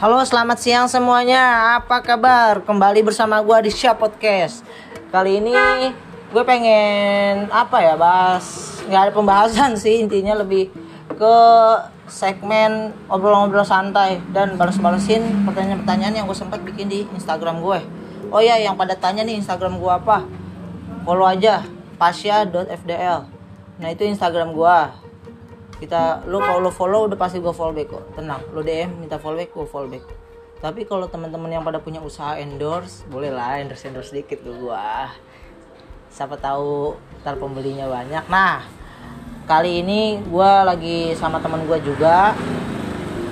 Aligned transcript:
Halo, 0.00 0.16
selamat 0.24 0.56
siang 0.64 0.88
semuanya. 0.88 1.76
Apa 1.76 2.00
kabar? 2.00 2.64
Kembali 2.64 3.04
bersama 3.04 3.36
gua 3.44 3.60
di 3.60 3.68
Shop 3.68 4.00
Podcast. 4.00 4.64
Kali 5.12 5.44
ini 5.44 5.52
gue 6.32 6.40
pengen 6.40 7.52
apa 7.52 7.84
ya 7.84 8.00
bahas 8.00 8.80
nggak 8.88 8.96
ada 8.96 9.12
pembahasan 9.12 9.76
sih 9.76 10.00
intinya 10.00 10.40
lebih 10.40 10.72
ke 11.04 11.36
segmen 12.08 12.96
obrol-obrol 13.12 13.60
santai 13.60 14.24
dan 14.32 14.56
balas-balasin 14.56 15.44
pertanyaan-pertanyaan 15.44 16.16
yang 16.16 16.24
gue 16.24 16.38
sempat 16.40 16.64
bikin 16.64 16.88
di 16.88 17.04
Instagram 17.12 17.60
gue. 17.60 17.84
Oh 18.32 18.40
ya, 18.40 18.56
yang 18.56 18.80
pada 18.80 18.96
tanya 18.96 19.20
nih 19.20 19.36
Instagram 19.36 19.76
gue 19.76 19.92
apa? 19.92 20.24
Follow 21.04 21.28
aja 21.28 21.60
pasya.fdl. 22.00 23.28
Nah 23.76 23.88
itu 23.92 24.08
Instagram 24.08 24.56
gue. 24.56 24.78
Kita 25.80 26.28
lu 26.28 26.38
kalau 26.44 26.60
lu 26.60 26.70
follow 26.70 27.08
udah 27.08 27.16
pasti 27.16 27.40
gue 27.40 27.50
follow 27.56 27.72
back 27.72 27.88
kok. 27.88 28.04
Tenang, 28.20 28.44
lu 28.52 28.60
DM 28.60 29.00
minta 29.00 29.16
follow 29.16 29.40
back 29.40 29.50
gue 29.56 29.64
follow 29.64 29.88
back. 29.88 30.04
Tapi 30.60 30.84
kalau 30.84 31.08
teman-teman 31.08 31.48
yang 31.48 31.64
pada 31.64 31.80
punya 31.80 32.04
usaha 32.04 32.36
endorse, 32.36 33.08
boleh 33.08 33.32
lah 33.32 33.64
endorse 33.64 33.88
endorse 33.88 34.12
dikit 34.12 34.44
ke 34.44 34.52
gua. 34.60 35.08
Siapa 36.12 36.36
tahu 36.36 37.00
ntar 37.24 37.40
pembelinya 37.40 37.88
banyak. 37.88 38.28
Nah, 38.28 38.68
kali 39.48 39.80
ini 39.80 40.20
gua 40.28 40.68
lagi 40.68 41.16
sama 41.16 41.40
teman 41.40 41.64
gua 41.64 41.80
juga 41.80 42.36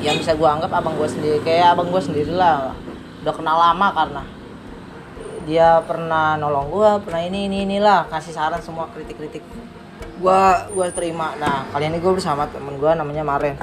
yang 0.01 0.17
bisa 0.17 0.33
gua 0.41 0.57
anggap 0.57 0.73
abang 0.73 0.97
gua 0.97 1.05
sendiri 1.05 1.37
kayak 1.45 1.77
abang 1.77 1.93
gua 1.93 2.01
sendiri 2.01 2.33
lah. 2.33 2.73
Udah 3.21 3.35
kenal 3.37 3.61
lama 3.61 3.93
karena 3.93 4.23
dia 5.45 5.85
pernah 5.85 6.41
nolong 6.41 6.73
gua, 6.73 6.97
pernah 6.97 7.29
ini 7.29 7.45
ini 7.45 7.69
inilah 7.69 8.09
kasih 8.09 8.33
saran 8.33 8.65
semua 8.65 8.89
kritik-kritik 8.89 9.45
gua 10.19 10.67
gua 10.75 10.91
terima. 10.91 11.35
Nah, 11.39 11.71
kali 11.71 11.89
ini 11.89 11.99
gua 12.03 12.13
bersama 12.19 12.45
temen 12.51 12.77
gua 12.77 12.99
namanya 12.99 13.23
Maren. 13.23 13.57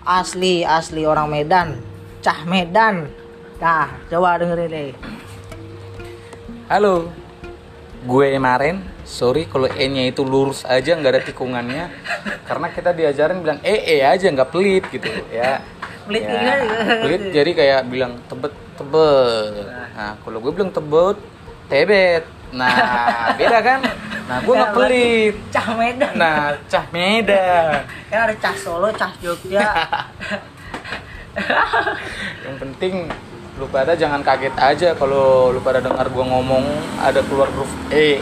Asli 0.00 0.64
asli 0.64 1.04
orang 1.04 1.28
Medan, 1.28 1.76
cah 2.24 2.42
Medan. 2.48 3.12
Nah, 3.60 3.92
coba 4.08 4.40
dengerin 4.40 4.72
deh. 4.72 4.96
Halo, 6.72 7.12
gue 8.08 8.40
Maren. 8.40 8.80
Sorry 9.04 9.44
kalau 9.50 9.66
E-nya 9.66 10.06
itu 10.06 10.22
lurus 10.22 10.62
aja 10.62 10.94
nggak 10.94 11.12
ada 11.18 11.22
tikungannya, 11.26 11.90
karena 12.46 12.66
kita 12.70 12.94
diajarin 12.94 13.42
bilang 13.42 13.58
E 13.66 13.98
E 13.98 14.06
aja 14.06 14.30
nggak 14.30 14.54
pelit 14.54 14.86
gitu 14.86 15.10
ya. 15.34 15.60
Pelit 16.06 16.24
ya, 16.24 16.38
ya. 16.38 16.54
Pelit 17.02 17.22
jadi 17.34 17.50
kayak 17.50 17.80
bilang 17.90 18.22
tebet 18.30 18.54
tebet. 18.78 19.66
Nah 19.98 20.14
kalau 20.22 20.38
gue 20.38 20.52
bilang 20.54 20.70
tebet 20.70 21.18
tebet. 21.70 22.26
Nah 22.50 22.74
beda 23.38 23.58
kan? 23.62 23.80
Nah 24.26 24.38
gue 24.42 24.54
nggak 24.54 24.74
pelit. 24.74 25.34
Cah 25.54 25.66
Medan. 25.78 26.12
Nah 26.18 26.58
cah 26.66 26.84
Medan. 26.90 27.86
Ya 28.10 28.18
ada 28.26 28.34
cah 28.34 28.54
Solo, 28.58 28.90
cah 28.90 29.14
Jogja. 29.22 29.70
Yang 32.44 32.56
penting 32.58 32.94
lu 33.60 33.68
pada 33.68 33.92
jangan 33.92 34.24
kaget 34.24 34.56
aja 34.56 34.96
kalau 34.96 35.52
lu 35.52 35.60
pada 35.60 35.84
dengar 35.84 36.08
gua 36.08 36.24
ngomong 36.24 36.64
ada 36.96 37.20
keluar 37.28 37.44
huruf 37.52 37.68
E 37.92 38.16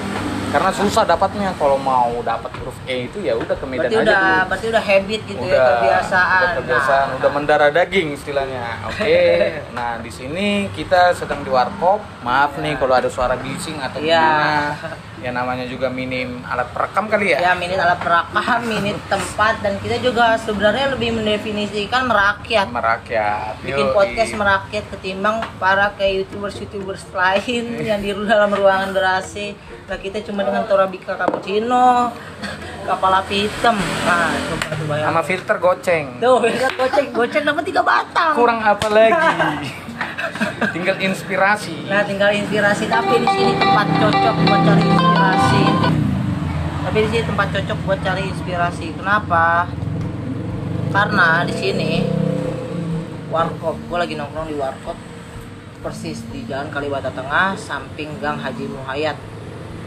karena 0.48 0.70
susah 0.70 1.04
dapatnya 1.04 1.52
kalau 1.54 1.76
mau 1.76 2.12
dapat 2.20 2.48
huruf 2.56 2.76
E 2.84 3.04
itu 3.04 3.20
ya 3.20 3.34
udah 3.34 3.52
ke 3.52 3.64
Medan 3.64 3.84
berarti 3.84 3.94
aja 3.94 4.02
udah 4.02 4.16
dulu. 4.18 4.48
berarti 4.48 4.66
udah 4.66 4.82
habit 4.82 5.20
gitu 5.24 5.40
ya 5.40 5.50
udah 5.50 5.68
kebiasaan. 5.74 6.40
udah 6.40 6.56
kebiasaan 6.56 7.04
Nah, 7.04 7.16
udah 7.16 7.30
mendarah 7.30 7.70
daging 7.70 8.08
istilahnya 8.12 8.64
oke 8.84 9.18
nah 9.76 9.96
di 9.96 10.08
sini 10.08 10.46
kita 10.72 11.12
sedang 11.12 11.40
di 11.40 11.48
warkop 11.48 12.00
maaf 12.20 12.56
nih 12.56 12.74
kalau 12.74 12.94
ada 12.94 13.08
suara 13.08 13.34
bising 13.34 13.76
atau 13.78 13.98
Iya. 13.98 14.18
gimana 14.18 14.58
ya 15.18 15.30
namanya 15.34 15.66
juga 15.66 15.90
minim 15.90 16.42
alat 16.46 16.70
perekam 16.70 17.10
kali 17.10 17.34
ya? 17.34 17.38
Ya 17.50 17.52
minit 17.58 17.78
alat 17.78 17.98
perakam, 17.98 18.60
minit 18.70 18.96
tempat 19.10 19.58
dan 19.60 19.74
kita 19.82 19.98
juga 19.98 20.38
sebenarnya 20.38 20.94
lebih 20.94 21.18
mendefinisikan 21.18 22.06
merakyat. 22.06 22.70
merakyat 22.70 23.58
bikin 23.64 23.86
Yoi. 23.90 23.94
podcast 23.94 24.32
merakyat 24.38 24.84
ketimbang 24.94 25.42
para 25.58 25.90
kayak 25.98 26.24
youtubers 26.24 26.56
youtubers 26.62 27.02
lain 27.10 27.64
yang 27.82 27.98
di 27.98 28.14
dalam 28.14 28.50
ruangan 28.54 28.94
ber 28.94 29.20
AC 29.20 29.54
nah 29.88 29.96
kita 29.96 30.20
cuma 30.20 30.44
dengan 30.44 30.68
torabika 30.68 31.16
cappuccino 31.16 32.12
kapal 32.88 33.12
api 33.20 33.48
hitam. 33.48 33.76
Nah 34.04 34.32
coba 34.80 34.94
sama 35.00 35.22
filter 35.24 35.56
goceng. 35.60 36.06
Tuh 36.20 36.40
lihat 36.40 36.72
goceng. 36.76 37.06
Goceng 37.12 37.44
dapat 37.44 37.64
tiga 37.68 37.82
batang. 37.84 38.32
Kurang 38.32 38.60
apa 38.64 38.86
lagi 38.88 39.68
tinggal 40.74 40.96
inspirasi. 40.98 41.86
Nah 41.86 42.02
tinggal 42.06 42.30
inspirasi 42.34 42.84
tapi 42.86 43.22
di 43.22 43.28
sini 43.30 43.52
tempat 43.58 43.86
cocok 43.98 44.36
buat 44.46 44.60
cari 44.66 44.84
inspirasi. 44.84 45.62
Tapi 46.88 46.98
di 47.04 47.08
sini 47.12 47.24
tempat 47.26 47.46
cocok 47.52 47.78
buat 47.84 48.00
cari 48.00 48.22
inspirasi. 48.26 48.86
Kenapa? 48.96 49.68
Karena 50.88 51.44
di 51.44 51.54
sini 51.54 51.90
warkop. 53.28 53.76
Gue 53.86 53.98
lagi 54.00 54.14
nongkrong 54.16 54.48
di 54.48 54.56
warkop 54.56 54.96
persis 55.78 56.18
di 56.34 56.42
jalan 56.48 56.74
Kalibata 56.74 57.12
Tengah 57.14 57.54
samping 57.54 58.18
Gang 58.18 58.42
Haji 58.42 58.66
Muhayyad 58.66 59.16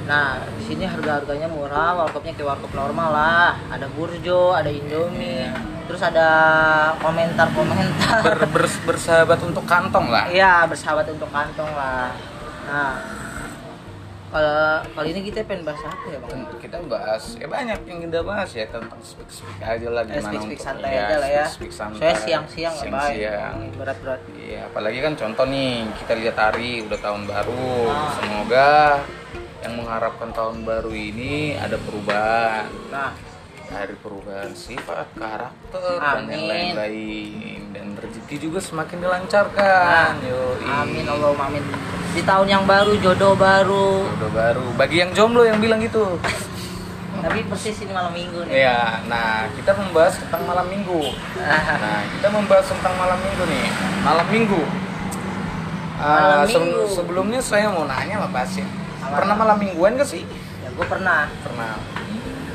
nah 0.03 0.27
di 0.51 0.63
sini 0.65 0.83
harga 0.83 1.19
harganya 1.19 1.45
murah 1.47 1.93
warkopnya 1.95 2.33
kayak 2.33 2.49
warkop 2.49 2.71
normal 2.73 3.09
lah 3.09 3.49
ada 3.67 3.85
burjo 3.87 4.51
ada 4.51 4.67
indomie 4.67 5.45
terus 5.85 6.01
ada 6.01 6.29
komentar 6.97 7.47
komentar 7.51 8.19
Ber- 8.21 8.49
ber- 8.49 8.81
bersahabat 8.85 9.39
untuk 9.41 9.63
kantong 9.63 10.07
lah 10.07 10.25
Iya 10.27 10.65
bersahabat 10.65 11.05
untuk 11.07 11.27
kantong 11.27 11.69
lah. 11.69 12.09
Nah 12.63 12.93
kalau 14.31 14.79
kali 14.95 15.11
ini 15.11 15.27
kita 15.27 15.43
pengen 15.43 15.67
bahas 15.67 15.83
apa 15.83 16.07
ya 16.07 16.15
bang? 16.17 16.47
Kita 16.55 16.79
bahas 16.87 17.35
ya 17.35 17.43
banyak 17.45 17.83
yang 17.83 17.99
kita 18.01 18.19
bahas 18.23 18.47
ya 18.49 18.63
tentang 18.65 18.95
speak 19.01 19.27
speak 19.27 19.59
aja 19.59 19.91
lah 19.91 20.01
Eh, 20.01 20.07
gimana 20.09 20.23
speak 20.23 20.39
speak 20.39 20.55
untuk 20.55 20.63
santai 20.63 20.87
ya, 20.89 21.03
aja 21.03 21.15
lah 21.17 21.27
ya. 21.29 21.43
speak 21.43 21.51
speak 21.51 21.71
santai 21.73 21.99
Soalnya 21.99 22.19
siang-siang 22.23 22.73
baik. 22.87 23.11
siang 23.11 23.55
Berat 23.75 23.97
berat. 23.99 24.21
iya 24.33 24.61
apalagi 24.65 24.99
kan 25.01 25.13
contoh 25.13 25.45
nih 25.45 25.71
kita 25.93 26.13
lihat 26.15 26.37
hari 26.37 26.79
udah 26.81 26.95
tahun 26.97 27.21
baru 27.27 27.67
Ah. 27.85 28.11
semoga 28.15 28.69
yang 29.61 29.73
mengharapkan 29.75 30.29
tahun 30.31 30.61
baru 30.61 30.89
ini 30.89 31.53
ada 31.55 31.77
perubahan 31.77 32.67
Nah 32.89 33.13
dari 33.65 33.95
perubahan 33.95 34.51
sifat 34.51 35.15
karakter 35.15 35.79
dan 35.95 36.27
yang 36.27 36.43
Amin. 36.43 36.75
lain-lain 36.75 37.61
dan 37.71 37.87
rezeki 37.95 38.35
juga 38.41 38.59
semakin 38.59 38.99
dilancarkan 38.99 40.11
Nah, 40.13 40.19
Yoi. 40.19 40.65
amin 40.67 41.05
Allahumma 41.05 41.47
amin. 41.47 41.63
Di 42.11 42.19
tahun 42.21 42.47
yang 42.49 42.63
baru 42.65 42.99
jodoh 42.99 43.31
baru. 43.33 44.03
Udah 44.11 44.27
baru 44.29 44.67
bagi 44.75 44.99
yang 44.99 45.11
jomblo 45.11 45.41
yang 45.41 45.57
bilang 45.57 45.79
gitu 45.79 46.19
Tapi 47.13 47.45
persis 47.45 47.77
ini 47.79 47.93
malam 47.93 48.11
minggu 48.11 48.43
nih. 48.43 48.59
Iya, 48.59 48.81
nah 49.05 49.45
kita 49.53 49.71
membahas 49.71 50.17
tentang 50.17 50.41
malam 50.41 50.65
minggu. 50.65 51.01
Nah, 51.37 52.01
kita 52.09 52.27
membahas 52.27 52.65
tentang 52.65 52.97
malam 52.97 53.19
minggu 53.19 53.43
nih. 53.45 53.65
Malam 54.01 54.27
minggu. 54.27 54.61
Malam 55.95 56.33
Ah, 56.33 56.43
se- 56.43 56.57
minggu. 56.57 56.81
sebelumnya 56.89 57.37
saya 57.37 57.69
mau 57.69 57.85
nanya 57.85 58.17
sama 58.17 58.29
Pasien. 58.33 58.65
Pernah 59.11 59.35
malam 59.35 59.57
mingguan 59.59 59.99
gak 59.99 60.07
sih? 60.07 60.23
Ya 60.63 60.69
gue 60.71 60.85
pernah 60.87 61.27
Pernah. 61.43 61.75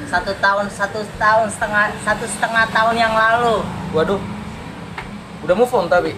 satu 0.06 0.32
tahun 0.38 0.70
satu 0.70 1.02
tahun 1.18 1.50
setengah 1.50 1.84
satu 2.06 2.24
setengah 2.24 2.64
tahun 2.70 2.94
yang 2.96 3.12
lalu. 3.12 3.60
Waduh. 3.92 4.22
Udah 5.44 5.54
move 5.58 5.74
on 5.74 5.86
tapi. 5.90 6.14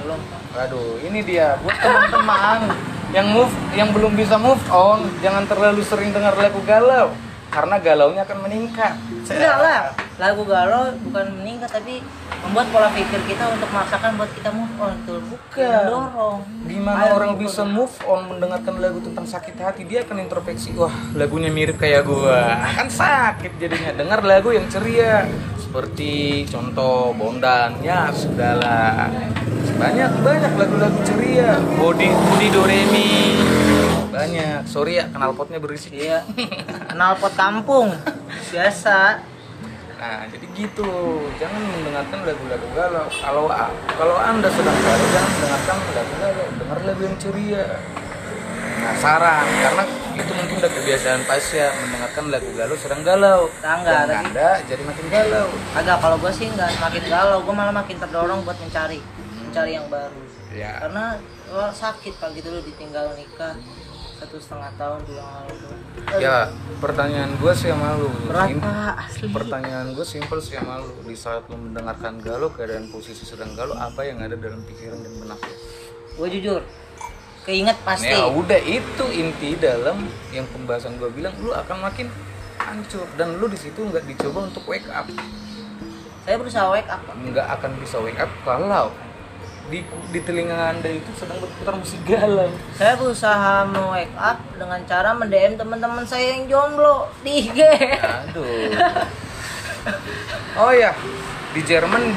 Belum. 0.00 0.20
Waduh, 0.56 1.02
ini 1.04 1.20
dia 1.20 1.60
buat 1.60 1.76
teman-teman 1.76 2.72
yang 3.12 3.26
move 3.28 3.52
yang 3.76 3.92
belum 3.92 4.16
bisa 4.16 4.40
move 4.40 4.62
on, 4.72 5.04
jangan 5.20 5.44
terlalu 5.44 5.84
sering 5.84 6.10
dengar 6.16 6.32
lagu 6.34 6.58
galau 6.64 7.12
karena 7.52 7.76
galaunya 7.76 8.22
akan 8.24 8.38
meningkat. 8.46 8.94
Enggak 9.26 9.56
lah, 9.58 9.80
lagu 10.22 10.42
galau 10.46 10.94
bukan 11.02 11.26
meningkat 11.42 11.70
tapi 11.74 11.98
membuat 12.46 12.66
pola 12.70 12.88
pikir 12.94 13.18
kita 13.26 13.50
untuk 13.50 13.66
memaksakan 13.74 14.14
buat 14.14 14.30
kita 14.38 14.50
move 14.54 14.74
on. 14.78 14.94
Tuh. 15.02 15.18
Bukan. 15.18 15.82
Dorong. 15.90 16.40
Gimana 16.66 16.98
Ayo, 17.02 17.12
orang 17.18 17.32
bisa 17.34 17.66
move 17.66 17.90
on 18.06 18.30
mendengarkan 18.30 18.78
lagu 18.78 19.02
tentang 19.02 19.26
sakit 19.26 19.54
hati 19.58 19.82
dia 19.82 20.06
akan 20.06 20.22
introspeksi 20.22 20.74
wah 20.78 20.94
lagunya 21.18 21.50
mirip 21.50 21.74
kayak 21.78 22.06
gua. 22.06 22.54
Kan 22.78 22.86
sakit 22.86 23.58
jadinya. 23.58 23.90
Dengar 23.98 24.22
lagu 24.22 24.54
yang 24.54 24.70
ceria. 24.70 25.26
Seperti 25.58 26.46
contoh 26.46 27.10
Bondan. 27.18 27.82
Ya 27.82 28.14
sudahlah. 28.14 29.10
Banyak 29.76 30.10
banyak 30.22 30.52
lagu-lagu 30.54 30.98
ceria. 31.02 31.58
Body 31.76 32.08
Budi 32.08 32.48
Doremi 32.54 33.45
banyak 34.16 34.64
sorry 34.64 34.96
ya 34.96 35.04
knalpotnya 35.12 35.60
berisik 35.60 35.92
Iya. 35.92 36.24
Kenal 36.88 37.12
pot 37.20 37.36
kampung. 37.36 37.92
Biasa. 38.48 39.20
Nah, 39.96 40.28
jadi 40.28 40.46
gitu. 40.56 40.92
Jangan 41.40 41.60
mendengarkan 41.60 42.18
lagu-lagu 42.24 42.66
galau. 42.72 43.08
Kalau 43.08 43.44
kalau 43.96 44.16
Anda 44.16 44.48
sedang 44.48 44.76
galau, 44.80 45.06
jangan 45.12 45.30
mendengarkan 45.36 45.76
lagu 45.92 46.14
galau. 46.20 46.46
Dengar 46.56 46.78
lagu 46.84 47.02
yang 47.04 47.16
ceria. 47.20 47.66
Nah, 48.76 48.94
saran 49.00 49.46
karena 49.60 49.82
itu 50.14 50.32
mungkin 50.36 50.54
udah 50.62 50.72
kebiasaan 50.72 51.20
Pasya 51.24 51.66
mendengarkan 51.80 52.24
lagu 52.28 52.50
galau 52.52 52.76
sedang 52.76 53.02
galau. 53.04 53.40
Tangga, 53.64 54.04
Anda 54.04 54.60
jadi 54.68 54.82
makin 54.84 55.06
galau. 55.08 55.48
Agak 55.72 55.96
kalau 56.00 56.16
gue 56.20 56.32
sih 56.32 56.48
nggak 56.52 56.70
semakin 56.76 57.04
galau, 57.08 57.38
gue 57.40 57.54
malah 57.56 57.74
makin 57.74 57.96
terdorong 57.96 58.44
buat 58.44 58.56
mencari, 58.60 59.00
mencari 59.48 59.80
yang 59.80 59.88
baru. 59.88 60.20
Ya. 60.52 60.80
Karena 60.80 61.20
wah, 61.52 61.72
sakit 61.72 62.14
gitu 62.16 62.48
lu 62.48 62.60
ditinggal 62.64 63.16
nikah, 63.16 63.56
satu 64.16 64.36
setengah 64.40 64.70
tahun 64.80 65.00
dua 65.04 65.24
lalu. 65.44 65.68
Ya, 66.16 66.48
pertanyaan 66.80 67.36
gue 67.36 67.52
sih 67.52 67.68
sama 67.68 68.00
lu. 68.00 68.08
berat 68.28 68.48
Sim- 68.48 68.60
pak. 68.64 68.94
Asli. 68.96 69.26
Pertanyaan 69.28 69.86
gue 69.92 70.06
simpel 70.08 70.38
sih 70.40 70.56
sama 70.56 70.80
lu. 70.80 70.92
Di 71.04 71.16
saat 71.16 71.44
lu 71.52 71.56
mendengarkan 71.60 72.16
galau, 72.24 72.48
keadaan 72.48 72.88
posisi 72.88 73.28
sedang 73.28 73.52
galau, 73.52 73.76
apa 73.76 74.08
yang 74.08 74.24
ada 74.24 74.34
dalam 74.34 74.64
pikiran 74.64 74.98
dan 75.00 75.12
benak 75.20 75.40
lu? 75.44 75.54
gue 76.16 76.28
jujur 76.40 76.64
keinget 77.44 77.76
pasti. 77.84 78.08
Ya 78.08 78.24
udah 78.24 78.56
itu 78.64 79.04
inti 79.12 79.52
dalam 79.60 80.08
yang 80.32 80.48
pembahasan 80.48 80.96
gue 80.96 81.12
bilang, 81.12 81.36
lu 81.44 81.52
akan 81.52 81.84
makin 81.84 82.08
hancur. 82.56 83.04
Dan 83.20 83.36
lu 83.36 83.52
di 83.52 83.60
situ 83.60 83.84
nggak 83.84 84.08
dicoba 84.08 84.48
untuk 84.48 84.64
wake 84.64 84.88
up, 84.88 85.04
saya 86.24 86.42
berusaha 86.42 86.66
wake 86.72 86.88
up 86.90 87.04
nggak 87.14 87.46
akan 87.60 87.70
bisa 87.78 88.02
wake 88.02 88.18
up 88.18 88.26
kalau 88.42 88.90
di 89.66 89.82
di 90.14 90.20
telinga 90.22 90.70
anda 90.70 90.86
itu 90.86 91.10
sedang 91.18 91.42
berputar 91.42 91.74
musik 91.74 91.98
galau. 92.06 92.46
saya 92.78 92.94
berusaha 92.94 93.66
wake 93.66 94.14
up 94.14 94.38
dengan 94.54 94.80
cara 94.86 95.10
mendm 95.10 95.58
teman-teman 95.58 96.06
saya 96.06 96.38
yang 96.38 96.46
jomblo 96.46 97.10
di 97.26 97.50
IG 97.50 97.58
Aduh. 97.98 98.70
Oh 100.58 100.72
ya, 100.74 100.90
di 101.54 101.62
Jerman 101.62 102.14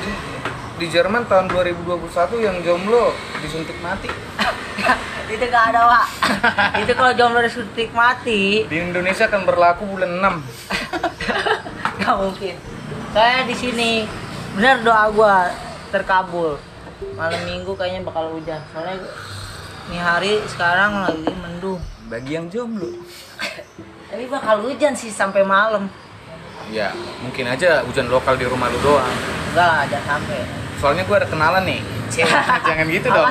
di 0.79 0.87
Jerman 0.89 1.27
tahun 1.27 1.51
2021 1.51 2.39
yang 2.39 2.55
jomblo 2.63 3.11
disuntik 3.41 3.77
mati. 3.81 4.09
itu 5.33 5.45
gak 5.45 5.65
ada 5.69 5.85
pak 5.85 6.05
itu 6.81 6.91
kalau 6.97 7.13
jomblo 7.13 7.45
disuntik 7.45 7.93
mati 7.93 8.65
Di 8.65 8.81
Indonesia 8.81 9.29
akan 9.29 9.45
berlaku 9.45 9.85
bulan 9.85 10.41
6. 10.41 10.41
Gak 11.99 12.15
mungkin. 12.15 12.55
Saya 13.13 13.45
di 13.45 13.53
sini 13.53 14.09
bener 14.57 14.81
doa 14.81 15.05
gua 15.13 15.51
terkabul. 15.93 16.57
Malam 17.15 17.41
minggu 17.47 17.71
kayaknya 17.79 18.03
bakal 18.03 18.35
hujan. 18.35 18.59
Soalnya 18.75 18.95
ini 19.87 19.97
hari 19.97 20.33
sekarang 20.51 21.07
lagi 21.07 21.31
mendung. 21.31 21.79
Bagi 22.11 22.35
yang 22.35 22.51
jomblo. 22.51 22.91
Tapi 24.09 24.25
bakal 24.27 24.67
hujan 24.67 24.91
sih 24.91 25.07
sampai 25.07 25.47
malam. 25.47 25.87
Ya, 26.69 26.93
mungkin 27.23 27.49
aja 27.49 27.81
hujan 27.87 28.11
lokal 28.11 28.35
di 28.37 28.45
rumah 28.45 28.69
lu 28.69 28.77
doang. 28.83 29.15
Enggak 29.53 29.67
lah, 29.67 29.83
jangan 29.89 30.19
sampai. 30.19 30.39
Soalnya 30.79 31.03
gue 31.03 31.15
ada 31.15 31.27
kenalan 31.27 31.63
nih. 31.67 31.81
Jangan 32.67 32.85
gitu 32.89 33.07
dong. 33.11 33.27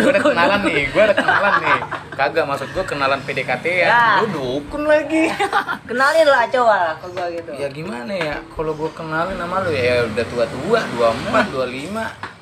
Gue 0.00 0.10
ada 0.14 0.22
kenalan 0.22 0.60
nih. 0.64 0.82
Gue 0.94 1.02
ada 1.04 1.14
kenalan 1.14 1.52
nih. 1.60 1.78
Kagak 2.14 2.44
maksud 2.46 2.68
gue 2.70 2.84
kenalan 2.86 3.20
PDKT 3.26 3.66
ya. 3.66 3.86
Ya. 3.90 4.04
Lu 4.22 4.26
dukun 4.30 4.86
lagi. 4.86 5.28
Kenalin 5.90 6.28
lah 6.30 6.46
coba 6.48 6.74
lah 6.78 6.94
ke 6.96 7.06
gua 7.10 7.26
gitu. 7.28 7.50
ya 7.58 7.68
gimana 7.68 8.12
ya? 8.14 8.36
Kalau 8.48 8.72
gue 8.72 8.90
kenalin 8.94 9.36
sama 9.36 9.60
lu 9.66 9.70
ya 9.74 10.06
udah 10.08 10.24
tua-tua, 10.30 10.80
24, 10.96 11.52
25. 11.52 11.92
Kan 11.92 12.06
Gak 12.06 12.33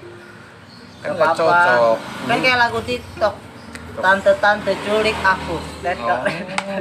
gak 1.03 1.15
apa-apa. 1.19 1.37
cocok. 1.37 1.97
Kan 2.31 2.39
kayak 2.39 2.59
lagu 2.59 2.79
TikTok. 2.87 3.35
Tante-tante 3.93 4.73
culik 4.89 5.19
aku. 5.21 5.57
Oh. 5.61 6.21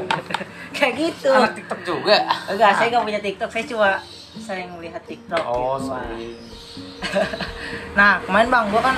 kayak 0.77 0.93
gitu. 0.95 1.31
Anak 1.33 1.59
TikTok 1.59 1.79
juga. 1.83 2.17
Enggak, 2.47 2.71
saya 2.79 2.87
nggak 2.87 3.03
punya 3.03 3.19
TikTok. 3.19 3.49
Saya 3.51 3.65
cuma 3.67 3.89
sering 4.39 4.69
melihat 4.79 5.03
TikTok. 5.03 5.43
Oh, 5.43 5.75
gitu. 5.75 5.87
sorry. 5.91 6.29
Nah, 7.99 8.23
kemarin 8.23 8.47
bang, 8.47 8.65
gua 8.71 8.81
kan 8.93 8.95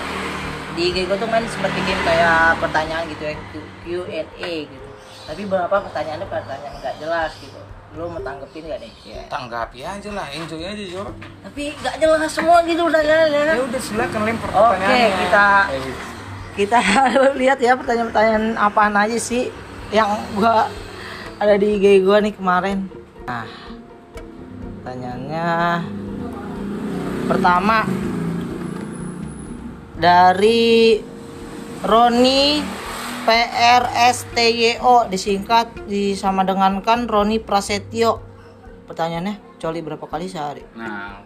di 0.77 0.93
IG 0.93 1.09
gua 1.09 1.17
tuh 1.17 1.25
main 1.25 1.45
sempat 1.49 1.73
bikin 1.73 1.97
kayak 2.05 2.61
pertanyaan 2.61 3.03
gitu 3.09 3.23
ya, 3.25 3.33
Q&A 3.81 4.53
gitu. 4.69 4.89
Tapi 5.23 5.41
beberapa 5.49 5.81
pertanyaannya 5.89 6.27
pertanyaan 6.29 6.75
nggak 6.83 6.95
jelas 7.01 7.31
gitu. 7.41 7.72
Lu 7.94 8.10
mau 8.10 8.18
tanggepin 8.19 8.66
nggak 8.66 8.80
nih? 8.80 8.92
Ya. 9.06 9.22
Tanggapi 9.28 9.80
aja 9.80 10.10
lah, 10.10 10.25
enjoy 10.28 10.62
aja, 10.62 10.84
Jor. 10.84 11.07
Tapi 11.44 11.63
nggak 11.75 11.95
jelas 11.95 12.25
semua 12.28 12.62
gitu 12.63 12.81
pertanyaannya. 12.84 13.54
Ya 13.54 13.63
udah 13.63 13.81
silakan 13.81 14.22
lempar 14.24 14.50
Oke, 14.50 14.57
pertanyaannya. 14.57 15.18
kita- 15.19 15.66
Eh, 15.68 15.80
gitu. 15.80 16.04
Kita 16.54 16.78
lihat 17.42 17.57
ya 17.60 17.74
pertanyaan-pertanyaan 17.74 18.45
apaan 18.56 18.94
aja 18.95 19.18
sih 19.18 19.50
yang 19.90 20.10
gua 20.34 20.69
ada 21.38 21.54
di 21.56 21.78
IG 21.78 22.01
gua 22.01 22.18
nih 22.18 22.30
kemarin. 22.31 22.90
Nah, 23.24 23.45
pertanyaannya 24.75 25.48
pertama 27.24 27.78
dari 29.95 30.98
Roni 31.81 32.42
PRSTYO 33.23 35.07
disingkat 35.07 35.87
disama 35.87 36.43
dengankan 36.43 37.07
Roni 37.07 37.39
Prasetyo. 37.39 38.19
Pertanyaannya, 38.83 39.57
coli 39.57 39.79
berapa 39.79 40.03
kali 40.03 40.27
sehari? 40.27 40.59
Nah, 40.75 41.23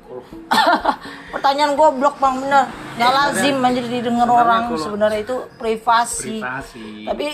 Pertanyaan 1.33 1.73
gue 1.73 1.89
blok 1.97 2.21
bang 2.21 2.35
bener. 2.38 2.65
Nggak 2.95 3.11
lazim 3.11 3.55
anjir 3.59 3.85
didengar 3.89 4.29
orang 4.29 4.77
sebenarnya 4.77 5.25
itu 5.25 5.38
privasi. 5.57 6.38
privasi. 6.38 7.09
Tapi 7.09 7.27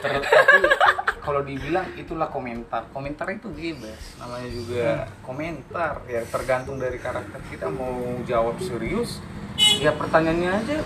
Ter- 0.00 0.22
tapi 0.26 0.58
kalau 1.26 1.42
dibilang 1.42 1.90
itulah 1.98 2.30
komentar 2.30 2.86
komentar 2.94 3.26
itu 3.34 3.50
bebas 3.50 4.14
namanya 4.14 4.46
juga 4.46 5.10
komentar 5.26 6.06
ya 6.06 6.22
tergantung 6.22 6.78
dari 6.78 7.02
karakter 7.02 7.42
kita 7.50 7.66
mau 7.66 8.22
jawab 8.22 8.54
serius 8.62 9.18
ya 9.56 9.90
pertanyaannya 9.96 10.50
aja 10.52 10.76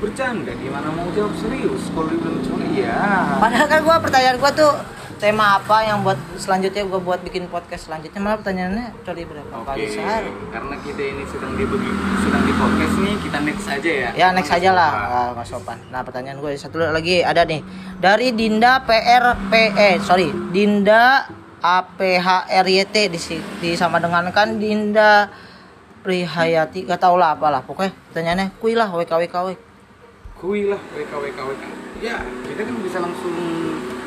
bercanda 0.00 0.52
gimana 0.56 0.88
mau 0.88 1.08
jawab 1.12 1.34
serius 1.36 1.92
kalau 1.92 2.08
dibilang 2.08 2.40
cuma 2.40 2.64
ya 2.72 3.36
padahal 3.36 3.68
kan 3.68 3.80
gue 3.84 3.96
pertanyaan 4.00 4.36
gue 4.40 4.50
tuh 4.56 4.72
tema 5.20 5.60
apa 5.60 5.84
yang 5.84 6.00
buat 6.00 6.16
selanjutnya 6.40 6.88
gue 6.88 7.00
buat 7.04 7.20
bikin 7.20 7.44
podcast 7.52 7.92
selanjutnya? 7.92 8.24
Malah 8.24 8.40
pertanyaannya 8.40 8.86
coli 9.04 9.28
berapa 9.28 9.52
oke 9.52 9.68
kali 9.68 9.84
sehari? 9.92 10.32
karena 10.48 10.74
kita 10.80 11.02
ini 11.04 11.24
sedang 11.28 11.52
di 11.60 11.64
sedang 12.24 12.42
di 12.48 12.52
podcast 12.56 12.94
nih 12.96 13.14
kita 13.20 13.38
next 13.44 13.66
aja 13.68 13.90
ya. 13.92 14.10
Ya 14.16 14.26
next 14.32 14.48
aja 14.48 14.70
lah 14.72 14.90
ah, 14.90 15.28
nggak 15.36 15.44
sopan. 15.46 15.78
Nah 15.92 16.00
pertanyaan 16.00 16.40
gue 16.40 16.56
satu 16.56 16.80
lagi 16.80 17.20
ada 17.20 17.44
nih. 17.44 17.60
Dari 18.00 18.32
Dinda 18.32 18.80
PRPE 18.88 20.00
sorry 20.00 20.32
Dinda 20.48 21.28
APHRYT 21.60 22.96
di 23.12 23.20
di 23.60 23.70
sama 23.76 24.00
dengan 24.00 24.32
kan 24.32 24.56
Dinda 24.56 25.28
Prihayati 26.00 26.88
gak 26.88 27.00
tau 27.00 27.20
lah 27.20 27.36
apalah 27.36 27.60
pokoknya 27.60 27.92
pertanyaannya 28.10 28.46
kui 28.56 28.72
lah 28.72 28.88
WKWKW 28.88 29.70
kui 30.40 30.64
lah 30.72 30.80
WK 30.96 31.12
WK 31.12 31.38
WK 31.38 31.64
ya 32.00 32.16
kita 32.48 32.64
kan 32.64 32.74
bisa 32.80 32.98
langsung 33.04 33.36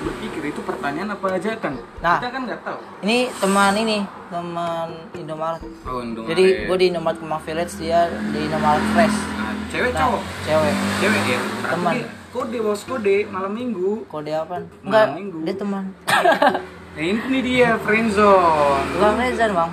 berpikir 0.04 0.50
itu 0.50 0.60
pertanyaan 0.66 1.16
apa 1.16 1.26
aja 1.38 1.56
kan? 1.62 1.78
Nah. 2.02 2.20
kita 2.20 2.30
kan 2.34 2.42
nggak 2.44 2.60
tahu. 2.66 2.80
ini 3.06 3.32
teman 3.40 3.74
ini 3.78 3.98
teman 4.28 4.88
Indomaret. 5.16 5.62
Oh, 5.88 6.02
Indomaret. 6.04 6.30
jadi 6.34 6.46
gue 6.68 6.78
di 6.82 6.86
Indomaret 6.92 7.18
Kemang 7.22 7.44
Village 7.46 7.74
dia 7.80 8.12
di 8.34 8.40
Indomaret 8.50 8.84
Fresh. 8.92 9.18
Nah, 9.38 9.54
cewek 9.72 9.92
nah, 9.94 10.00
cowok? 10.04 10.22
cewek. 10.44 10.74
Cewek 11.00 11.22
ya? 11.24 11.40
Teman. 11.72 11.94
kode 12.34 12.58
bos 12.66 12.82
kode 12.84 13.18
malam 13.30 13.54
minggu. 13.54 13.92
Kode 14.10 14.32
apa? 14.34 14.66
Enggak 14.82 15.06
minggu. 15.16 15.38
dia 15.46 15.56
teman. 15.56 15.84
Nah 16.94 17.02
ini 17.02 17.42
dia 17.42 17.74
friendzone. 17.82 19.02
Bang 19.02 19.18
Rezan 19.18 19.50
bang 19.58 19.72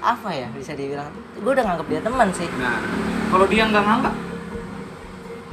apa 0.00 0.28
ya 0.30 0.48
bisa 0.50 0.72
dibilang? 0.72 1.12
Gue 1.36 1.52
udah 1.52 1.64
nganggap 1.64 1.86
dia 1.86 2.00
teman 2.00 2.28
sih. 2.32 2.48
Nah 2.56 2.80
kalau 3.28 3.46
dia 3.46 3.64
nggak 3.64 3.84
nganggap? 3.84 4.14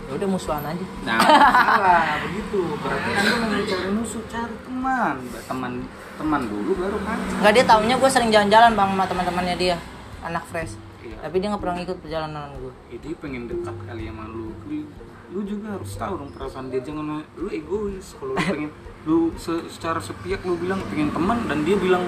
Ya 0.08 0.12
udah 0.16 0.27
musuhan 0.27 0.63
aja. 0.63 0.86
Nah 1.04 1.18
salah 1.20 2.18
begitu. 2.25 2.60
Berarti 2.80 3.10
anda 3.13 3.32
mau 3.36 3.50
mencari 3.51 3.89
musuh 3.92 4.24
cari 4.25 4.56
teman. 4.63 5.16
Teman 5.46 5.72
teman 6.18 6.42
dulu 6.48 6.72
baru 6.75 6.98
kan? 7.04 7.18
Nggak 7.44 7.54
dia 7.54 7.66
taunya 7.68 7.96
gue 7.96 8.10
sering 8.10 8.32
jalan-jalan 8.32 8.72
bang 8.74 8.89
sama 8.96 9.06
teman-temannya 9.06 9.56
dia. 9.56 9.77
Anak 10.24 10.44
fresh. 10.48 10.75
Iya. 10.98 11.24
tapi 11.24 11.39
dia 11.39 11.48
nggak 11.48 11.62
pernah 11.63 11.80
ikut 11.80 11.98
perjalanan 12.04 12.51
gue 12.58 12.74
jadi 12.92 13.16
pengen 13.22 13.48
dekat 13.48 13.75
kali 13.86 14.10
sama 14.10 14.27
lu. 14.27 14.51
Lu, 15.27 15.39
juga 15.44 15.77
harus 15.77 15.92
tahu 15.94 16.13
dong 16.20 16.32
perasaan 16.34 16.68
dia. 16.68 16.82
Jangan 16.82 17.24
lu 17.38 17.48
egois. 17.48 18.12
Kalau 18.18 18.34
lu 18.34 18.39
pengen 18.39 18.72
lu 19.06 19.32
se- 19.36 19.68
secara 19.72 20.01
sepihak 20.04 20.44
lu 20.44 20.60
bilang 20.60 20.84
pengen 20.89 21.13
teman 21.13 21.48
dan 21.48 21.63
dia 21.63 21.80
bilang 21.80 22.04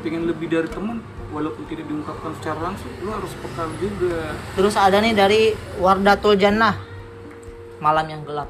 pengen 0.00 0.24
lebih 0.24 0.46
dari 0.46 0.70
teman 0.70 1.04
walaupun 1.28 1.64
tidak 1.68 1.84
diungkapkan 1.86 2.32
secara 2.40 2.58
langsung 2.72 2.90
lu 3.00 3.10
harus 3.12 3.32
peka 3.38 3.64
juga. 3.76 4.32
Terus 4.56 4.74
ada 4.74 4.96
nih 4.98 5.12
dari 5.12 5.42
Wardatul 5.76 6.34
Jannah. 6.40 6.74
Malam 7.78 8.06
yang 8.08 8.22
gelap. 8.24 8.48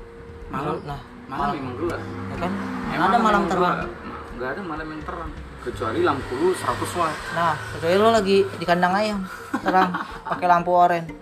Malam? 0.48 0.80
Nah 0.86 1.00
malam 1.28 1.52
memang 1.60 1.76
gelap. 1.76 2.00
Ya 2.00 2.36
kan? 2.40 2.52
Emang 2.88 3.08
ada 3.08 3.18
malam 3.20 3.40
yang 3.44 3.50
terang. 3.52 3.76
gelap? 3.76 3.90
nggak 4.38 4.48
ada 4.54 4.62
malam 4.62 4.86
yang 4.86 5.02
terang. 5.02 5.30
Kecuali 5.58 6.00
lampu 6.00 6.32
lu 6.38 6.48
100 6.54 6.98
watt. 6.98 7.14
Nah 7.34 7.54
kecuali 7.74 7.96
lo 7.98 8.08
lagi 8.14 8.38
di 8.46 8.64
kandang 8.64 8.94
ayam. 8.94 9.20
Terang. 9.60 9.90
Pakai 10.24 10.46
lampu 10.48 10.70
oren 10.72 11.04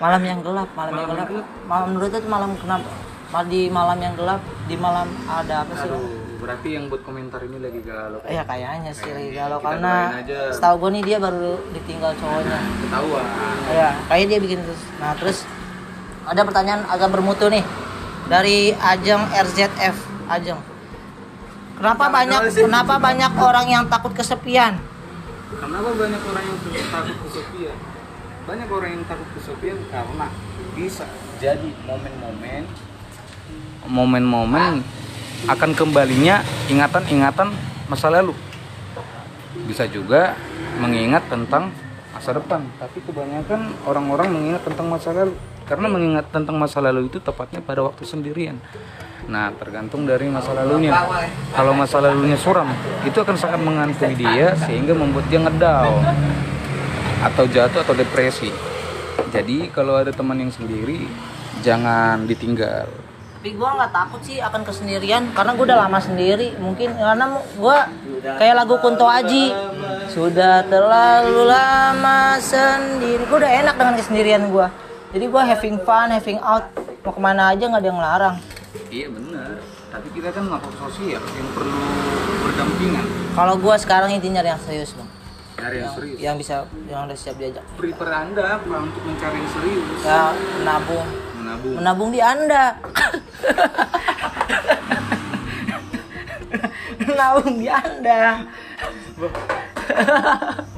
malam 0.00 0.22
yang 0.24 0.40
gelap 0.40 0.68
malam, 0.72 0.96
yang 0.96 1.04
Malam 1.04 1.12
gelap, 1.12 1.20
yang 1.20 1.30
gelap. 1.44 1.48
malam 1.68 1.86
menurut 1.92 2.10
itu 2.10 2.28
malam 2.28 2.50
kenapa? 2.56 2.90
Di 3.46 3.62
malam 3.68 3.98
yang 4.00 4.14
gelap 4.16 4.40
di 4.64 4.74
malam 4.74 5.08
ada 5.28 5.54
apa 5.62 5.72
sih 5.76 5.86
aduh 5.86 6.29
berarti 6.40 6.68
yang 6.72 6.88
buat 6.88 7.04
komentar 7.04 7.44
ini 7.44 7.60
lagi 7.60 7.80
galau 7.84 8.20
Ya 8.24 8.42
kayaknya 8.48 8.90
sih 8.96 9.12
lagi 9.12 9.30
galau 9.36 9.60
karena 9.60 10.24
setahu 10.50 10.74
gue 10.80 10.90
nih 10.96 11.02
dia 11.04 11.18
baru 11.20 11.60
ditinggal 11.76 12.12
cowoknya. 12.16 12.60
ketahuan 12.80 13.26
Ya, 13.70 13.90
kayak 14.08 14.24
dia 14.32 14.38
bikin 14.40 14.58
terus. 14.64 14.80
Nah, 14.96 15.12
terus 15.20 15.38
ada 16.24 16.40
pertanyaan 16.42 16.82
agak 16.88 17.08
bermutu 17.12 17.52
nih 17.52 17.64
dari 18.32 18.72
Ajeng 18.80 19.22
RZF. 19.30 19.96
Ajeng. 20.30 20.60
Kenapa 21.76 22.08
Jangan 22.08 22.16
banyak 22.16 22.42
jelasin. 22.48 22.62
kenapa 22.68 22.94
banyak 23.00 23.32
orang 23.36 23.66
yang 23.68 23.84
takut 23.88 24.12
kesepian? 24.12 24.72
Kenapa 25.50 25.88
banyak 25.92 26.22
orang 26.24 26.44
yang 26.44 26.58
takut 26.88 27.16
kesepian? 27.28 27.76
Banyak 28.48 28.68
orang 28.68 28.90
yang 28.96 29.04
takut 29.04 29.28
kesepian 29.36 29.78
karena 29.92 30.26
bisa 30.76 31.04
jadi 31.40 31.70
momen-momen 31.84 32.62
momen-momen 33.88 34.84
akan 35.48 35.70
kembalinya 35.72 36.44
ingatan-ingatan 36.68 37.54
masa 37.88 38.12
lalu. 38.12 38.36
Bisa 39.64 39.86
juga 39.88 40.36
mengingat 40.82 41.24
tentang 41.30 41.72
masa 42.12 42.36
depan. 42.36 42.66
Tapi 42.76 43.00
kebanyakan 43.06 43.72
orang-orang 43.88 44.28
mengingat 44.34 44.62
tentang 44.66 44.90
masa 44.90 45.14
lalu. 45.14 45.34
Karena 45.64 45.86
mengingat 45.86 46.26
tentang 46.34 46.58
masa 46.58 46.82
lalu 46.82 47.06
itu 47.06 47.22
tepatnya 47.22 47.62
pada 47.62 47.86
waktu 47.86 48.02
sendirian. 48.02 48.58
Nah 49.30 49.54
tergantung 49.54 50.04
dari 50.04 50.26
masa 50.26 50.50
lalunya. 50.50 50.90
Kalau 51.54 51.72
masa 51.72 52.02
lalunya 52.02 52.34
suram 52.34 52.66
itu 53.06 53.14
akan 53.22 53.36
sangat 53.38 53.60
menghantui 53.62 54.18
dia 54.18 54.58
sehingga 54.66 54.92
membuat 54.92 55.30
dia 55.30 55.38
ngedown 55.38 56.02
atau 57.22 57.44
jatuh 57.46 57.86
atau 57.86 57.94
depresi. 57.94 58.50
Jadi 59.30 59.70
kalau 59.70 59.94
ada 59.94 60.10
teman 60.10 60.42
yang 60.42 60.50
sendiri 60.50 61.06
jangan 61.62 62.26
ditinggal 62.26 62.90
tapi 63.40 63.56
gue 63.56 63.68
nggak 63.72 63.92
takut 63.96 64.20
sih 64.20 64.36
akan 64.36 64.68
kesendirian 64.68 65.32
karena 65.32 65.56
gue 65.56 65.64
udah 65.64 65.80
lama 65.88 65.96
sendiri. 65.96 66.60
Mungkin 66.60 66.92
karena 66.92 67.40
gue 67.40 67.76
kayak 68.20 68.54
lagu 68.54 68.76
Kunto 68.84 69.08
Aji. 69.08 69.48
Sudah 70.12 70.68
terlalu 70.68 71.48
lama 71.48 72.36
sendiri. 72.36 73.24
Gue 73.24 73.40
udah 73.40 73.52
enak 73.64 73.74
dengan 73.80 73.94
kesendirian 73.96 74.44
gue 74.52 74.68
jadi 75.10 75.26
gue 75.26 75.42
having 75.42 75.78
fun 75.82 76.08
having 76.14 76.38
out. 76.38 76.70
Mau 77.02 77.16
ke 77.16 77.20
mana 77.20 77.50
aja 77.50 77.64
nggak 77.64 77.80
ada 77.80 77.88
yang 77.88 77.98
ngelarang 77.98 78.36
iya 78.90 79.06
benar. 79.10 79.58
Tapi 79.90 80.08
kita 80.14 80.30
kan 80.30 80.44
makhluk 80.46 80.74
sosial 80.78 81.22
yang 81.22 81.48
perlu 81.50 81.82
berdampingan. 82.46 83.06
Kalau 83.34 83.54
gue 83.58 83.74
sekarang 83.82 84.10
intinya 84.14 84.42
nyari 84.42 84.54
yang 84.54 84.62
serius 84.62 84.90
bang. 84.94 85.08
Dari 85.60 85.76
yang 85.82 85.92
serius? 85.92 86.16
yang 86.22 86.36
bisa 86.38 86.54
yang 86.86 87.10
udah 87.10 87.18
siap 87.18 87.36
diajak. 87.38 87.64
Prepare 87.74 88.14
anda 88.14 88.62
untuk 88.62 89.02
mencari 89.02 89.36
yang 89.42 89.50
serius. 89.50 89.98
Ya 90.06 90.30
menabung 90.62 91.06
menabung. 91.50 91.74
Menabung 91.82 92.10
di 92.14 92.20
anda. 92.22 92.64
Menabung 97.02 97.54
di 97.58 97.68
anda. 97.68 98.20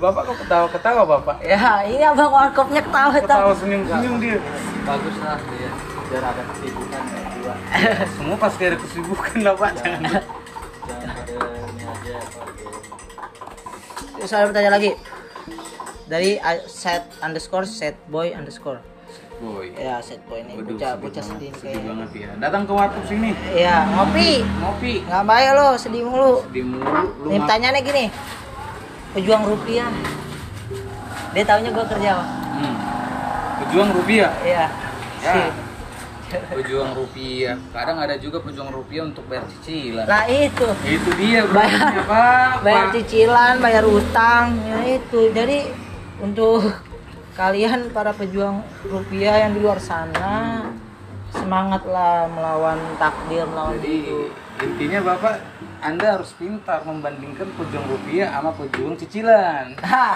Bapak 0.00 0.22
kok 0.24 0.36
ketawa-ketawa 0.40 1.02
bapak? 1.04 1.36
Ya 1.44 1.84
ini 1.84 2.00
abang 2.00 2.32
warkopnya 2.32 2.80
ketawa 2.80 3.12
ketawa 3.12 3.52
ketawa 3.52 3.54
senyum-senyum 3.60 4.16
dia. 4.16 4.40
Bagus 4.88 5.16
lah 5.20 5.36
ya 5.60 5.72
biar 6.12 6.28
ada 6.28 6.44
kesibukan 6.44 7.02
ya 7.08 7.24
dua 7.40 7.54
semua 8.20 8.36
pasti 8.36 8.68
ada 8.68 8.76
kesibukan 8.76 9.36
lah 9.40 9.56
pak 9.56 9.72
jangan 9.80 10.20
jangan 10.84 11.08
ada 11.08 11.36
ini 11.72 11.84
aja 11.88 12.16
Terus 14.20 14.32
ada 14.36 14.44
pertanyaan 14.52 14.76
lagi. 14.76 14.92
Dari 16.04 16.36
set 16.68 17.08
underscore 17.24 17.64
set 17.64 17.96
boy 18.12 18.36
underscore 18.36 18.84
boy. 19.42 19.66
Ya 19.74 19.98
set 19.98 20.22
boy 20.24 20.38
ini. 20.40 20.54
Waduh, 20.54 20.72
bocah 20.72 20.92
bocah 20.96 21.22
sedih 21.24 21.50
sedih 21.52 21.74
kayak. 21.74 21.82
banget 21.84 22.10
ya. 22.14 22.30
Datang 22.38 22.62
ke 22.62 22.72
warkop 22.72 23.04
sini. 23.04 23.30
Ya 23.50 23.76
ngopi. 23.88 24.46
Ngopi. 24.56 24.94
Nggak 25.02 25.24
bayar 25.26 25.52
lo 25.52 25.68
sedih 25.74 26.02
mulu. 26.02 26.46
Sedih 26.46 26.64
mulu. 26.64 26.86
Lu 26.86 26.94
ini 27.24 27.34
ngap- 27.34 27.42
pertanyaannya 27.42 27.82
gini. 27.82 28.04
Pejuang 29.12 29.42
rupiah. 29.44 29.90
Dia 31.32 31.42
taunya 31.42 31.70
gue 31.70 31.86
kerja 31.86 32.08
apa 32.14 32.24
Hmm. 32.52 32.76
pejuang 33.58 33.90
rupiah? 33.90 34.30
Iya. 34.42 34.64
Ya. 35.18 35.32
sih 35.32 35.48
pejuang 36.50 36.92
rupiah. 36.92 37.56
Kadang 37.70 37.98
ada 37.98 38.16
juga 38.16 38.40
pejuang 38.40 38.68
rupiah 38.68 39.04
untuk 39.04 39.24
bayar 39.26 39.44
cicilan. 39.46 40.04
Nah 40.04 40.24
itu. 40.24 40.64
Itu 40.82 41.10
dia 41.14 41.44
bro. 41.44 41.56
Bayar- 41.56 41.92
apa? 41.98 42.24
bayar 42.60 42.86
cicilan 42.90 43.54
bayar 43.58 43.84
utang. 43.84 44.56
Ya 44.62 44.78
itu. 44.92 45.28
Jadi 45.28 45.68
untuk 46.18 46.72
kalian 47.32 47.88
para 47.90 48.12
pejuang 48.12 48.60
rupiah 48.84 49.48
yang 49.48 49.56
di 49.56 49.60
luar 49.64 49.80
sana 49.80 50.68
semangatlah 51.32 52.28
melawan 52.28 52.76
takdir 53.00 53.48
melawan 53.48 53.80
jadi 53.80 53.92
hidup 54.04 54.30
intinya 54.60 55.00
bapak 55.00 55.40
anda 55.82 56.14
harus 56.14 56.30
pintar 56.38 56.86
membandingkan 56.86 57.50
pejuang 57.58 57.82
rupiah 57.90 58.30
sama 58.30 58.54
pejuang 58.54 58.94
cicilan. 58.94 59.74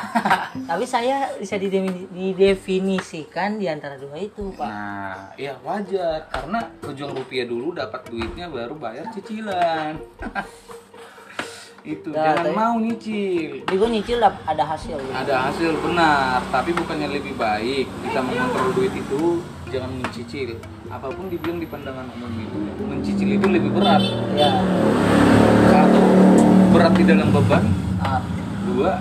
Tapi 0.71 0.85
saya 0.87 1.27
bisa 1.43 1.59
didefini- 1.59 2.07
didefinisikan 2.15 3.59
di 3.59 3.67
antara 3.67 3.99
dua 3.99 4.15
itu 4.15 4.55
pak. 4.55 4.63
Nah 4.63 5.35
ya 5.35 5.59
wajar. 5.67 6.31
Karena 6.31 6.71
pejuang 6.79 7.19
rupiah 7.19 7.51
dulu 7.51 7.75
dapat 7.75 7.99
duitnya 8.07 8.47
baru 8.47 8.79
bayar 8.79 9.11
cicilan 9.11 9.99
itu 11.87 12.11
Nah, 12.11 12.19
jangan 12.35 12.45
tapi- 12.45 12.59
mau 12.59 12.75
nyicil. 12.77 13.51
Gue 13.63 13.89
nyicil 13.89 14.19
ada 14.19 14.65
hasil. 14.67 14.99
Gitu. 14.99 15.15
ada 15.15 15.35
hasil 15.47 15.71
benar. 15.79 16.43
Tapi 16.51 16.71
bukannya 16.75 17.09
lebih 17.15 17.39
baik 17.39 17.87
kita 18.03 18.19
mengontrol 18.21 18.69
duit 18.75 18.93
itu 18.93 19.41
jangan 19.71 19.91
mencicil. 20.03 20.59
Apa 20.91 21.07
pun 21.15 21.31
dibilang 21.31 21.63
di 21.63 21.69
pandangan 21.71 22.07
umum 22.11 22.31
itu 22.35 22.83
mencicil 22.83 23.29
itu 23.31 23.47
lebih 23.47 23.71
berat. 23.71 24.03
Ya. 24.35 24.51
Satu 25.71 26.03
berat 26.75 26.93
di 26.99 27.05
dalam 27.07 27.31
beban. 27.31 27.65
Ah, 28.03 28.21
dua 28.67 28.99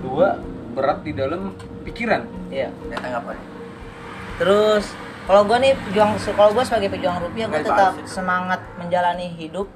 dua 0.00 0.28
berat 0.72 1.02
di 1.02 1.12
dalam 1.12 1.50
pikiran. 1.82 2.22
Iya. 2.48 2.70
Datang 2.88 3.20
apa 3.20 3.34
terus 4.40 4.96
kalau 5.28 5.44
gue 5.44 5.56
nih 5.60 5.76
pejuang 5.76 6.16
kalau 6.32 6.50
gue 6.56 6.64
sebagai 6.64 6.88
pejuang 6.96 7.20
rupiah 7.20 7.46
gue 7.52 7.60
tetap 7.60 7.92
semangat 8.08 8.64
menjalani 8.80 9.28
hidup 9.36 9.68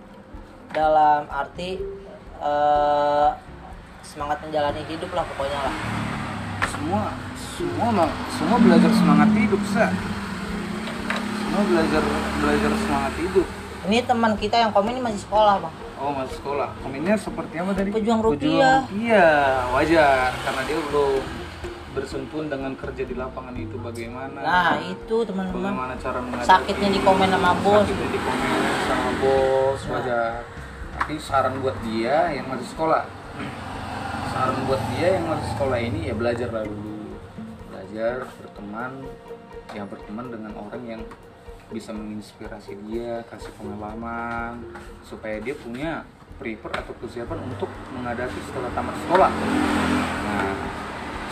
dalam 0.75 1.31
arti 1.31 1.79
eh, 2.43 3.29
semangat 4.03 4.43
menjalani 4.43 4.83
hidup 4.91 5.11
lah 5.15 5.25
pokoknya 5.33 5.59
lah. 5.71 5.75
Semua 6.75 7.03
semua 7.55 8.07
semua 8.35 8.59
belajar 8.59 8.91
semangat 8.91 9.31
hidup 9.39 9.63
sa. 9.71 9.87
Semua 11.39 11.63
belajar 11.71 12.03
belajar 12.43 12.71
semangat 12.83 13.15
hidup. 13.23 13.47
Ini 13.85 13.99
teman 14.03 14.33
kita 14.35 14.57
yang 14.59 14.75
komen 14.75 14.99
ini 14.99 15.03
masih 15.07 15.23
sekolah 15.23 15.63
bang. 15.63 15.75
Oh 16.03 16.11
masuk 16.11 16.43
sekolah. 16.43 16.69
Komennya 16.83 17.15
seperti 17.15 17.55
apa 17.63 17.71
tadi? 17.79 17.91
Pejuang 17.95 18.21
rupiah. 18.21 18.83
iya 18.91 19.63
wajar 19.71 20.35
karena 20.43 20.63
dia 20.67 20.79
belum 20.91 21.23
bersentuhan 21.95 22.51
dengan 22.51 22.73
kerja 22.75 23.03
di 23.07 23.15
lapangan 23.15 23.55
itu. 23.55 23.79
Bagaimana? 23.79 24.39
Nah 24.43 24.83
itu 24.83 25.17
teman-teman. 25.23 25.63
Bagaimana 25.71 25.95
cara 26.03 26.19
sakitnya 26.43 26.91
di 26.91 27.01
komen 27.07 27.29
sama 27.31 27.51
bos. 27.63 27.87
Sakitnya 27.87 28.09
di 28.11 28.19
komen 28.19 28.51
sama 28.91 29.11
bos 29.23 29.81
wajar 29.87 30.64
tapi 30.95 31.19
saran 31.19 31.59
buat 31.59 31.75
dia 31.83 32.31
yang 32.31 32.47
masih 32.47 32.65
sekolah. 32.71 33.05
Saran 34.31 34.59
buat 34.71 34.83
dia 34.95 35.19
yang 35.19 35.27
masih 35.27 35.49
sekolah 35.59 35.79
ini 35.83 36.09
ya 36.09 36.15
belajar 36.15 36.49
lah 36.55 36.65
dulu. 36.65 37.19
Belajar 37.71 38.15
berteman 38.41 38.93
yang 39.75 39.87
berteman 39.91 40.27
dengan 40.31 40.53
orang 40.55 40.83
yang 40.87 41.03
bisa 41.73 41.91
menginspirasi 41.91 42.79
dia 42.87 43.27
kasih 43.27 43.51
pengalaman 43.59 44.63
supaya 45.03 45.43
dia 45.43 45.59
punya 45.59 46.07
prepare 46.39 46.83
atau 46.83 46.95
kesiapan 47.03 47.43
untuk 47.43 47.71
menghadapi 47.95 48.39
setelah 48.47 48.71
tamat 48.73 48.97
sekolah. 49.07 49.31
Nah 50.25 50.55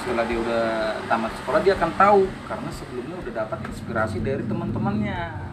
setelah 0.03 0.25
dia 0.27 0.39
udah 0.43 0.67
tamat 1.07 1.33
sekolah 1.39 1.61
dia 1.63 1.79
akan 1.79 1.91
tahu 1.95 2.23
karena 2.51 2.71
sebelumnya 2.75 3.17
udah 3.23 3.33
dapat 3.47 3.59
inspirasi 3.71 4.19
dari 4.19 4.43
teman-temannya 4.43 5.52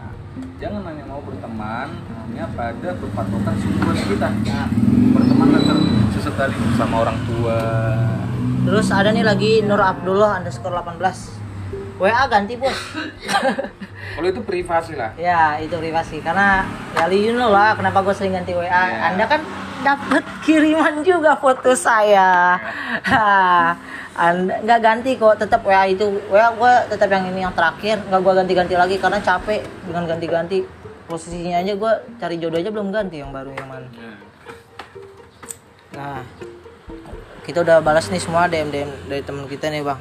jangan 0.60 0.82
hanya 0.86 1.04
mau 1.08 1.20
berteman 1.24 1.88
hanya 2.04 2.44
pada 2.52 2.88
berpatokan 2.96 3.54
sumber 3.58 3.96
kita 3.96 4.28
nah, 4.44 4.68
bertemanlah 5.16 5.60
terus 5.64 5.86
sesekali 6.14 6.56
sama 6.76 7.08
orang 7.08 7.18
tua. 7.24 7.60
Terus 8.60 8.86
ada 8.92 9.08
nih 9.08 9.24
lagi 9.24 9.64
Nur 9.64 9.80
Abdullah 9.80 10.36
underscore 10.36 10.76
18 10.76 11.40
WA 12.00 12.22
ganti 12.28 12.56
bos. 12.56 12.72
Kalau 14.16 14.28
itu 14.28 14.40
privasi 14.44 14.96
lah. 14.96 15.12
Ya 15.16 15.60
itu 15.60 15.76
privasi. 15.76 16.20
Karena 16.24 16.64
ya 16.96 17.08
you 17.12 17.32
know 17.32 17.52
lah 17.52 17.76
kenapa 17.76 18.00
gue 18.04 18.14
sering 18.16 18.36
ganti 18.36 18.52
WA 18.56 18.68
Ya. 18.68 19.12
anda 19.12 19.24
kan 19.28 19.40
dapat 19.80 20.24
kiriman 20.44 21.00
juga 21.00 21.36
foto 21.40 21.72
saya. 21.72 22.56
Anda 23.04 23.76
nggak 24.20 24.80
ganti 24.84 25.16
kok 25.16 25.40
tetap 25.40 25.64
WA 25.64 25.88
itu. 25.88 26.04
WA 26.28 26.52
gue 26.52 26.74
tetap 26.92 27.08
yang 27.08 27.24
ini 27.32 27.40
yang 27.40 27.56
terakhir. 27.56 28.04
Nggak 28.04 28.20
gue 28.20 28.32
ganti-ganti 28.44 28.74
lagi 28.76 28.96
karena 29.00 29.18
capek 29.24 29.64
dengan 29.88 30.04
ganti-ganti. 30.04 30.58
Posisinya 31.08 31.64
aja 31.64 31.72
gue 31.74 31.92
cari 32.20 32.36
jodoh 32.36 32.60
aja 32.60 32.70
belum 32.70 32.92
ganti 32.92 33.24
yang 33.24 33.32
baru 33.32 33.50
yang 33.56 33.68
mana. 33.68 33.88
Nah 35.96 36.20
kita 37.48 37.64
udah 37.66 37.82
balas 37.82 38.12
nih 38.12 38.22
semua 38.22 38.46
DM 38.46 38.68
DM 38.68 38.90
dari 39.08 39.22
teman 39.24 39.48
kita 39.48 39.72
nih 39.72 39.82
bang. 39.82 40.00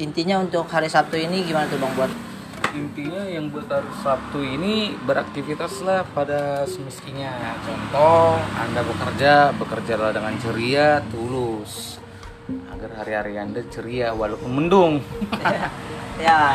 Intinya 0.00 0.40
untuk 0.40 0.64
hari 0.70 0.88
Sabtu 0.88 1.20
ini 1.20 1.44
gimana 1.44 1.68
tuh 1.68 1.76
bang 1.76 1.92
buat? 1.98 2.12
Intinya 2.72 3.26
yang 3.26 3.50
buat 3.50 3.68
hari 3.68 3.92
Sabtu 4.00 4.40
ini 4.40 4.94
beraktivitaslah 5.04 6.06
pada 6.14 6.64
semestinya 6.64 7.58
contoh 7.66 8.38
anda 8.56 8.80
bekerja 8.86 9.52
bekerjalah 9.58 10.14
dengan 10.16 10.38
ceria 10.38 11.02
tulus 11.12 11.99
agar 12.68 12.90
hari-hari 12.96 13.34
anda 13.36 13.60
ceria 13.68 14.10
walaupun 14.10 14.50
mendung. 14.50 14.94
Ya. 16.20 16.52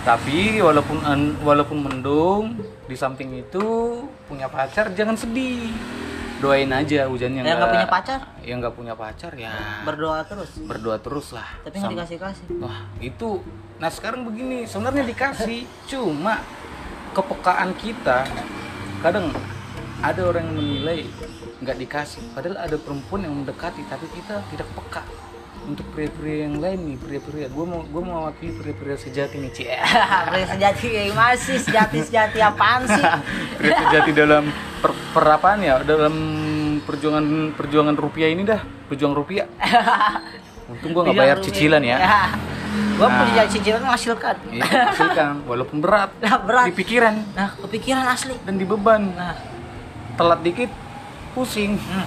Tapi 0.00 0.64
walaupun 0.64 0.96
walaupun 1.40 1.76
mendung 1.78 2.56
di 2.84 2.96
samping 2.96 3.36
itu 3.38 3.64
punya 4.24 4.48
pacar 4.48 4.88
jangan 4.90 5.12
sedih. 5.12 5.68
Doain 6.40 6.68
aja 6.68 7.04
hujannya 7.04 7.40
Yang 7.40 7.56
nggak 7.56 7.72
punya 7.72 7.88
pacar? 7.88 8.20
yang 8.40 8.56
nggak 8.60 8.74
punya 8.74 8.94
pacar 8.94 9.32
ya. 9.32 9.52
Berdoa 9.84 10.24
terus? 10.24 10.50
Berdoa 10.58 10.96
terus 10.96 11.32
lah. 11.32 11.48
Tapi 11.62 11.72
nggak 11.74 11.84
Sam- 11.84 11.94
dikasih 11.94 12.18
kasih 12.18 12.46
Wah 12.58 12.80
itu 12.98 13.28
Nah 13.76 13.88
sekarang 13.88 14.24
begini 14.24 14.64
sebenarnya 14.64 15.04
dikasih 15.04 15.64
Cuma 15.84 16.40
kepekaan 17.12 17.72
kita 17.74 18.24
kadang 19.00 19.30
ada 20.00 20.20
orang 20.20 20.44
yang 20.44 20.56
menilai 20.56 21.00
nggak 21.64 21.80
dikasih. 21.80 22.22
Padahal 22.36 22.60
ada 22.60 22.76
perempuan 22.76 23.24
yang 23.24 23.34
mendekati 23.34 23.80
tapi 23.88 24.04
kita 24.12 24.44
tidak 24.52 24.68
peka 24.76 25.02
untuk 25.64 25.88
pria-pria 25.96 26.44
yang 26.44 26.60
lain 26.60 26.78
nih 26.92 26.96
pria-pria. 27.00 27.46
Gue 27.48 27.64
mau 27.64 27.80
gue 27.80 28.02
mau 28.04 28.28
mewakili 28.28 28.52
pria-pria 28.52 28.96
sejati 29.00 29.40
nih 29.40 29.50
cie 29.56 29.76
Pria 30.28 30.46
sejati 30.52 30.84
kayak 30.92 31.14
masih 31.16 31.56
sejati 31.56 31.98
sejati 32.04 32.38
apaan 32.44 32.84
sih? 32.84 33.02
pria 33.58 33.72
sejati 33.88 34.10
dalam 34.12 34.52
per, 34.84 34.92
perapaan 35.16 35.64
ya? 35.64 35.80
Dalam 35.80 36.14
perjuangan 36.84 37.56
perjuangan 37.56 37.96
rupiah 37.96 38.28
ini 38.28 38.44
dah 38.44 38.60
perjuangan 38.92 39.16
rupiah. 39.16 39.48
Untung 40.70 40.92
gue 40.92 41.02
nggak 41.08 41.16
bayar 41.16 41.36
cicilan 41.40 41.80
ya. 41.80 41.96
Gue 42.98 43.06
Nah. 43.06 43.22
punya 43.22 43.46
cicilan 43.46 43.80
menghasilkan. 43.86 44.34
Iya, 44.50 44.90
hasilkan 44.90 45.46
walaupun 45.46 45.78
berat. 45.78 46.10
Nah, 46.18 46.42
berat. 46.42 46.66
di 46.66 46.74
pikiran. 46.74 47.14
Nah, 47.38 47.54
kepikiran 47.62 48.04
asli. 48.10 48.34
dan 48.42 48.58
di 48.58 48.66
beban. 48.66 49.14
Nah, 49.14 49.38
telat 50.18 50.42
dikit 50.42 50.70
pusing. 51.34 51.76
Hmm, 51.76 52.06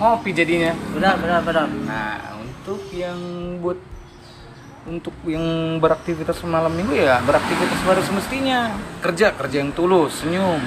ngopi 0.00 0.32
jadinya. 0.34 0.72
Benar 0.96 1.20
benar 1.20 1.40
benar. 1.44 1.68
nah 1.86 2.18
untuk 2.40 2.82
yang 2.90 3.20
buat 3.60 3.78
untuk 4.82 5.14
yang 5.28 5.78
beraktivitas 5.78 6.42
malam 6.42 6.74
minggu 6.74 6.98
ya 6.98 7.22
beraktivitas 7.22 7.78
pada 7.86 8.02
semestinya. 8.02 8.72
Kerja 9.04 9.36
kerja 9.36 9.62
yang 9.62 9.70
tulus 9.70 10.24
senyum. 10.24 10.58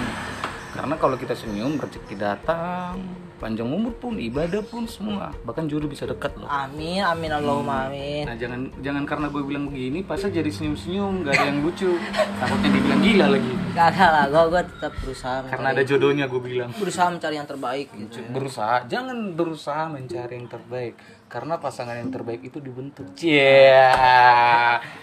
Karena 0.71 0.95
kalau 0.95 1.17
kita 1.17 1.35
senyum 1.35 1.81
rezeki 1.81 2.15
datang 2.15 3.24
panjang 3.35 3.67
umur 3.67 3.91
pun 3.99 4.15
ibadah 4.15 4.63
pun 4.63 4.87
semua. 4.87 5.35
Bahkan 5.43 5.67
jodoh 5.67 5.91
bisa 5.91 6.07
dekat 6.07 6.33
loh. 6.39 6.47
Amin 6.47 7.03
amin 7.03 7.31
Allahumma 7.35 7.91
amin. 7.91 8.23
nah 8.23 8.35
jangan 8.39 8.71
jangan 8.79 9.03
karena 9.03 9.27
gue 9.27 9.43
bilang 9.43 9.67
begini 9.67 9.99
pasal 10.01 10.31
jadi 10.31 10.47
senyum 10.47 10.75
senyum 10.79 11.13
gak 11.27 11.35
ada 11.35 11.45
yang 11.51 11.59
lucu. 11.61 11.91
Takutnya 12.39 12.69
dibilang 12.71 13.01
gila 13.03 13.25
lagi. 13.35 13.53
Kagak 13.75 14.09
lah, 14.09 14.25
gue 14.31 14.43
gue 14.55 14.61
tetap 14.71 14.93
berusaha. 15.03 15.37
karena 15.51 15.67
ada 15.75 15.83
jodohnya 15.83 16.25
gue 16.31 16.41
bilang. 16.41 16.69
Berusaha 16.71 17.07
mencari 17.11 17.35
yang 17.35 17.49
terbaik 17.49 17.87
gitu. 17.91 18.23
berusaha 18.31 18.75
jangan 18.87 19.17
berusaha 19.35 19.83
mencari 19.91 20.33
yang 20.39 20.47
terbaik. 20.47 20.95
Karena 21.27 21.59
pasangan 21.59 21.99
yang 21.99 22.13
terbaik 22.13 22.47
itu 22.47 22.63
dibentuk. 22.63 23.11
Cie. 23.19 23.91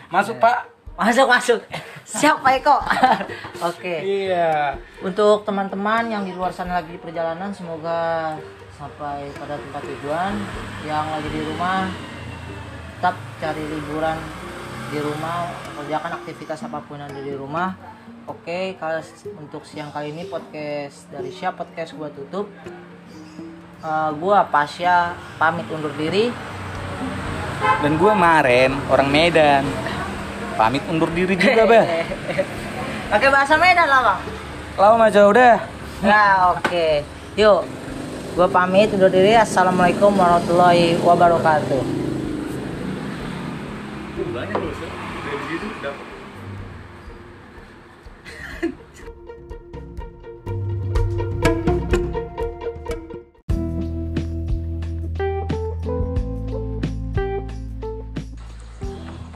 Masuk 0.09 0.41
pak 0.41 0.72
Masuk 1.03 1.27
masuk. 1.27 1.61
Siap 2.07 2.39
Pak 2.45 2.53
Eko. 2.63 2.77
Oke. 3.71 3.95
iya 4.03 4.79
Untuk 5.03 5.43
teman-teman 5.43 6.07
yang 6.07 6.23
di 6.23 6.31
luar 6.31 6.55
sana 6.55 6.79
lagi 6.79 6.95
di 6.95 7.01
perjalanan 7.01 7.51
semoga 7.51 8.35
sampai 8.79 9.31
pada 9.35 9.59
tempat 9.59 9.83
tujuan 9.83 10.35
yang 10.87 11.07
lagi 11.11 11.29
di 11.31 11.43
rumah 11.47 11.87
tetap 12.99 13.15
cari 13.39 13.63
liburan 13.67 14.19
di 14.91 14.99
rumah 14.99 15.51
kerjakan 15.79 16.13
aktivitas 16.23 16.67
apa 16.67 16.79
pun 16.87 16.99
yang 16.99 17.11
ada 17.11 17.23
di 17.23 17.35
rumah 17.35 17.75
oke 18.27 18.79
kalau 18.79 18.99
untuk 19.39 19.63
siang 19.63 19.95
kali 19.95 20.11
ini 20.11 20.27
podcast 20.27 21.11
dari 21.11 21.31
siap 21.31 21.59
podcast 21.59 21.95
gua 21.95 22.11
tutup 22.11 22.51
Eh, 23.83 24.11
gua 24.23 24.47
Pasya 24.47 25.11
pamit 25.43 25.67
undur 25.67 25.91
diri 25.99 26.31
dan 27.83 27.99
gue 27.99 28.13
Maren 28.15 28.79
orang 28.87 29.11
Medan 29.11 29.67
pamit 30.63 30.83
undur 30.87 31.11
diri 31.11 31.35
juga 31.35 31.67
bah 31.67 31.85
pakai 33.11 33.29
bahasa 33.35 33.59
Medan 33.59 33.91
lah 33.91 34.01
bang 34.07 34.21
lama 34.79 35.11
aja 35.11 35.27
udah 35.27 35.59
Nah, 36.03 36.59
oke. 36.59 37.07
Yuk. 37.39 37.63
Gue 38.35 38.49
pamit 38.51 38.91
undur 38.91 39.07
diri. 39.07 39.39
Assalamualaikum 39.39 40.11
warahmatullahi 40.19 40.99
wabarakatuh. 40.99 41.83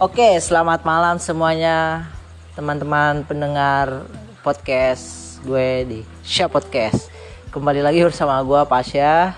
Oke, 0.06 0.38
selamat 0.38 0.86
malam 0.86 1.18
semuanya 1.18 2.06
teman-teman 2.54 3.26
pendengar 3.26 4.06
podcast 4.46 5.34
gue 5.42 5.82
di 5.82 6.00
Sya 6.22 6.46
Podcast. 6.46 7.10
Kembali 7.50 7.82
lagi 7.82 8.06
bersama 8.06 8.38
gue 8.46 8.62
Pasya 8.70 9.34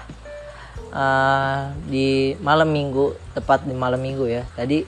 Eh, 0.93 1.59
di 1.89 2.37
malam 2.45 2.69
minggu, 2.69 3.17
tepat 3.33 3.65
di 3.65 3.73
malam 3.73 3.97
minggu 3.97 4.29
ya. 4.29 4.45
Tadi 4.53 4.85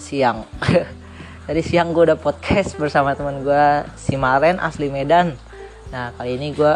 siang. 0.00 0.48
Tadi 1.46 1.60
siang 1.60 1.92
gue 1.92 2.08
udah 2.08 2.16
podcast 2.16 2.80
bersama 2.80 3.12
teman 3.12 3.44
gue 3.44 3.64
si 4.00 4.16
Maren 4.16 4.64
asli 4.64 4.88
Medan. 4.88 5.36
Nah 5.92 6.16
kali 6.16 6.40
ini 6.40 6.56
gue 6.56 6.72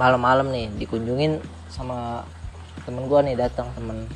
malam-malam 0.00 0.48
nih 0.48 0.72
dikunjungin 0.80 1.44
sama 1.68 2.24
temen 2.88 3.04
gue 3.04 3.20
nih 3.28 3.36
datang 3.36 3.68
temen 3.76 4.08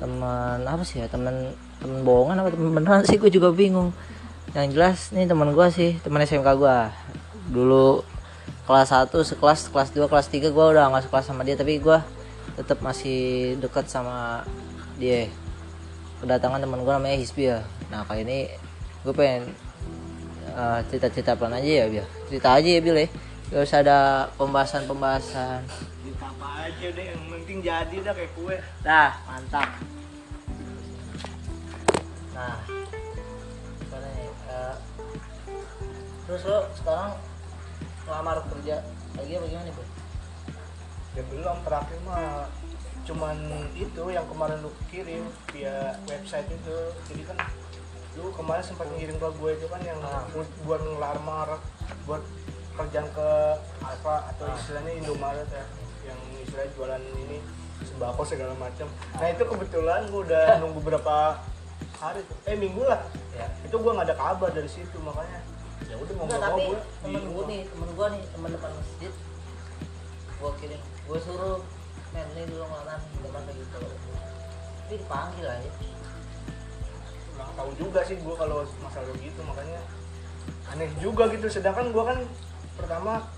teman 0.00 0.64
apa 0.64 0.80
sih 0.88 1.04
ya 1.04 1.08
teman 1.12 1.52
teman 1.80 2.04
bohongan 2.04 2.44
apa 2.44 2.52
teman 2.52 2.70
beneran 2.76 3.02
sih 3.08 3.16
gue 3.16 3.32
juga 3.32 3.50
bingung. 3.50 3.90
Yang 4.52 4.66
jelas 4.76 4.98
nih 5.16 5.26
teman 5.26 5.56
gue 5.56 5.66
sih 5.72 5.96
teman 6.04 6.22
SMK 6.22 6.48
gue 6.60 6.76
dulu 7.50 8.04
kelas 8.68 8.94
1 8.94 9.10
sekelas 9.10 9.72
kelas 9.74 9.90
2 9.96 10.06
kelas 10.06 10.26
3 10.30 10.54
gue 10.54 10.64
udah 10.76 10.92
nggak 10.92 11.10
sekelas 11.10 11.26
sama 11.26 11.42
dia 11.42 11.58
tapi 11.58 11.82
gue 11.82 11.98
tetap 12.54 12.78
masih 12.84 13.56
dekat 13.58 13.88
sama 13.88 14.44
dia. 15.00 15.26
Kedatangan 16.20 16.60
teman 16.60 16.84
gue 16.84 16.92
namanya 16.92 17.16
Hisbi 17.16 17.48
ya 17.48 17.64
nah 17.88 18.06
kali 18.06 18.22
ini 18.22 18.46
gue 19.02 19.14
pengen 19.16 19.50
eh, 20.52 20.78
cerita-cerita 20.92 21.34
pelan 21.34 21.56
aja 21.56 21.70
ya 21.82 21.84
Bil. 21.88 22.06
Cerita 22.28 22.48
aja 22.54 22.68
ya 22.68 22.80
Bil 22.84 22.96
ya. 23.00 23.08
Gak 23.50 23.66
usah 23.66 23.82
ada 23.82 23.98
pembahasan-pembahasan. 24.38 25.66
Apa 26.22 26.70
aja 26.70 26.86
deh 26.94 27.06
yang 27.10 27.22
penting 27.34 27.58
jadi 27.66 27.96
dah 28.06 28.14
kayak 28.14 28.30
kue. 28.38 28.54
Dah, 28.86 29.18
mantap. 29.26 29.66
Nah, 32.40 32.56
gimana 33.78 34.08
nih? 34.08 34.30
Eh, 34.48 34.74
terus 36.24 36.42
lo 36.42 36.58
sekarang 36.72 37.12
ngelamar 38.02 38.40
kerja 38.48 38.80
lagi 39.12 39.32
apa 39.34 39.46
gimana 39.46 39.70
Bu? 39.70 39.84
ya 41.10 41.22
belum 41.26 41.56
terakhir 41.60 41.98
mah 42.00 42.46
cuman 43.02 43.34
itu 43.74 44.02
yang 44.08 44.22
kemarin 44.24 44.56
lu 44.60 44.70
kirim 44.86 45.26
via 45.50 45.90
website 46.06 46.46
itu 46.48 46.76
jadi 47.04 47.22
kan 47.26 47.36
lu 48.14 48.30
kemarin 48.30 48.62
sempat 48.62 48.86
ngirim 48.88 49.18
ke 49.18 49.28
gue 49.28 49.50
itu 49.52 49.66
kan 49.66 49.82
yang 49.82 49.98
Ah. 50.00 50.22
bu- 50.30 50.46
buat 50.62 50.78
ngelamar 50.80 51.58
buat 52.06 52.22
kerjaan 52.72 53.10
ke 53.10 53.28
apa 53.82 54.14
atau 54.30 54.46
Ah. 54.46 54.54
istilahnya 54.54 54.92
Indomaret 54.96 55.50
ya 55.50 55.64
yang 56.06 56.18
istilahnya 56.38 56.70
jualan 56.72 57.02
ini 57.18 57.42
sembako 57.82 58.22
segala 58.22 58.54
macam 58.54 58.86
nah 59.12 59.26
itu 59.26 59.42
kebetulan 59.44 60.06
gue 60.06 60.20
udah 60.24 60.46
nunggu 60.62 60.78
beberapa 60.78 61.42
hari 62.00 62.20
tuh. 62.24 62.36
Eh 62.48 62.56
minggu 62.56 62.82
lah. 62.82 63.04
Ya. 63.36 63.46
itu 63.64 63.76
gue 63.76 63.92
nggak 63.92 64.08
ada 64.08 64.16
kabar 64.16 64.50
dari 64.50 64.70
situ 64.72 64.96
makanya. 65.04 65.40
Ya 65.88 65.94
udah 66.00 66.14
mau 66.16 66.24
nggak 66.26 66.40
mau 66.40 66.48
tapi 66.48 66.62
gue 66.64 66.80
temen 67.04 67.24
gue 67.28 67.44
nih, 67.48 67.60
temen 67.68 67.88
gue 67.92 68.06
nih, 68.16 68.22
temen 68.32 68.50
depan 68.56 68.70
masjid. 68.72 69.12
Gue 70.40 70.50
kirim, 70.56 70.80
gue 70.80 71.18
suruh 71.20 71.60
men 72.10 72.26
ini 72.34 72.42
dulu 72.48 72.64
ngelamar 72.64 72.98
depan 73.20 73.40
kayak 73.44 73.56
gitu. 73.60 73.78
Tapi 74.88 74.94
dipanggil 74.96 75.46
aja. 75.46 75.70
Nggak 77.36 77.48
tahu 77.54 77.70
juga 77.76 78.00
sih 78.08 78.16
gue 78.16 78.34
kalau 78.34 78.58
masalah 78.80 79.14
gitu 79.20 79.40
makanya 79.44 79.80
aneh 80.72 80.90
juga 80.98 81.28
gitu. 81.28 81.46
Sedangkan 81.52 81.92
gue 81.92 82.04
kan 82.04 82.18
pertama 82.80 83.28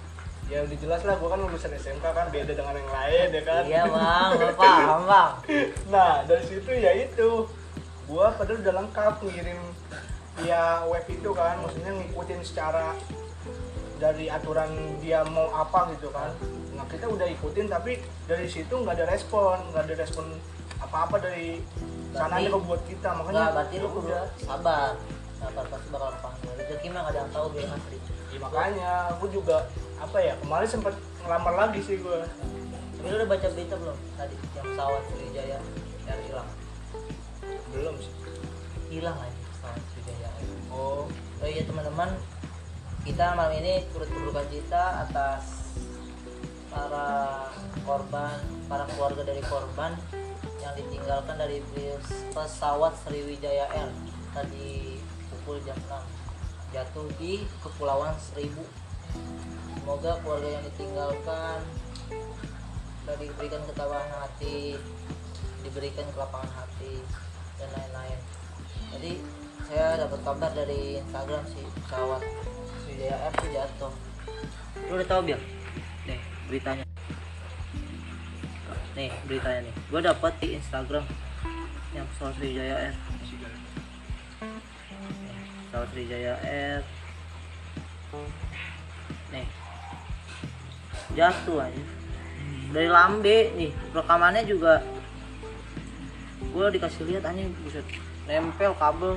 ya 0.50 0.60
udah 0.66 0.78
jelas 0.78 1.02
lah 1.06 1.14
gue 1.16 1.28
kan 1.30 1.38
lulusan 1.38 1.72
SMK 1.72 2.04
kan 2.04 2.26
beda 2.28 2.52
dengan 2.52 2.74
yang 2.74 2.90
lain 2.90 3.28
ya 3.30 3.42
kan? 3.42 3.62
Iya 3.66 3.82
bang, 3.88 4.28
gue 4.38 4.52
paham 4.58 5.00
bang. 5.06 5.32
Nah 5.92 6.12
dari 6.26 6.44
situ 6.46 6.70
ya 6.70 6.92
itu 6.98 7.30
gue 8.12 8.26
padahal 8.36 8.60
udah 8.60 8.74
lengkap 8.76 9.14
ngirim 9.24 9.60
via 10.34 10.62
web 10.84 11.04
itu 11.06 11.30
kan 11.32 11.56
maksudnya 11.58 11.92
ngikutin 11.92 12.40
secara 12.42 12.92
dari 13.96 14.28
aturan 14.28 14.68
dia 14.98 15.22
mau 15.24 15.48
apa 15.50 15.94
gitu 15.94 16.10
kan. 16.10 16.28
Nah 16.74 16.84
kita 16.86 17.06
udah 17.06 17.24
ikutin 17.24 17.66
tapi 17.66 17.96
dari 18.26 18.44
situ 18.44 18.68
nggak 18.74 18.98
ada 18.98 19.06
respon 19.08 19.56
nggak 19.70 19.86
ada 19.86 19.94
respon 19.96 20.26
apa-apa 20.78 21.16
dari 21.18 21.62
sananya 22.12 22.50
Berarti- 22.50 22.52
ke 22.52 22.68
buat 22.68 22.82
kita. 22.84 23.08
makanya 23.14 23.32
Enggak, 23.32 23.52
berarti 23.54 23.74
lu 23.74 23.80
ya 23.80 23.88
kudu 23.88 24.00
udah 24.04 24.24
sabar. 24.38 24.90
Sabar 25.38 25.64
pasti 25.66 25.88
bakal 25.88 26.10
panggil 26.20 26.50
rezeki 26.54 26.86
mah 26.86 27.00
gak 27.00 27.08
ada 27.08 27.18
yang 27.18 27.30
tahu 27.32 27.46
biar 27.50 27.68
asli 27.68 27.96
Ya, 28.32 28.38
makanya 28.38 28.90
aku 29.10 29.24
juga 29.28 29.56
apa 29.98 30.18
ya 30.18 30.34
kemarin 30.38 30.68
sempat 30.70 30.94
ngelamar 31.18 31.54
lagi 31.58 31.80
sih 31.80 31.96
gue 31.98 32.18
tapi 32.94 33.06
lu 33.08 33.16
udah 33.16 33.28
baca 33.28 33.46
berita 33.48 33.74
belum? 33.74 33.98
Tadi 34.14 34.34
yang 34.52 34.66
pesawat 34.68 35.02
Sriwijaya 35.04 35.58
yang 36.04 36.20
hilang 36.22 36.48
belum 37.72 37.96
sih. 37.98 38.12
Hilang 38.92 39.16
aja 39.16 39.40
Sriwijaya 39.62 40.28
Air. 40.36 40.48
oh. 40.68 41.08
Oh 41.42 41.48
iya 41.48 41.62
teman-teman. 41.64 42.10
Kita 43.02 43.34
malam 43.34 43.56
ini 43.58 43.82
turut 43.90 44.06
berduka 44.14 44.46
cita 44.46 45.02
atas 45.08 45.74
para 46.70 47.50
korban 47.82 48.38
para 48.70 48.86
keluarga 48.94 49.26
dari 49.26 49.42
korban 49.42 49.98
yang 50.62 50.72
ditinggalkan 50.78 51.34
dari 51.34 51.58
pes- 51.74 52.30
pesawat 52.30 52.94
Sriwijaya 53.02 53.66
Air. 53.74 53.90
Tadi 54.32 55.02
pukul 55.32 55.58
jam 55.66 55.76
6 55.90 56.76
jatuh 56.76 57.08
di 57.18 57.42
Kepulauan 57.60 58.14
Seribu. 58.22 58.62
Semoga 59.82 60.14
keluarga 60.22 60.48
yang 60.60 60.64
ditinggalkan 60.68 61.58
diberikan 63.18 63.60
ketabahan 63.66 64.08
hati, 64.24 64.78
diberikan 65.66 66.06
kelapangan 66.14 66.48
hati 66.54 67.02
dan 67.62 67.70
lain-lain. 67.78 68.18
Jadi 68.92 69.12
saya 69.70 69.86
dapat 70.02 70.20
kabar 70.26 70.50
dari 70.50 70.98
Instagram 70.98 71.42
sih 71.46 71.64
pesawat 71.86 72.20
Sriwijaya 72.82 73.16
Air 73.22 73.32
tuh 73.38 73.48
jatuh. 73.54 73.92
Lu 74.90 74.92
udah 74.98 75.08
tahu 75.08 75.20
biar? 75.30 75.40
Nih 76.10 76.20
beritanya. 76.50 76.84
Nih 78.98 79.10
beritanya 79.30 79.60
nih. 79.70 79.74
Gue 79.88 80.00
dapat 80.02 80.32
di 80.42 80.48
Instagram 80.58 81.04
yang 81.94 82.06
pesawat 82.12 82.34
Sriwijaya 82.36 82.74
Air. 82.90 82.94
Pesawat 85.70 85.88
Sriwijaya 85.94 86.34
Air. 86.42 86.82
Nih 89.30 89.46
jatuh 91.12 91.60
aja 91.60 91.82
dari 92.72 92.88
lambe 92.88 93.52
nih 93.52 93.70
rekamannya 93.92 94.48
juga 94.48 94.80
gue 96.50 96.66
dikasih 96.74 97.02
lihat 97.06 97.22
anjing 97.28 97.54
buset. 97.62 97.86
Nempel 98.26 98.74
kabel. 98.74 99.14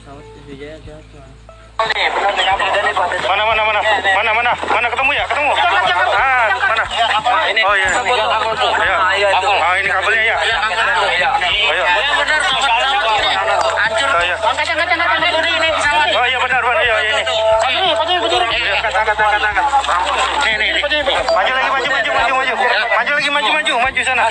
Pesawat 0.00 0.24
Sriwijaya 0.24 0.76
jatuh 0.80 1.20
anjing. 1.20 1.44
Mana 3.28 3.42
mana 3.44 3.62
mana? 3.66 3.80
Mana 4.14 4.30
mana? 4.30 4.52
Mana 4.54 4.86
ketemu 4.88 5.10
ya? 5.12 5.24
Ketemu? 5.26 5.52
Ah 6.14 6.46
mana? 6.54 6.84
oh 7.66 7.74
iya. 7.74 7.88
Ayo. 9.14 9.28
ah 9.62 9.74
ini 9.78 9.88
kabelnya 9.90 10.22
ya 10.26 10.36
ayo 11.70 11.82
Ayo. 14.54 16.14
oh 16.14 16.26
iya 16.26 16.38
benar 16.38 16.60
benar 16.62 16.82
iya 16.82 16.94
ini 17.10 17.22
Iya, 18.54 18.72
angkat 18.78 18.94
angkat 18.94 19.16
angkat 19.18 19.42
angkat 19.44 19.66
nih 20.44 20.54
nih 20.54 20.70
nih 20.78 21.16
maju 21.26 21.52
lagi 21.52 21.68
maju 21.68 21.88
maju 21.90 22.10
maju 22.14 22.32
maju 22.34 22.54
maju 22.94 23.12
lagi 23.14 23.30
maju 23.30 23.50
maju 23.50 23.72
maju 23.82 24.00
sana 24.04 24.22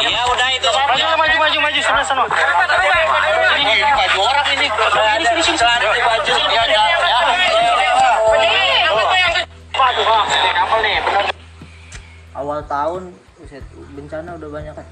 Iya 0.00 0.22
udah 0.24 0.48
itu. 0.54 0.68
maju 0.70 1.04
maju 1.18 1.36
maju 1.40 1.58
maju 1.60 1.80
sana 1.82 2.02
sana 2.04 2.24
Ini 3.60 3.72
ini 3.76 3.92
baju 3.92 4.18
orang 4.24 4.46
ini. 4.56 4.66
Sini 5.20 5.42
sini. 5.44 5.58
Baju. 5.60 6.32
Ya 6.48 6.62
ya 6.64 6.82
ya. 6.88 7.18
Waduh, 9.70 10.04
ini 10.24 10.50
kapal 10.54 10.78
nih. 10.80 10.94
Benar. 11.00 11.24
awal 12.32 12.58
tahun 12.64 13.02
bencana 13.92 14.30
udah 14.38 14.48
banyak 14.48 14.74
kan 14.76 14.86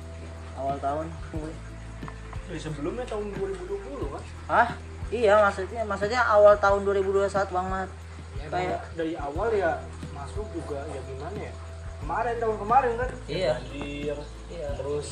awal 0.58 0.76
tahun 0.80 1.06
Dari 2.48 2.60
sebelumnya 2.60 3.04
tahun 3.04 3.28
2020 3.36 4.14
kan. 4.14 4.22
Hah? 4.48 4.68
Iya 5.08 5.40
maksudnya 5.40 5.82
maksudnya 5.88 6.20
awal 6.24 6.56
tahun 6.60 6.84
2021 6.84 7.28
banget. 7.48 7.88
Ya, 8.36 8.46
Kayak 8.48 8.80
dari 8.96 9.14
awal 9.16 9.48
ya 9.52 9.72
masuk 10.12 10.44
juga 10.52 10.80
ya 10.88 11.00
gimana 11.04 11.38
ya. 11.38 11.52
Kemarin 12.00 12.34
tahun 12.40 12.56
kemarin 12.60 12.92
kan. 12.96 13.10
Iya. 13.28 13.52
Banjir, 13.56 14.16
iya 14.48 14.68
terus 14.76 15.08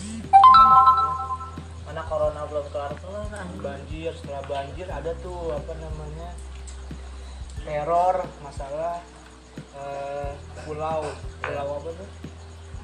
mana 1.86 2.02
corona 2.02 2.42
belum 2.50 2.66
kelar 2.74 2.92
kelar 2.98 3.24
kan. 3.30 3.46
banjir 3.62 4.12
setelah 4.12 4.42
banjir 4.44 4.84
ada 4.90 5.16
tuh 5.22 5.54
apa 5.54 5.72
namanya 5.80 6.28
teror 7.62 8.16
masalah 8.42 9.00
eh, 9.54 10.30
pulau 10.66 11.06
pulau 11.40 11.68
apa 11.78 11.88
tuh 11.94 12.08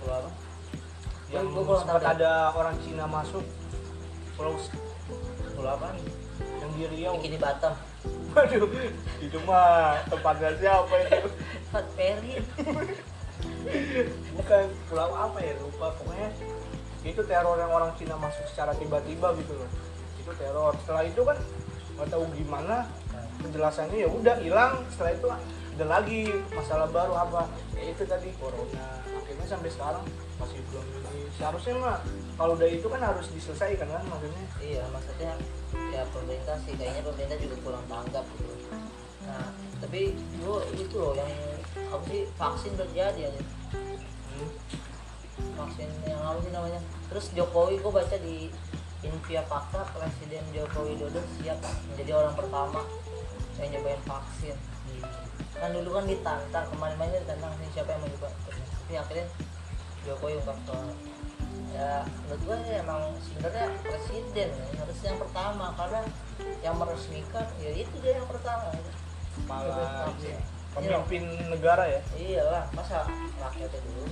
Pulau 0.00 0.16
apa? 0.22 0.30
yang 1.28 1.46
sempat 1.82 2.04
ada 2.14 2.56
orang 2.56 2.76
Cina 2.80 3.04
masuk 3.04 3.44
pulau 4.36 4.56
Pulau 5.56 5.72
apa 5.76 5.94
nih? 5.96 6.06
yang 6.62 6.70
di 6.74 6.84
Riau. 6.88 7.12
Bikini 7.18 7.38
Batam. 7.38 7.74
waduh 8.32 8.66
itu 9.20 9.38
mah 9.44 10.00
tempatnya 10.08 10.50
siapa 10.58 10.94
itu? 11.06 11.28
Fat 11.70 11.86
Ferry. 11.94 12.40
bukan 14.38 14.64
pulau 14.88 15.10
apa 15.12 15.38
ya? 15.42 15.52
Lupa. 15.60 15.92
Pokoknya 16.00 16.28
itu 17.02 17.20
teror 17.26 17.58
yang 17.58 17.72
orang 17.74 17.90
Cina 17.98 18.14
masuk 18.16 18.46
secara 18.50 18.72
tiba-tiba 18.78 19.34
gitu 19.38 19.52
loh. 19.58 19.70
Itu 20.18 20.32
teror. 20.38 20.72
Setelah 20.82 21.04
itu 21.06 21.20
kan 21.22 21.38
nggak 21.98 22.08
tahu 22.08 22.24
gimana 22.34 22.88
penjelasannya 23.42 23.96
ya 24.06 24.08
udah 24.08 24.36
hilang. 24.40 24.74
Setelah 24.94 25.12
itu 25.14 25.28
ada 25.78 25.84
lagi 25.88 26.20
masalah 26.54 26.88
baru 26.88 27.14
apa? 27.18 27.42
Ya 27.76 27.90
itu 27.90 28.02
tadi 28.06 28.30
corona. 28.38 29.02
Akhirnya 29.12 29.46
sampai 29.46 29.70
sekarang 29.70 30.04
masih 30.42 30.58
belum 30.68 30.84
ini 30.90 31.30
seharusnya 31.38 31.74
mah 31.78 31.98
kalau 32.34 32.52
udah 32.58 32.68
itu 32.68 32.86
kan 32.90 33.00
harus 33.00 33.26
diselesaikan 33.30 33.86
kan 33.86 34.02
maksudnya 34.10 34.42
Iya 34.62 34.84
maksudnya 34.94 35.32
ya 35.90 36.02
pemerintah 36.14 36.56
sih 36.64 36.72
kayaknya 36.78 37.02
pemerintah 37.02 37.38
juga 37.38 37.56
kurang 37.66 37.84
tanggap 37.90 38.24
gitu. 38.38 38.54
Nah 39.26 39.46
tapi 39.82 40.14
lu 40.42 40.62
itu 40.74 40.96
loh 40.98 41.14
yang 41.18 41.30
apa 41.90 42.04
sih 42.08 42.22
vaksin 42.38 42.72
terjadi 42.78 43.30
aja. 43.30 43.42
Hmm. 44.32 44.50
vaksin 45.58 45.88
yang 46.08 46.20
apa 46.22 46.38
sih 46.44 46.52
namanya 46.52 46.80
terus 47.08 47.28
Jokowi 47.36 47.80
gue 47.80 47.92
baca 47.92 48.16
di 48.20 48.48
Invia 49.02 49.42
Fakta 49.44 49.82
Presiden 49.90 50.44
Joko 50.54 50.86
Widodo 50.86 51.20
siap 51.36 51.58
menjadi 51.90 52.16
orang 52.16 52.34
pertama 52.38 52.80
yang 53.58 53.68
nyobain 53.76 54.02
vaksin 54.06 54.56
kan 55.58 55.70
dulu 55.74 55.94
kan 55.94 56.04
ditantang 56.06 56.66
kemarin-kemarin 56.74 57.22
ditantang 57.22 57.52
sih 57.58 57.68
siapa 57.74 57.94
yang 57.94 58.00
mau 58.02 58.10
nyoba 58.10 58.28
tapi 58.82 58.94
akhirnya 58.98 59.26
Jokowi 60.02 60.38
soal 60.42 60.86
ya 61.72 62.04
menurut 62.04 62.42
gue 62.44 62.56
ya 62.68 62.84
emang 62.84 63.00
sebenarnya 63.24 63.64
presiden 63.80 64.48
ya, 64.52 64.66
harus 64.76 64.98
yang 65.00 65.16
pertama 65.16 65.72
karena 65.72 66.00
yang 66.60 66.76
meresmikan 66.76 67.46
ya 67.56 67.70
itu 67.72 67.94
dia 68.04 68.20
yang 68.20 68.28
pertama. 68.28 68.68
Kepala 69.32 70.12
Vaksin. 70.12 70.36
pemimpin 70.76 71.24
negara 71.48 71.84
ya? 71.88 72.00
Iyalah 72.16 72.68
masa 72.76 73.08
rakyatnya 73.40 73.80
dulu. 73.88 74.04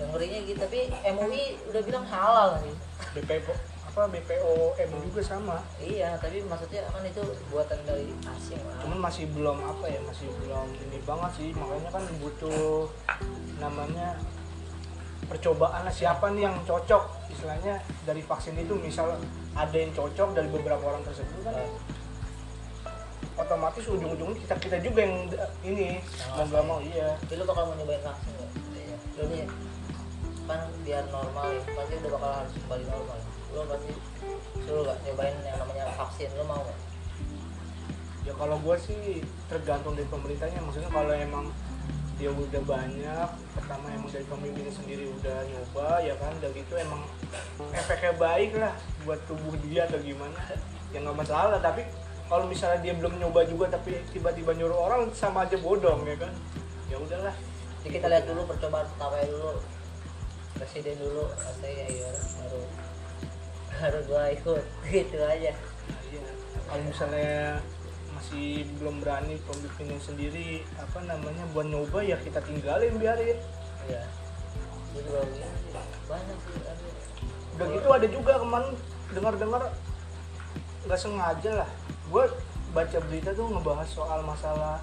Yang 0.00 0.08
ngerinya 0.14 0.38
gitu 0.48 0.58
tapi 0.64 0.80
MUI 1.12 1.44
udah 1.68 1.82
bilang 1.84 2.04
halal 2.08 2.48
nih 2.64 2.76
BPO 3.20 3.52
apa 3.88 4.14
BPOM 4.14 4.90
juga 5.10 5.20
sama. 5.26 5.58
Iya 5.82 6.14
tapi 6.22 6.40
maksudnya 6.46 6.86
kan 6.88 7.02
itu 7.02 7.24
buatan 7.50 7.78
dari 7.82 8.06
asing 8.36 8.60
lah. 8.62 8.78
Cuman 8.86 8.98
masih 9.02 9.26
belum 9.34 9.58
apa 9.58 9.90
ya 9.90 10.00
masih 10.06 10.30
belum 10.44 10.68
ini 10.88 10.98
banget 11.02 11.32
sih. 11.34 11.50
Makanya 11.52 11.90
kan 11.90 12.04
butuh 12.22 12.86
namanya 13.58 14.14
percobaan 15.28 15.84
lah 15.84 15.92
siapa 15.92 16.32
nih 16.32 16.48
yang 16.48 16.56
cocok 16.64 17.30
istilahnya 17.30 17.78
dari 18.08 18.24
vaksin 18.24 18.56
itu 18.56 18.74
misal 18.80 19.14
ada 19.52 19.76
yang 19.76 19.92
cocok 19.92 20.32
dari 20.32 20.48
beberapa 20.48 20.80
orang 20.80 21.04
tersebut 21.04 21.44
kan 21.44 21.54
otomatis 23.38 23.84
ujung-ujungnya 23.86 24.40
kita 24.42 24.54
kita 24.58 24.76
juga 24.82 25.00
yang 25.06 25.16
ini 25.62 26.02
mau 26.34 26.44
gak 26.48 26.64
mau 26.64 26.78
iya 26.82 27.14
lu 27.30 27.44
bakal 27.46 27.70
mau 27.70 27.74
nyobain 27.78 28.02
vaksin 28.02 28.30
nggak? 28.34 28.50
Iya. 29.28 29.46
Kan 30.48 30.60
biar 30.80 31.04
normal 31.12 31.46
ya, 31.52 31.60
pasti 31.76 31.94
udah 32.00 32.10
bakal 32.16 32.30
harus 32.40 32.52
kembali 32.56 32.84
normal. 32.88 33.18
Lu 33.52 33.60
pasti 33.68 33.90
suruh 34.64 34.82
gak 34.88 34.98
nyobain 35.04 35.36
yang 35.44 35.58
namanya 35.60 35.84
vaksin, 35.92 36.32
lu 36.34 36.44
mau 36.48 36.62
nggak? 36.64 36.78
ya 38.28 38.36
kalau 38.36 38.60
gue 38.60 38.76
sih 38.76 39.24
tergantung 39.48 39.96
dari 39.96 40.04
pemerintahnya 40.12 40.60
maksudnya 40.60 40.92
kalau 40.92 41.16
emang 41.16 41.48
dia 42.18 42.30
udah 42.34 42.62
banyak. 42.66 43.28
Pertama 43.54 43.86
emang 43.94 44.10
dari 44.10 44.26
pemimpinnya 44.26 44.74
sendiri 44.74 45.06
udah 45.06 45.38
nyoba 45.46 45.88
ya 46.02 46.14
kan? 46.18 46.34
Udah 46.42 46.50
gitu 46.50 46.74
emang 46.74 47.02
efeknya 47.70 48.12
baik 48.18 48.50
lah 48.58 48.74
buat 49.06 49.22
tubuh 49.30 49.54
dia 49.62 49.86
atau 49.86 50.02
gimana. 50.02 50.36
Ya 50.90 50.98
nggak 50.98 51.16
masalah 51.16 51.62
tapi 51.62 51.86
kalau 52.26 52.44
misalnya 52.50 52.82
dia 52.82 52.92
belum 52.98 53.22
nyoba 53.22 53.46
juga 53.46 53.70
tapi 53.72 54.02
tiba-tiba 54.12 54.52
nyuruh 54.52 54.76
orang 54.76 55.00
sama 55.14 55.46
aja 55.46 55.56
bodong 55.62 56.02
ya 56.04 56.18
kan? 56.18 56.32
Ya 56.90 56.98
udahlah. 56.98 57.34
Jadi 57.86 57.90
kita 57.94 58.06
lihat 58.10 58.24
dulu 58.26 58.42
percobaan 58.50 58.86
pertama 58.98 59.22
dulu. 59.24 59.62
Presiden 60.58 60.98
dulu 60.98 61.24
saya 61.38 61.86
ya 61.86 62.10
baru 62.42 62.62
baru 63.78 63.98
gua 64.10 64.22
ikut. 64.34 64.64
Gitu 64.90 65.18
aja. 65.22 65.54
Nah, 65.54 66.02
iya. 66.10 66.30
kalau 66.66 66.82
misalnya 66.82 67.62
masih 68.18 68.66
belum 68.82 68.98
berani 68.98 69.38
pemimpinnya 69.46 70.02
sendiri 70.02 70.66
apa 70.74 70.98
namanya 71.06 71.46
buat 71.54 71.70
nyoba 71.70 72.02
ya 72.02 72.18
kita 72.18 72.42
tinggalin 72.42 72.98
biarin. 72.98 73.38
Sih. 73.86 73.94
banyak 76.10 76.38
sih 76.42 76.58
udah 77.58 77.66
gitu 77.74 77.88
ada 77.90 78.06
juga 78.06 78.32
kemarin 78.38 78.70
dengar-dengar 79.14 79.62
nggak 80.86 80.98
sengaja 80.98 81.50
lah. 81.62 81.70
Gue 82.06 82.24
baca 82.70 82.98
berita 83.10 83.34
tuh 83.34 83.50
ngebahas 83.50 83.88
soal 83.90 84.22
masalah 84.22 84.78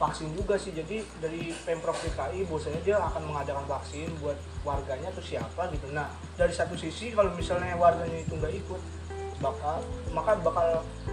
vaksin 0.00 0.32
juga 0.32 0.56
sih. 0.56 0.72
Jadi 0.72 1.04
dari 1.20 1.52
pemprov 1.64 2.00
DKI 2.00 2.48
bahwasanya 2.48 2.80
dia 2.80 2.96
akan 2.96 3.22
mengadakan 3.28 3.64
vaksin 3.68 4.08
buat 4.24 4.36
warganya 4.64 5.12
atau 5.12 5.20
siapa 5.20 5.68
gitu. 5.72 5.92
Nah 5.92 6.08
dari 6.40 6.52
satu 6.56 6.72
sisi 6.76 7.12
kalau 7.12 7.32
misalnya 7.36 7.76
warganya 7.76 8.24
itu 8.24 8.32
nggak 8.32 8.56
ikut 8.56 8.80
bakal 9.40 9.84
maka 10.12 10.38
bakal 10.40 10.66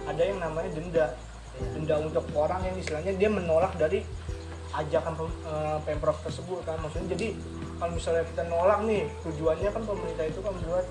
ada 0.08 0.22
yang 0.22 0.38
namanya 0.40 0.70
denda. 0.72 1.06
Denda 1.54 1.94
untuk 2.02 2.24
orang 2.34 2.66
yang 2.66 2.76
istilahnya 2.78 3.14
dia 3.14 3.30
menolak 3.30 3.72
dari 3.78 4.02
ajakan 4.74 5.14
eh, 5.24 5.78
pemprov 5.86 6.18
tersebut 6.26 6.66
kan. 6.66 6.80
Maksudnya 6.82 7.14
jadi 7.14 7.28
kalau 7.78 7.92
misalnya 7.94 8.24
kita 8.26 8.42
nolak 8.50 8.80
nih 8.88 9.04
tujuannya 9.22 9.70
kan 9.70 9.82
pemerintah 9.86 10.24
itu 10.26 10.40
kan 10.42 10.54
buat 10.66 10.86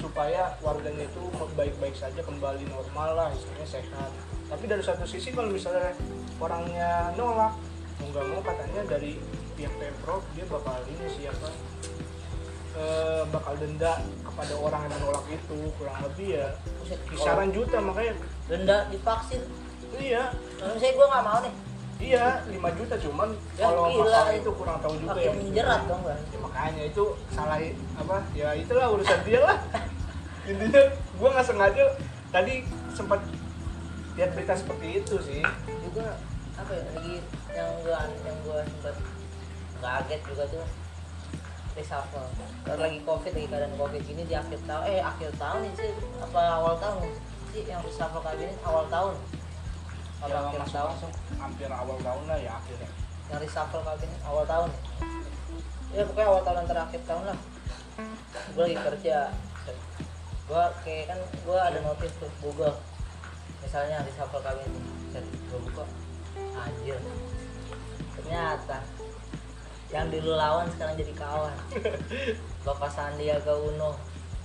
supaya 0.00 0.56
warganya 0.64 1.06
itu 1.06 1.22
baik-baik 1.54 1.94
saja 1.94 2.20
kembali 2.24 2.64
normal 2.66 3.08
lah 3.14 3.28
istilahnya 3.36 3.68
sehat. 3.68 4.10
Tapi 4.48 4.64
dari 4.66 4.82
satu 4.82 5.04
sisi 5.04 5.30
kalau 5.30 5.52
misalnya 5.52 5.92
orangnya 6.40 7.12
nolak 7.14 7.54
mau 8.02 8.08
nggak 8.10 8.26
mau 8.34 8.40
katanya 8.42 8.82
dari 8.90 9.14
pihak 9.54 9.70
pemprov 9.78 10.26
dia 10.34 10.42
bakal 10.50 10.74
ini 10.90 11.06
siapa 11.06 11.48
eh, 12.76 13.22
bakal 13.28 13.54
denda 13.60 14.00
kepada 14.24 14.54
orang 14.56 14.80
yang 14.88 14.94
menolak 15.00 15.26
itu 15.28 15.56
kurang 15.76 15.98
lebih 16.04 16.28
ya. 16.40 16.48
Kisaran 17.08 17.48
juta 17.52 17.78
makanya. 17.80 18.14
Denda 18.48 18.76
divaksin? 18.88 19.42
Iya. 19.96 20.32
Kalau 20.56 20.72
misalnya 20.76 20.94
gue 20.96 21.06
nggak 21.08 21.24
mau 21.24 21.38
nih. 21.44 21.54
Iya 22.02 22.24
5 22.50 22.78
juta 22.82 22.94
cuman. 22.98 23.28
Ya, 23.54 23.64
kalau 23.70 23.82
gila. 23.86 24.02
masalah 24.02 24.34
itu 24.34 24.50
kurang 24.58 24.78
tahu 24.82 24.94
juga 24.98 25.20
ya. 25.22 25.30
makin 25.30 25.50
jerat 25.54 25.82
dong 25.86 26.02
Ya, 26.02 26.38
makanya 26.42 26.82
itu 26.90 27.04
salah 27.30 27.58
apa 27.94 28.16
ya 28.34 28.48
itulah 28.58 28.86
urusan 28.90 29.20
dia 29.22 29.40
lah. 29.44 29.56
Intinya 30.50 30.82
gue 30.90 31.28
nggak 31.30 31.46
sengaja. 31.46 31.84
Tadi 32.32 32.54
sempat 32.96 33.20
lihat 34.18 34.30
berita 34.34 34.54
seperti 34.58 34.86
itu 34.98 35.14
sih. 35.22 35.42
Juga 35.86 36.18
apa 36.58 36.72
ya 36.74 36.82
lagi 36.90 37.16
yang 37.54 37.70
gue 37.84 37.96
yang 38.26 38.38
gue 38.44 38.58
sempat 38.66 38.96
kaget 39.82 40.20
juga 40.26 40.44
tuh 40.50 40.66
reshuffle. 41.72 42.28
Kalau 42.64 42.80
lagi 42.84 42.98
covid 43.04 43.32
lagi 43.32 43.48
keadaan 43.48 43.74
covid 43.80 44.02
ini 44.04 44.22
di 44.28 44.34
akhir 44.36 44.60
tahun 44.68 44.82
eh 44.92 45.00
akhir 45.00 45.30
tahun 45.40 45.60
ini 45.64 45.74
sih 45.76 45.90
apa 46.20 46.40
awal 46.60 46.74
tahun? 46.76 47.08
Sih 47.52 47.62
yang 47.64 47.80
reshuffle 47.80 48.20
kabinet 48.20 48.56
awal 48.64 48.84
tahun. 48.92 49.14
Apa 50.22 50.28
ya 50.28 50.38
akhir 50.44 50.60
masuk 50.62 50.76
tahun? 50.76 50.90
masuk. 50.94 51.12
Hampir 51.40 51.68
awal 51.72 51.98
tahun 52.04 52.22
lah 52.28 52.38
ya 52.38 52.52
akhirnya. 52.60 52.88
Yang 53.32 53.38
reshuffle 53.48 53.82
kabinet 53.84 54.20
awal 54.28 54.44
tahun. 54.44 54.70
Ya 55.92 56.02
pokoknya 56.08 56.28
awal 56.28 56.42
tahun 56.44 56.58
antara 56.64 56.80
akhir 56.88 57.00
tahun 57.08 57.24
lah. 57.32 57.38
Gue 58.52 58.62
lagi 58.68 58.78
kerja. 58.92 59.16
Gue 60.48 60.64
kayak 60.84 61.04
kan 61.08 61.18
gue 61.24 61.58
ada 61.58 61.78
notif 61.80 62.10
tuh 62.20 62.30
Google. 62.44 62.76
Misalnya 63.64 64.04
reshuffle 64.04 64.44
kabinet 64.44 65.24
gue 65.24 65.60
buka. 65.72 65.84
Anjir. 66.52 67.00
Ternyata 68.12 68.84
yang 69.92 70.08
dulu 70.08 70.32
lawan 70.32 70.66
sekarang 70.72 70.96
jadi 70.96 71.12
kawan. 71.14 71.52
Bapak 72.66 72.90
Sandiaga 72.90 73.52
Uno. 73.52 73.92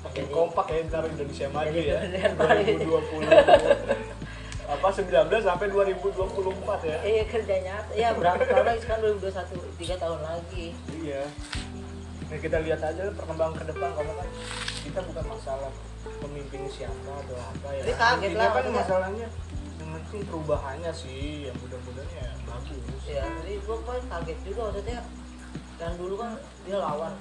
Makin 0.04 0.24
Jadi- 0.28 0.36
kompak 0.36 0.66
ya 0.70 0.80
ntar 0.92 1.04
Indonesia 1.08 1.48
maju 1.50 1.80
ya. 1.80 1.98
Presiden 2.04 2.32
baru. 2.38 2.62
2020 3.02 4.28
apa 4.68 4.88
19 4.92 5.08
sampai 5.48 5.68
2024 5.72 6.92
ya? 6.92 6.98
Iya 7.00 7.24
kerja 7.32 7.56
nyata. 7.64 7.92
Ya 7.96 8.10
berapa 8.12 8.44
tahun 8.44 8.66
lagi 8.68 8.80
sekarang 8.84 9.02
2021 9.24 9.80
tiga 9.80 9.96
tahun 9.96 10.20
lagi. 10.20 10.66
Iya. 10.92 11.24
Nah 12.28 12.38
kita 12.44 12.58
lihat 12.60 12.84
aja 12.84 13.08
perkembangan 13.16 13.56
ke 13.56 13.66
depan. 13.72 13.90
Karena 13.96 14.14
kan 14.20 14.28
kita 14.84 15.00
bukan 15.08 15.26
masalah 15.32 15.72
pemimpin 16.20 16.62
siapa 16.68 17.12
atau 17.24 17.38
apa 17.40 17.68
ya. 17.72 17.82
Tapi 17.88 17.96
kaget 17.96 18.32
lah, 18.36 18.50
kan 18.52 18.66
masalahnya 18.76 19.28
yang 19.80 19.90
penting 19.96 20.22
perubahannya 20.28 20.92
sih 20.92 21.48
yang 21.48 21.56
mudah-mudahan 21.64 22.10
ya 22.12 22.28
bagus. 22.44 22.84
Ya 23.08 23.24
jadi 23.24 23.54
gue 23.64 23.78
kan 23.88 24.04
kaget 24.04 24.38
juga 24.44 24.60
maksudnya 24.68 25.00
dan 25.78 25.94
dulu 25.98 26.18
kan 26.18 26.38
dia 26.66 26.78
lawan. 26.82 27.14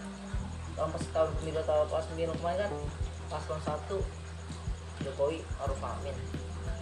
Tahun 0.76 0.90
pas 0.92 1.04
tahun 1.12 1.30
pemilu 1.40 1.60
tahun 1.64 1.86
pas 1.88 2.04
pemilu 2.12 2.32
kemarin 2.36 2.68
kan 2.68 2.72
paslon 3.32 3.60
satu 3.64 3.98
Jokowi 5.04 5.44
Maruf 5.60 5.80
Amin. 5.84 6.16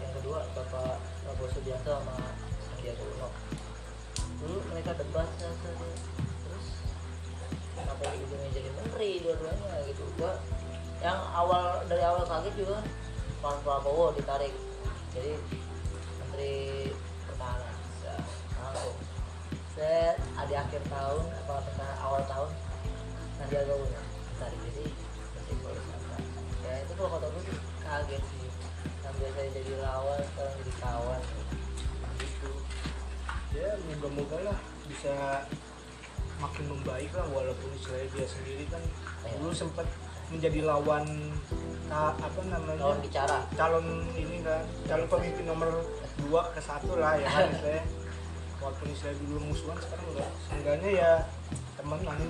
Yang 0.02 0.12
kedua 0.22 0.38
Bapak 0.54 0.98
Prabowo 1.22 1.46
Subianto 1.50 1.90
sama 1.94 2.16
Sandiaga 2.62 3.04
Uno. 3.06 3.28
Dulu 4.42 4.58
mereka 4.70 4.94
debat 4.98 5.28
terus 5.38 5.58
di 7.74 8.18
ujungnya 8.22 8.50
jadi 8.54 8.70
menteri 8.74 9.10
dua-duanya 9.22 9.78
gitu. 9.90 10.04
Gua 10.18 10.32
yang 11.02 11.20
awal 11.34 11.82
dari 11.90 12.02
awal 12.02 12.24
kaget 12.24 12.54
juga 12.66 12.78
Pak 13.42 13.62
Prabowo 13.66 14.14
ditarik. 14.14 14.54
Jadi 15.14 15.38
menteri 16.22 16.54
pertahanan 17.26 17.74
Ya, 18.04 18.20
langsung 18.60 19.03
set 19.74 20.16
di 20.44 20.54
akhir 20.54 20.82
tahun 20.86 21.24
apa 21.34 21.54
pertengahan 21.60 21.98
awal 22.00 22.22
tahun 22.24 22.50
Sandiaga 23.34 23.74
Uno 23.74 24.00
ditarik 24.30 24.60
jadi 24.64 24.84
menteri 25.34 25.54
pariwisata 25.58 26.16
ya 26.62 26.74
itu 26.80 26.92
kalau 26.94 27.10
kata 27.12 27.26
gue 27.28 27.42
sih 27.42 27.56
kaget 27.80 28.22
sih. 28.24 28.42
Yang 29.04 29.14
biasanya 29.20 29.50
jadi 29.52 29.72
lawan 29.78 30.20
sekarang 30.24 30.54
jadi 30.56 30.72
kawan. 30.80 31.20
Gitu. 32.16 32.50
Ya 33.52 33.68
moga-moga 33.84 34.38
lah 34.42 34.58
bisa 34.88 35.14
makin 36.34 36.64
membaik 36.66 37.12
lah 37.12 37.26
walaupun 37.28 37.68
istilahnya 37.76 38.08
dia 38.10 38.26
sendiri 38.26 38.64
kan 38.66 38.80
Iya. 39.24 39.36
dulu 39.38 39.52
sempat 39.52 39.86
menjadi 40.28 40.60
lawan 40.64 41.04
ta- 41.86 42.16
apa 42.16 42.40
namanya? 42.48 42.80
Lawan 42.80 42.98
bicara. 43.00 43.38
Calon 43.52 43.86
ini 44.12 44.40
kan 44.40 44.64
calon 44.84 45.06
pemimpin 45.06 45.44
nomor 45.44 45.68
dua 46.18 46.48
ke 46.50 46.60
satu 46.60 46.96
lah 46.96 47.14
ya 47.14 47.28
kan 47.28 47.48
istilahnya 47.54 47.84
walaupun 48.64 48.88
istilahnya 48.88 49.20
dulu 49.28 49.38
musuhan 49.52 49.76
sekarang 49.76 50.06
enggak. 50.16 50.30
Seenggaknya 50.48 50.90
ya 50.96 51.12
temenan 51.76 52.16
ya, 52.16 52.28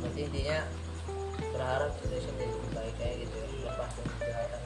berarti 0.00 0.20
intinya 0.24 0.58
berharap 1.52 1.90
Indonesia 2.00 2.30
menjadi 2.32 2.52
lebih 2.56 2.70
baik 2.72 2.94
kayak 2.96 3.14
gitu 3.20 3.34
ya 3.36 3.46
lepas 3.68 3.90
dari 3.94 4.10
kejahatan 4.16 4.62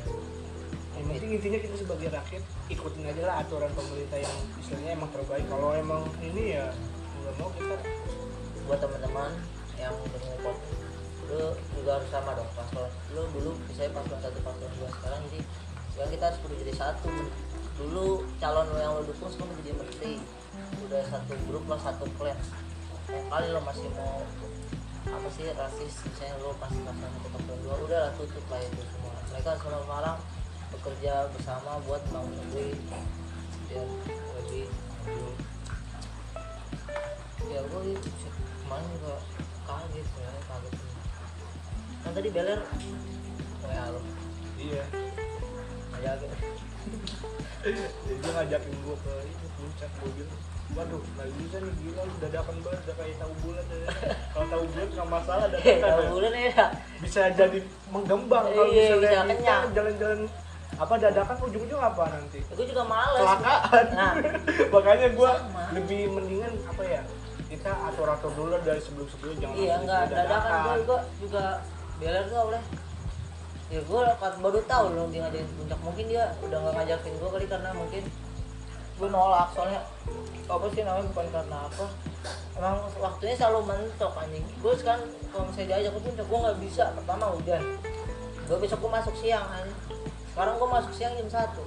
yang 0.98 1.06
penting 1.14 1.30
intinya 1.38 1.58
kita 1.62 1.76
sebagai 1.78 2.08
rakyat 2.10 2.42
ikutin 2.74 3.06
aja 3.06 3.22
lah 3.22 3.36
aturan 3.46 3.70
pemerintah 3.70 4.18
yang 4.18 4.36
istilahnya 4.58 4.90
emang 4.98 5.10
terbaik. 5.14 5.46
Kalau 5.46 5.70
emang 5.78 6.02
ini 6.18 6.58
ya 6.58 6.74
nggak 7.22 7.34
mau 7.38 7.50
kita. 7.54 7.76
Buat 8.66 8.78
teman-teman 8.82 9.30
yang 9.78 9.94
udah 9.94 10.20
ngekot 10.20 10.58
lu 11.28 11.44
juga 11.78 11.90
harus 12.00 12.10
sama 12.10 12.30
dong. 12.34 12.50
Paslon 12.50 12.90
lu 13.14 13.22
dulu 13.30 13.50
misalnya 13.70 13.92
paslon 13.94 14.20
satu 14.26 14.38
paslon 14.42 14.70
dua 14.74 14.88
sekarang 14.90 15.20
jadi 15.30 15.40
sekarang 15.94 16.10
kita 16.18 16.24
harus 16.26 16.38
jadi 16.66 16.74
satu. 16.74 17.10
Dulu 17.78 18.06
calon 18.42 18.66
lo 18.74 18.78
yang 18.82 18.92
lo 18.98 19.02
dukung 19.06 19.30
semua 19.30 19.46
menjadi 19.54 19.78
menteri 19.78 20.12
udah 20.84 21.02
satu 21.08 21.34
grup 21.46 21.64
lah 21.68 21.80
satu 21.80 22.04
klan. 22.16 22.38
Yang 23.08 23.26
kali 23.32 23.46
lo 23.52 23.60
masih 23.64 23.88
mau 23.96 24.20
apa 25.08 25.28
sih 25.32 25.48
rasis 25.56 25.94
misalnya 26.04 26.36
lo 26.44 26.52
masih 26.60 26.80
paslon 26.84 27.10
satu 27.16 27.28
paslon 27.32 27.58
dua 27.64 27.76
udah 27.88 27.98
lah 28.08 28.12
tutup 28.16 28.44
lah 28.52 28.60
itu 28.60 28.82
semua. 28.92 29.14
Mereka 29.32 29.50
sama 29.60 29.80
malang 29.88 30.18
bekerja 30.68 31.32
bersama 31.32 31.80
buat 31.88 32.02
bangun 32.12 32.34
negeri 32.36 32.76
biar 33.68 33.88
lebih 34.36 34.66
maju. 34.68 35.28
Ya 37.48 37.60
gue 37.64 37.82
shit, 37.96 38.34
kemarin 38.64 38.86
juga 38.92 39.14
kaget 39.64 40.04
sebenarnya 40.04 40.42
kaget. 40.44 40.74
Kan 42.04 42.10
tadi 42.12 42.28
beler 42.28 42.60
WA 43.64 43.86
lo. 43.92 44.00
Iya. 44.58 44.84
Ngajakin 45.88 46.28
jadi 46.28 46.67
dia 47.64 48.30
ngajakin 48.32 48.74
gua 48.86 48.96
ke 49.02 49.14
itu 49.26 49.46
puncak 49.58 49.90
bilang 50.14 50.40
waduh 50.76 51.00
nggak 51.00 51.28
bisa 51.40 51.56
nih 51.64 51.72
gila 51.80 52.02
dadakan 52.20 52.56
banget 52.60 52.80
udah 52.84 52.96
kayak 53.00 53.16
tahu 53.16 53.32
bulan 53.40 53.64
ya. 53.72 53.88
kalau 54.30 54.46
tahu 54.52 54.64
bulan 54.68 54.88
nggak 54.92 55.08
masalah 55.08 55.44
dadakan 55.52 55.80
tahu 55.80 56.00
ya. 56.04 56.08
bulan 56.12 56.32
ya. 56.36 56.64
Bisa 56.98 57.20
jadi 57.32 57.58
menggembang 57.88 58.44
kalau 58.52 58.68
Iya, 58.68 58.82
misalnya 59.00 59.08
bisa 59.08 59.24
kita 59.32 59.56
jalan-jalan 59.74 60.20
apa 60.78 60.94
dadakan 61.00 61.36
ujung-ujung 61.42 61.82
apa 61.82 62.04
nanti? 62.12 62.38
Gue 62.54 62.66
juga 62.68 62.82
males. 62.86 63.18
Kecelakaan. 63.24 63.86
Nah. 63.96 64.12
Makanya 64.76 65.08
gua 65.16 65.30
Sama. 65.40 65.62
lebih 65.74 66.02
mendingan 66.14 66.52
apa 66.68 66.82
ya 66.84 67.02
kita 67.48 67.72
atur-atur 67.88 68.30
dulu 68.36 68.54
dari 68.60 68.80
sebelum-sebelumnya 68.84 69.40
jangan 69.40 69.56
iya 69.56 69.74
enggak 69.80 70.00
dadakan. 70.12 70.28
dadakan. 70.28 70.60
Gue 70.60 70.76
juga 70.84 70.96
juga 71.18 71.44
beler 71.98 72.24
gak 72.28 72.44
boleh 72.44 72.62
ya 73.68 73.80
gue 73.84 74.00
baru 74.40 74.60
tahu 74.64 74.86
loh 74.96 75.06
dia 75.12 75.28
ngajakin 75.28 75.48
puncak. 75.60 75.80
Mungkin 75.84 76.04
dia 76.08 76.24
udah 76.40 76.58
nggak 76.64 76.74
ngajakin 76.80 77.12
gue 77.20 77.28
kali 77.28 77.46
karena 77.46 77.70
mungkin 77.76 78.02
gue 78.98 79.08
nolak. 79.12 79.48
Soalnya 79.52 79.80
apa 80.48 80.66
sih 80.72 80.82
namanya 80.82 81.06
bukan 81.12 81.26
karena 81.28 81.56
apa. 81.68 81.86
Emang 82.56 82.76
waktunya 82.98 83.34
selalu 83.36 83.60
mentok 83.68 84.12
anjing. 84.16 84.46
Gue 84.64 84.72
sekarang 84.74 85.04
kalau 85.30 85.44
misalnya 85.52 85.68
diajak 85.76 85.92
ke 85.92 86.00
puncak 86.00 86.26
gue 86.26 86.38
nggak 86.40 86.58
bisa. 86.64 86.84
Pertama 86.96 87.24
hujan 87.36 87.62
gue 88.48 88.56
besok 88.56 88.78
gue 88.80 88.90
masuk 88.96 89.14
siang 89.20 89.44
anjing. 89.52 89.76
Sekarang 90.32 90.54
gue 90.56 90.68
masuk 90.72 90.92
siang 90.96 91.12
jam 91.14 91.28
satu. 91.28 91.62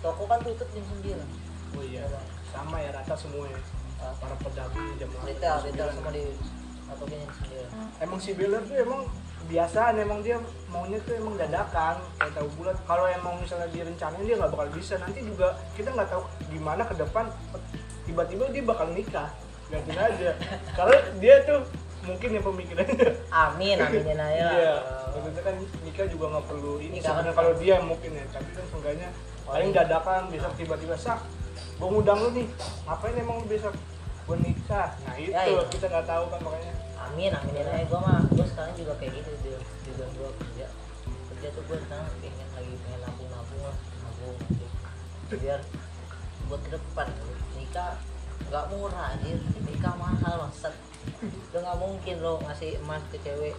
Toko 0.00 0.24
kan 0.24 0.40
tutup 0.40 0.68
jam 0.72 0.84
sembilan. 0.88 1.28
Oh 1.76 1.84
iya 1.84 2.08
sama 2.48 2.80
ya 2.80 2.88
rata 2.96 3.12
semua 3.12 3.44
ya. 3.44 3.60
Ah, 3.96 4.12
para 4.20 4.36
pedagang 4.40 4.92
jam 5.00 5.08
retail 5.24 5.56
8, 5.60 5.72
retail 5.72 5.88
9. 5.92 5.96
semua 5.96 6.12
di 6.12 6.24
matokin 6.88 7.18
jam 7.20 7.32
sembilan. 7.32 7.70
Emang 8.00 8.18
si 8.20 8.30
Beller 8.32 8.62
tuh 8.64 8.76
emang 8.76 9.02
biasaan 9.46 9.94
emang 10.02 10.20
dia 10.26 10.36
maunya 10.68 10.98
tuh 11.06 11.14
emang 11.14 11.38
dadakan 11.38 12.02
kayak 12.18 12.32
tahu 12.34 12.48
bulat. 12.58 12.76
Kalau 12.82 13.06
emang 13.06 13.38
misalnya 13.38 13.70
direncanain 13.70 14.26
dia 14.26 14.36
nggak 14.38 14.52
bakal 14.52 14.68
bisa. 14.74 14.94
Nanti 14.98 15.22
juga 15.22 15.54
kita 15.78 15.94
nggak 15.94 16.08
tahu 16.10 16.22
gimana 16.50 16.82
ke 16.82 16.94
depan 16.98 17.24
tiba-tiba 18.06 18.44
dia 18.50 18.62
bakal 18.66 18.86
nikah. 18.90 19.30
Gantiin 19.70 19.98
aja. 19.98 20.30
Karena 20.78 20.98
dia 21.18 21.34
tuh 21.46 21.60
mungkin 22.06 22.28
yang 22.38 22.44
pemikirannya. 22.44 23.08
Amin 23.30 23.76
aminin 23.82 24.18
aja 24.18 24.42
lah. 24.46 24.54
Iya. 24.54 24.76
Maksudnya 25.16 25.42
kan 25.42 25.56
nikah 25.82 26.06
juga 26.10 26.24
nggak 26.36 26.44
perlu 26.50 26.72
ini. 26.82 26.98
Nikah 26.98 27.02
kan 27.02 27.14
sebenarnya 27.22 27.34
kalau 27.34 27.52
dia 27.58 27.74
mungkin 27.82 28.10
ya 28.14 28.24
tapi 28.30 28.50
kan 28.50 28.64
seenggaknya 28.70 29.08
paling 29.46 29.70
dadakan 29.70 30.20
besok 30.30 30.52
tiba-tiba 30.58 30.94
sak 30.98 31.22
gue 31.76 31.88
ngundang 31.88 32.18
lu 32.18 32.30
nih. 32.34 32.46
Ngapain 32.88 33.14
emang 33.14 33.36
lu 33.42 33.46
besok? 33.46 33.74
Gue 34.26 34.36
nikah. 34.42 34.90
Nah 35.06 35.14
itu 35.18 35.30
Ya, 35.30 35.42
iya. 35.46 35.62
kita 35.70 35.86
nggak 35.86 36.06
tahu 36.08 36.24
kan 36.34 36.40
makanya 36.42 36.72
amin 37.06 37.32
aminin 37.32 37.66
aja. 37.66 37.84
Gue 37.86 38.00
mah 38.00 38.20
gue 38.26 38.46
sekarang 38.46 38.74
juga 38.74 38.92
kayak 38.98 39.12
gitu 39.18 39.30
di 39.42 39.52
bidang 39.84 40.10
gue 40.14 40.30
kerja. 40.40 40.66
Kerja 41.32 41.48
tuh 41.52 41.62
gue 41.66 41.78
sekarang 41.86 42.06
pengen 42.20 42.48
lagi 42.52 42.72
pengen 42.82 43.00
nabung 43.04 43.30
nabung 43.30 43.62
lah 43.62 43.76
nabung 44.02 44.36
nabung 44.40 45.38
biar 45.38 45.60
buat 46.46 46.60
ke 46.62 46.70
depan. 46.74 47.08
Nikah 47.54 47.92
nggak 48.46 48.64
murah 48.70 49.06
anjir. 49.14 49.38
Nikah 49.62 49.94
mahal 49.94 50.34
maksud. 50.46 50.74
Lo 51.50 51.58
nggak 51.58 51.78
mungkin 51.78 52.16
lo 52.20 52.32
ngasih 52.42 52.82
emas 52.82 53.02
ke 53.10 53.18
cewek 53.22 53.54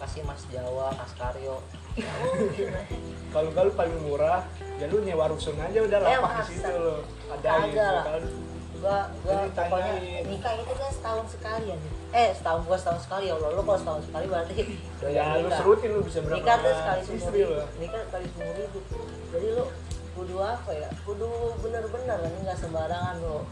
kasih 0.00 0.24
emas 0.24 0.40
Jawa 0.48 0.96
Karyo 1.12 1.60
mungkin 1.92 2.72
lah. 2.72 2.84
kalau 3.28 3.50
kalau 3.52 3.70
paling 3.76 4.00
murah 4.00 4.40
ya 4.80 4.88
lu 4.88 5.04
nyewa 5.04 5.28
rusun 5.28 5.52
aja 5.60 5.76
udah 5.76 5.98
Eh, 6.00 6.16
lapak 6.16 6.32
di 6.40 6.56
situ 6.56 6.72
lo. 6.72 7.04
Ada 7.28 7.48
Kagak 7.52 7.68
gitu 7.68 7.84
lah. 7.84 8.04
gua 8.80 8.98
gua 9.20 9.38
pokoknya 9.52 9.92
nikah 10.24 10.52
itu 10.56 10.72
kan 10.72 10.88
setahun 10.88 11.26
sekali 11.36 11.66
ya 11.68 11.76
eh 12.10 12.30
setahun 12.34 12.60
gua 12.66 12.74
setahun 12.74 13.00
sekali 13.06 13.30
ya 13.30 13.38
Allah 13.38 13.50
lo 13.54 13.62
kalau 13.62 13.78
setahun 13.78 14.02
sekali 14.10 14.24
berarti 14.26 14.54
ya 15.14 15.38
lu 15.38 15.48
serutin 15.54 15.88
lu 15.94 16.00
bisa 16.02 16.18
berapa 16.26 16.42
nikah 16.42 16.56
tuh 16.58 16.74
sekali 16.74 17.00
seumur 17.06 17.32
hidup 17.38 17.68
nikah 17.78 18.02
sekali 18.10 18.26
seumur 18.34 18.56
hidup 18.58 18.84
jadi 19.30 19.48
lo 19.54 19.64
kudu 20.10 20.36
apa 20.42 20.70
ya? 20.74 20.88
Kudu 21.06 21.28
bener-bener 21.62 22.18
kan 22.18 22.32
nggak 22.44 22.58
sembarangan 22.58 23.16
lo 23.22 23.46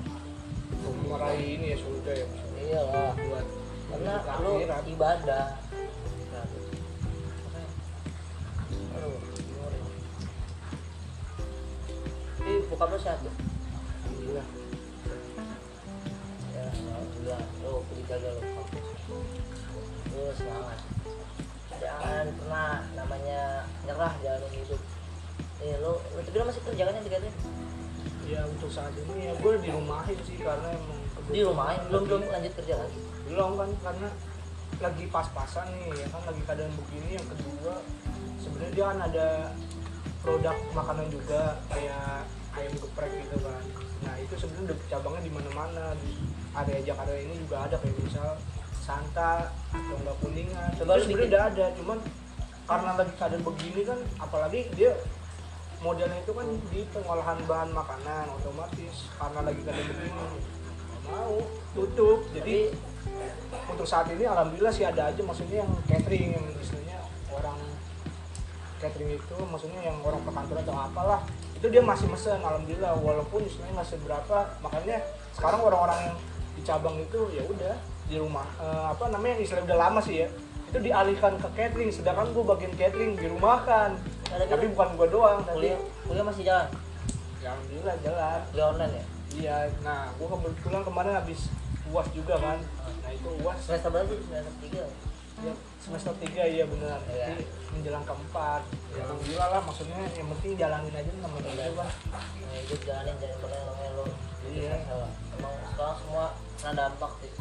meraih 1.09 1.57
ini 1.57 1.73
ya 1.73 1.79
surga 1.81 2.13
ya 2.13 2.27
iya 2.61 2.81
lah. 2.85 3.13
Buat 3.17 3.47
karena 3.89 4.15
akhirat. 4.21 4.85
ibadah. 4.85 5.47
Aduh? 8.93 9.17
Tapi 12.37 12.53
bokap 12.69 12.89
lo 12.93 12.99
sehat 13.01 13.19
tuh? 13.25 13.33
Alhamdulillah. 13.33 14.47
ya 16.53 16.65
alhamdulillah 17.29 17.65
lo 17.65 17.85
kudu 17.93 18.03
jaga 18.09 18.29
lo 18.33 18.41
lo 20.17 20.33
semangat. 20.33 20.81
Jangan 21.79 22.27
pernah 22.35 22.71
namanya 22.97 23.41
nyerah 23.85 24.13
jalanin 24.25 24.53
hidup. 24.65 24.81
Eh 25.61 25.77
lo, 25.85 26.01
lo 26.01 26.21
tapi 26.25 26.37
lo 26.41 26.45
masih 26.49 26.63
kerja 26.65 26.83
kan 26.89 26.97
yang 26.97 27.07
dikatain 27.07 27.35
ya 28.29 28.41
untuk 28.45 28.69
saat 28.69 28.93
ini 28.93 29.25
ya 29.25 29.33
gue 29.41 29.53
di 29.57 29.73
rumahin 29.73 30.19
sih 30.21 30.37
karena 30.37 30.69
emang 30.77 31.01
di 31.33 31.41
rumah 31.41 31.73
belum 31.89 32.03
belum 32.09 32.21
lanjut 32.29 32.53
kerja 32.61 32.75
lagi? 32.81 33.01
Belum 33.29 33.51
kan 33.57 33.71
karena 33.85 34.09
lagi 34.79 35.05
pas-pasan 35.09 35.67
nih 35.73 36.05
ya 36.05 36.07
kan 36.09 36.23
lagi 36.25 36.43
keadaan 36.49 36.73
begini. 36.77 37.09
Yang 37.21 37.29
kedua 37.37 37.75
sebenarnya 38.41 38.73
dia 38.73 38.85
kan 38.85 38.99
ada 39.05 39.27
produk 40.25 40.57
makanan 40.73 41.07
juga 41.13 41.61
kayak 41.73 42.25
ayam 42.57 42.75
geprek 42.81 43.13
gitu 43.13 43.37
kan. 43.45 43.63
Nah 44.05 44.15
itu 44.17 44.35
sebenarnya 44.37 44.65
udah 44.73 44.79
cabangnya 44.89 45.23
di 45.25 45.33
mana-mana 45.33 45.85
di 46.01 46.13
area 46.57 46.81
Jakarta 46.93 47.13
ini 47.17 47.35
juga 47.41 47.67
ada 47.69 47.77
kayak 47.81 47.97
misal 48.01 48.39
Santa 48.81 49.53
atau 49.69 49.97
enggak 50.01 50.17
kuningan. 50.25 50.71
Coba 50.81 50.97
sebenarnya 50.97 51.29
udah 51.29 51.43
ada 51.53 51.67
cuman 51.77 51.99
karena 52.69 52.91
lagi 53.01 53.13
keadaan 53.17 53.43
begini 53.45 53.81
kan 53.85 53.99
apalagi 54.21 54.61
dia 54.77 54.93
modelnya 55.81 56.21
itu 56.21 56.33
kan 56.37 56.47
di 56.69 56.81
pengolahan 56.93 57.39
bahan 57.49 57.71
makanan 57.73 58.25
otomatis 58.41 59.09
karena 59.17 59.41
lagi 59.45 59.61
keadaan 59.65 59.89
begini 59.93 60.11
mau 61.09 61.37
tutup. 61.73 62.19
Jadi 62.33 62.73
untuk 63.69 63.87
saat 63.89 64.09
ini 64.13 64.25
alhamdulillah 64.25 64.73
sih 64.73 64.85
ada 64.85 65.09
aja 65.09 65.21
maksudnya 65.25 65.65
yang 65.65 65.71
catering 65.89 66.37
yang 66.37 66.45
istilahnya 66.61 66.99
orang 67.33 67.59
catering 68.79 69.17
itu 69.17 69.37
maksudnya 69.49 69.81
yang 69.81 69.97
orang 70.05 70.21
perkantoran 70.23 70.63
atau 70.65 70.77
apalah 70.77 71.21
itu 71.57 71.67
dia 71.73 71.83
masih 71.85 72.07
mesen 72.09 72.41
alhamdulillah. 72.41 72.93
Walaupun 73.01 73.45
istilahnya 73.45 73.81
nggak 73.81 73.89
seberapa 73.89 74.39
makanya 74.61 74.97
sekarang 75.37 75.61
orang-orang 75.65 76.13
yang 76.13 76.17
di 76.59 76.61
cabang 76.67 76.99
itu 76.99 77.21
ya 77.31 77.43
udah 77.47 77.75
di 78.11 78.17
rumah 78.19 78.47
eh, 78.59 78.87
apa 78.91 79.15
namanya 79.15 79.39
istilah 79.39 79.63
udah 79.63 79.79
lama 79.79 80.01
sih 80.03 80.27
ya 80.27 80.29
itu 80.69 80.79
dialihkan 80.85 81.39
ke 81.39 81.49
catering 81.55 81.89
sedangkan 81.95 82.29
gue 82.35 82.45
bagian 82.45 82.73
catering 82.77 83.13
di 83.15 83.27
rumah 83.31 83.63
kan 83.63 83.95
tapi 84.29 84.67
bukan 84.75 84.89
gue 84.99 85.09
doang 85.09 85.41
tapi 85.47 85.73
kuliah 85.73 85.79
kuliah 86.05 86.25
masih 86.27 86.43
jalan? 86.45 86.69
Ya 87.39 87.55
alhamdulillah 87.55 87.97
jalan. 88.03 88.39
Kuliah 88.53 88.67
online 88.75 88.93
ya? 88.93 89.05
Iya 89.39 89.57
nah 89.81 90.11
gue 90.19 90.29
kebetulan 90.29 90.83
kemarin 90.85 91.13
habis 91.17 91.41
uas 91.89 92.09
juga 92.13 92.35
kan. 92.37 92.59
Nah 92.85 93.11
itu 93.15 93.29
uas. 93.41 93.57
Semester 93.65 93.89
berapa 93.89 94.13
sih? 94.13 94.21
Semester 94.29 94.55
tiga 94.61 94.85
Ya, 95.39 95.55
semester 95.79 96.11
3 96.19 96.51
iya 96.51 96.67
benar. 96.67 96.99
Iya. 97.07 97.31
Jadi 97.31 97.47
menjelang 97.71 98.03
keempat. 98.03 98.59
Ya 98.91 99.07
alhamdulillah 99.07 99.49
lah 99.55 99.63
maksudnya 99.63 100.03
yang 100.19 100.27
penting 100.35 100.59
jalanin 100.59 100.91
aja 100.91 101.11
namanya 101.23 101.47
hidup 101.55 101.79
kan. 101.79 101.91
nah, 102.11 102.25
hidup 102.59 102.81
jalanin 102.83 103.15
jangan 103.23 103.39
pernah 103.47 103.61
lo 103.95 104.05
Iya. 104.51 104.75
Emang 105.39 105.55
sekarang 105.73 105.97
semua 106.03 106.25
kena 106.59 106.73
dampak 106.75 107.13
sih. 107.23 107.33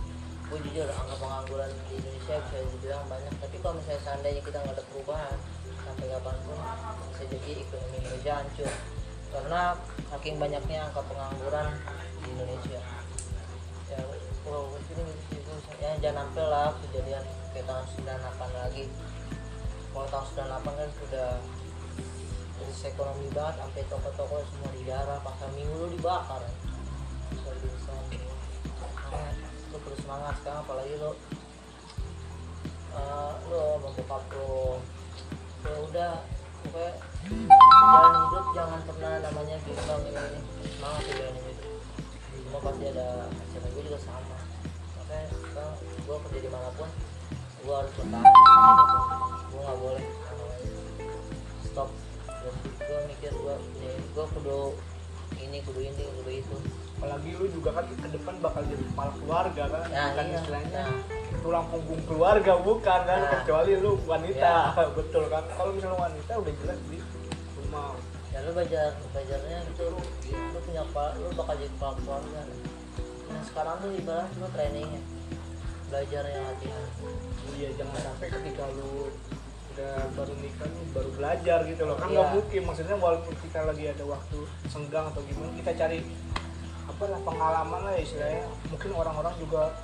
Gue 0.47 0.59
jujur 0.63 0.87
angka 0.87 1.15
pengangguran 1.19 1.69
di 1.91 1.99
Indonesia 1.99 2.35
bisa 2.39 2.57
dibilang 2.71 3.05
banyak. 3.11 3.33
Tapi 3.43 3.55
kalau 3.59 3.75
misalnya 3.81 4.01
seandainya 4.05 4.41
kita 4.45 4.57
nggak 4.63 4.75
ada 4.77 4.83
perubahan 4.93 5.37
sampai 5.83 6.05
kapan 6.07 6.35
pun 6.45 6.57
bisa 7.11 7.23
jadi 7.27 7.51
ekonomi 7.65 7.95
Indonesia 7.99 8.33
hancur. 8.39 8.71
Karena 9.27 9.61
saking 10.07 10.35
banyaknya 10.39 10.77
angka 10.87 11.01
pengangguran 11.03 11.67
di 12.23 12.27
Indonesia. 12.31 12.81
Ya 13.91 13.99
kalau 14.45 14.71
gue 14.71 14.81
sini 14.87 15.03
gitu 15.35 15.51
ya 15.83 15.91
jangan 15.99 16.31
sampai 16.31 16.45
lah 16.47 16.71
kejadian 16.87 17.23
kayak 17.51 17.65
tahun 17.67 17.85
98 17.99 18.61
lagi. 18.63 18.85
Kalau 19.91 20.07
tahun 20.13 20.25
98 20.63 20.79
kan 20.79 20.89
sudah 21.03 21.29
krisis 22.57 22.83
ekonomi 22.89 23.27
banget 23.31 23.55
sampai 23.61 23.81
toko-toko 23.89 24.35
semua 24.49 24.69
dijarah 24.73 25.19
pasar 25.21 25.49
minggu 25.53 25.75
lu 25.75 25.87
dibakar. 25.93 26.41
ya. 26.41 26.66
Bisa 27.31 27.49
bisa 27.55 27.93
semangat 29.07 29.35
lu 29.71 29.77
sekarang 30.39 30.59
apalagi 30.63 30.93
lu 30.99 31.11
eh, 32.97 33.31
lu 33.51 33.57
sama 33.57 33.89
bokap 33.95 34.23
lu 34.31 34.79
ya 35.67 35.77
udah 35.91 36.13
pokoknya 36.63 36.91
jalan 37.27 38.13
hidup 38.15 38.45
jangan 38.55 38.79
pernah 38.87 39.11
namanya 39.19 39.55
bimbang 39.67 40.01
ini 40.07 40.25
ini 40.63 40.69
semangat 40.75 41.01
ya 41.07 41.13
jalan 41.19 41.35
hidup 41.43 41.81
semua 42.47 42.59
pasti 42.63 42.83
ada 42.87 43.07
hasilnya 43.27 43.69
gue 43.75 43.83
juga 43.83 43.99
sama 43.99 44.37
makanya 44.95 45.25
sekarang 45.35 45.75
gue 45.83 46.15
kerja 46.27 46.39
di 46.39 46.49
mana 46.51 46.69
pun 46.79 46.89
gue 47.67 47.75
harus 47.75 47.91
bertahan 47.99 48.33
gue 49.51 49.59
nggak 49.59 49.79
boleh 49.83 50.05
stop. 51.77 51.89
Gue 52.81 52.99
mikir 53.11 53.31
gue 53.35 53.55
ya, 53.85 53.93
gue 54.01 54.25
kudu 54.33 54.59
ini 55.37 55.61
kudu 55.61 55.79
ini 55.83 56.03
kudu 56.17 56.31
itu 56.31 56.57
Apalagi 56.97 57.29
lu 57.31 57.45
juga 57.47 57.69
kan 57.71 57.85
ke 57.85 58.09
depan 58.09 58.35
bakal 58.41 58.61
jadi 58.65 58.83
kepala 58.83 59.11
keluarga 59.15 59.63
kan. 59.69 59.85
Nah, 59.87 60.05
bukan 60.11 60.25
iya. 60.25 60.35
istilahnya 60.35 60.81
Nah. 60.81 60.97
tulang 61.37 61.65
punggung 61.69 62.01
keluarga 62.03 62.53
bukan 62.57 62.99
kan 63.03 63.19
Nah. 63.19 63.29
kecuali 63.37 63.71
lu 63.77 63.91
wanita. 64.03 64.51
Iya. 64.73 64.83
Betul 64.97 65.23
kan. 65.29 65.43
Kalau 65.47 65.71
misalnya 65.71 65.97
wanita 65.99 66.31
udah 66.35 66.53
jelas 66.57 66.79
di 66.85 66.97
rumah. 67.55 67.93
ya 68.27 68.43
lu 68.43 68.51
belajar 68.51 68.91
belajarnya 69.09 69.57
itu 69.65 69.83
lu, 69.87 69.97
lu 70.29 70.59
punya 70.61 70.83
kepala 70.83 71.09
lu 71.15 71.31
bakal 71.33 71.55
jadi 71.55 71.71
kepala 71.73 71.93
keluarga 71.95 72.41
nah 73.27 73.41
sekarang 73.41 73.75
tuh 73.81 73.91
ibarat 73.93 74.29
lu 74.35 74.47
trainingnya 74.51 75.01
belajarnya 75.87 76.39
latihan 76.43 76.85
Iya 77.55 77.69
jangan 77.73 77.97
sampai 77.97 78.27
ketika 78.29 78.63
lu 78.77 79.09
udah 79.73 79.93
baru 80.13 80.33
nikah 80.37 80.67
lu 80.69 80.81
baru 80.91 81.09
belajar 81.13 81.59
gitu 81.65 81.83
loh 81.87 81.95
kan 81.95 82.07
Iya. 82.07 82.13
nggak 82.13 82.29
mungkin 82.35 82.61
maksudnya 82.61 82.95
walaupun 82.95 83.33
kita 83.41 83.59
lagi 83.63 83.83
ada 83.89 84.03
waktu 84.05 84.39
senggang 84.67 85.05
atau 85.09 85.21
gimana 85.23 85.51
kita 85.55 85.71
cari 85.73 85.97
apa 86.87 87.03
lah 87.11 87.19
pengalaman 87.21 87.81
lah 87.83 87.95
istilahnya. 87.99 88.47
Mungkin 88.71 88.91
orang-orang 88.95 89.35
juga 89.37 89.75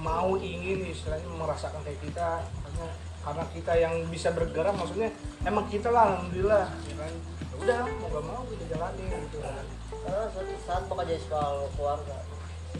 mau 0.00 0.38
ingin 0.38 0.86
istilahnya 0.88 1.26
merasakan 1.28 1.82
kayak 1.82 2.00
kita. 2.00 2.40
Karena 2.46 2.86
karena 3.20 3.44
kita 3.52 3.72
yang 3.76 3.94
bisa 4.08 4.32
bergerak 4.32 4.72
maksudnya 4.72 5.12
emang 5.44 5.68
kita 5.68 5.92
lah 5.92 6.14
alhamdulillah 6.14 6.64
ya 6.88 6.94
kan. 6.96 7.12
Ya 7.50 7.56
udah 7.60 7.78
mau 8.00 8.08
gak 8.08 8.24
mau 8.24 8.42
kita 8.48 8.64
jalanin 8.72 9.06
gitu 9.28 9.38
kan. 9.44 9.64
Karena 9.90 10.24
suatu 10.32 10.54
saat 10.64 10.82
bakal 10.88 11.04
jadi 11.04 11.20
kepala 11.20 11.68
keluarga. 11.76 12.18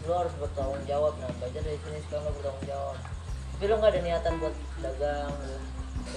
Lu 0.01 0.13
harus 0.15 0.33
bertanggung 0.39 0.83
jawab 0.87 1.13
nah 1.21 1.29
belajar 1.37 1.61
dari 1.61 1.77
sini 1.83 1.99
sekarang 2.07 2.25
lu 2.25 2.33
bertanggung 2.41 2.65
jawab. 2.65 2.97
Tapi 3.53 3.63
lu 3.69 3.75
nggak 3.77 3.91
ada 3.93 4.01
niatan 4.01 4.33
buat 4.41 4.55
dagang 4.81 5.33
gitu. 5.37 5.59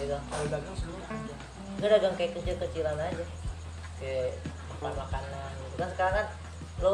Gitu 0.01 0.17
kalau 0.17 0.47
dagang 0.49 0.75
sebenarnya 0.81 1.09
ada 1.11 1.35
nggak 1.75 1.91
dagang 1.91 2.15
kayak 2.17 2.33
kecil-kecilan 2.41 2.97
aja. 2.97 3.27
Kayak 4.01 4.31
makan 4.81 4.95
makanan 4.97 5.51
gitu. 5.53 5.75
Kan 5.77 5.89
sekarang 5.93 6.15
kan 6.17 6.27
lo 6.81 6.93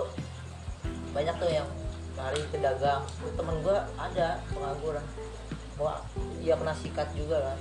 banyak 1.10 1.34
tuh 1.38 1.50
yang 1.50 1.68
lari 2.18 2.42
ke 2.52 2.58
dagang 2.60 3.02
Tuh 3.06 3.32
temen 3.34 3.56
gua 3.64 3.86
ada 3.96 4.40
pengangguran. 4.52 5.04
Mau 5.80 5.96
dia 6.42 6.54
kena 6.58 6.74
sikat 6.76 7.08
juga 7.16 7.40
kan. 7.40 7.58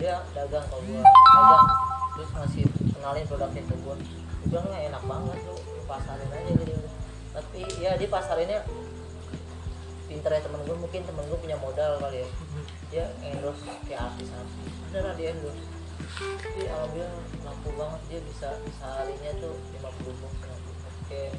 Dia 0.00 0.14
dagang 0.34 0.64
kalau 0.66 0.82
gua 0.84 1.00
dagang. 1.04 1.66
Terus 2.12 2.30
ngasih 2.36 2.64
kenalin 2.98 3.26
produknya 3.28 3.62
ke 3.64 3.74
gua. 3.82 3.94
Gua 3.96 4.46
bilang 4.48 4.66
"Nggak 4.68 4.82
enak 4.90 5.02
banget 5.06 5.38
lu 5.46 5.56
pasarin 5.86 6.30
aja 6.30 6.52
gitu 6.56 6.88
tapi 7.32 7.64
ya 7.80 7.96
dia 7.96 8.08
pasarinnya 8.12 8.60
pinter 10.04 10.30
ya 10.36 10.40
temen 10.44 10.60
gue 10.68 10.76
mungkin 10.76 11.00
temen 11.08 11.24
gue 11.24 11.38
punya 11.40 11.56
modal 11.56 11.96
kali 11.96 12.20
ya. 12.20 12.28
Dia 12.92 13.04
endorse 13.24 13.64
kayak 13.88 14.12
artis-artis. 14.12 14.72
Beneran 14.92 15.16
dia 15.16 15.32
endorse. 15.32 15.64
Jadi 16.20 16.68
alhamdulillah 16.68 17.12
mampu 17.40 17.68
banget. 17.72 18.00
Dia 18.12 18.20
bisa 18.28 18.48
seharinya 18.76 19.32
tuh 19.40 19.56
50 19.80 20.20
bungkus 20.20 20.44
50 20.44 20.60
bungkus 20.68 20.96
kayak 21.08 21.32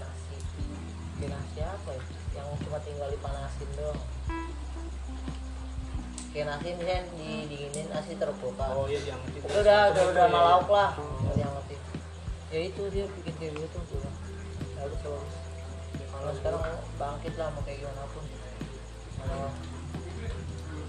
nasi 1.14 1.22
kayak 1.22 1.32
nasi 1.38 1.60
apa 1.62 1.90
ya? 1.94 2.02
Yang 2.34 2.48
cuma 2.66 2.78
tinggal 2.82 3.08
dipanasin 3.14 3.70
doang. 3.78 4.02
Kayak 6.34 6.46
nasi 6.50 6.68
misalnya 6.74 7.02
didinginin 7.14 7.86
nasi 7.94 8.12
taruh 8.18 8.34
kulkas 8.42 8.70
oh 8.74 8.90
iya 8.90 9.00
yang 9.06 9.22
itu 9.30 9.46
udah 9.46 9.94
udah 9.94 10.04
udah 10.10 10.26
sama 10.26 10.40
lauk 10.42 10.70
lah 10.74 10.90
nggak 10.98 11.36
yang 11.38 11.52
ngerti 11.54 11.76
ya 12.50 12.60
itu 12.74 12.82
dia 12.90 13.06
bikin 13.06 13.34
kayak 13.38 13.54
gitu 13.54 13.78
gue 13.78 14.00
bilang 14.02 14.16
bagus 14.82 15.00
bagus 15.06 15.34
kalau 16.10 16.34
sekarang 16.34 16.62
bangkit 16.98 17.34
lah 17.38 17.48
mau 17.54 17.62
kayak 17.68 17.78
gimana 17.84 18.04
pun. 18.16 18.24
Kalau- 19.20 19.56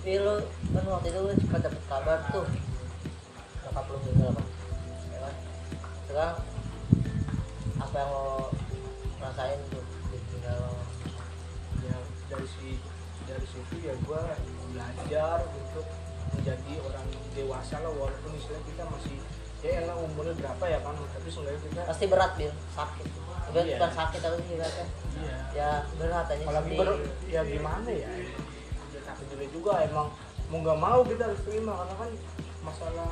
tapi 0.05 0.21
lo 0.21 0.35
kan 0.69 0.85
waktu 0.85 1.09
itu 1.11 1.21
cepat 1.43 1.61
dapet 1.65 1.83
kabar 1.89 2.19
tuh. 2.29 2.45
Nyokap 3.65 3.85
lo 3.89 3.97
meninggal 4.05 4.31
apa 4.31 4.43
ya 5.11 5.19
kan? 5.19 5.35
Sekarang 6.07 6.37
apa 7.83 7.97
yang 7.99 8.11
lo 8.13 8.29
rasain 9.19 9.61
tuh 9.73 9.85
ya 13.85 13.95
gue 13.95 14.23
belajar 14.73 15.39
untuk 15.45 15.87
menjadi 16.35 16.73
orang 16.83 17.07
dewasa 17.37 17.77
lah 17.85 17.93
walaupun 17.93 18.33
istilahnya 18.35 18.65
kita 18.65 18.85
masih 18.89 19.17
ya 19.65 19.71
elah 19.81 19.97
umurnya 19.97 20.35
berapa 20.37 20.65
ya 20.69 20.79
kan 20.81 20.93
tapi 20.97 21.29
seenggaknya 21.29 21.61
kita 21.69 21.81
pasti 21.89 22.05
berat 22.09 22.33
bil. 22.37 22.53
Sakit. 22.73 23.07
Berat, 23.45 23.65
Iya. 23.65 23.77
bukan 23.77 23.93
sakit 23.93 24.21
tapi 24.25 24.37
juga 24.49 24.67
kan 24.67 24.89
iya. 25.21 25.37
ya 25.53 25.71
berat 26.01 26.27
aja 26.27 26.45
sedih 26.49 26.79
ber, 26.81 26.89
ya 27.29 27.41
gimana 27.45 27.91
ya? 27.93 28.09
Ya 28.93 29.01
tapi 29.05 29.23
dulu 29.29 29.45
juga 29.53 29.73
emang 29.85 30.09
mau 30.49 30.59
nggak 30.65 30.79
mau 30.81 31.01
kita 31.05 31.23
harus 31.29 31.41
terima 31.45 31.73
karena 31.81 31.95
kan 31.97 32.11
masalah 32.65 33.11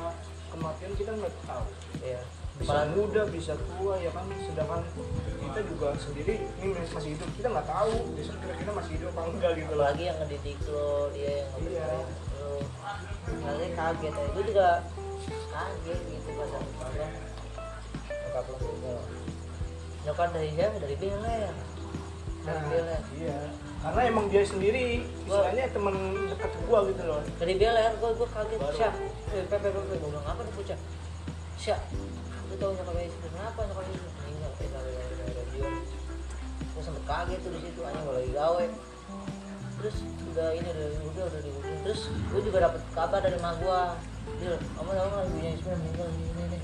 kematian 0.49 0.91
kita 0.97 1.11
nggak 1.13 1.33
tahu. 1.45 1.65
Iya. 2.01 2.21
Apalagi- 2.61 2.93
muda 2.93 3.21
bisa 3.33 3.53
tua 3.57 3.93
ya 3.97 4.09
kan? 4.13 4.25
Sedangkan 4.45 4.81
kita 5.41 5.59
juga 5.65 5.87
sendiri 5.97 6.33
ini 6.61 6.71
masih 6.93 7.09
hidup. 7.17 7.29
Kita 7.33 7.47
nggak 7.49 7.67
tahu 7.67 7.93
besok 8.13 8.35
kira 8.41 8.53
kita 8.57 8.71
masih 8.77 8.91
hidup 8.97 9.09
apa 9.13 9.21
enggak 9.25 9.51
gitu 9.57 9.73
lah. 9.73 9.89
Apalagi 9.89 10.03
yang 10.05 10.17
ngedidik 10.21 10.57
lo 10.69 10.89
dia 11.13 11.31
yang 11.41 11.49
Iya. 11.65 11.85
lo. 11.89 12.51
Nanti 13.41 13.67
kaget 13.73 14.13
ya. 14.13 14.25
Gue 14.33 14.43
juga 14.45 14.67
kaget 15.53 15.99
gitu 16.09 16.29
pas 16.33 16.49
kabar 16.49 17.09
nyokap 18.23 18.45
lo 18.49 18.55
meninggal 18.57 18.99
nyokap 20.03 20.29
dari 20.33 20.49
siapa 20.51 20.77
dari 20.81 20.95
Beler 20.97 21.21
dari 21.23 21.53
Nah, 22.43 22.59
Beler 22.67 23.01
iya. 23.15 23.39
Karena 23.83 24.01
emang 24.07 24.25
dia 24.27 24.43
sendiri 24.43 25.03
istilahnya 25.27 25.63
temen 25.71 25.95
deket 26.27 26.51
gua 26.67 26.79
gitu 26.87 27.03
loh. 27.07 27.19
Dari 27.39 27.53
Beler 27.55 27.91
gue 27.95 28.09
gue 28.15 28.27
kaget. 28.27 28.59
Baru. 28.59 28.75
Syah 28.75 28.93
eh 29.31 29.43
pepe 29.47 29.67
pepe 29.71 29.95
gue 29.95 30.09
bilang 30.11 30.25
apa 30.27 30.41
nih 30.43 30.75
Syah 31.55 31.79
lu 32.53 32.61
tau 32.61 32.71
nyokap 32.71 32.93
Beler 32.93 33.09
kenapa 33.25 33.59
nyokap 33.65 33.81
Beler 33.83 34.01
meninggal 34.15 34.51
eh 34.53 34.69
dari 34.69 34.91
dari 34.93 35.15
dari 35.17 35.33
radio 35.33 35.63
gue 36.63 36.81
sempet 36.81 37.03
kaget 37.03 37.39
tuh 37.41 37.51
di 37.51 37.59
situ 37.61 37.79
hanya 37.81 38.01
gue 38.01 38.13
lagi 38.13 38.31
gawe. 38.31 38.65
Terus 39.73 39.95
udah 40.31 40.47
ini 40.53 40.67
udah 40.67 40.85
udah 41.03 41.23
udah 41.27 41.41
terus 41.83 42.01
gue 42.09 42.41
juga 42.41 42.57
dapet 42.65 42.81
kabar 42.93 43.19
dari 43.19 43.37
mak 43.37 43.57
gue 43.57 43.79
dia 44.39 44.53
kamu 44.55 44.89
tahu 44.91 45.07
nggak 45.09 45.25
ibunya 45.27 45.49
Ismail 45.53 45.77
meninggal 45.77 46.07
ini 46.07 46.23
ini 46.23 46.43
ini 46.47 46.59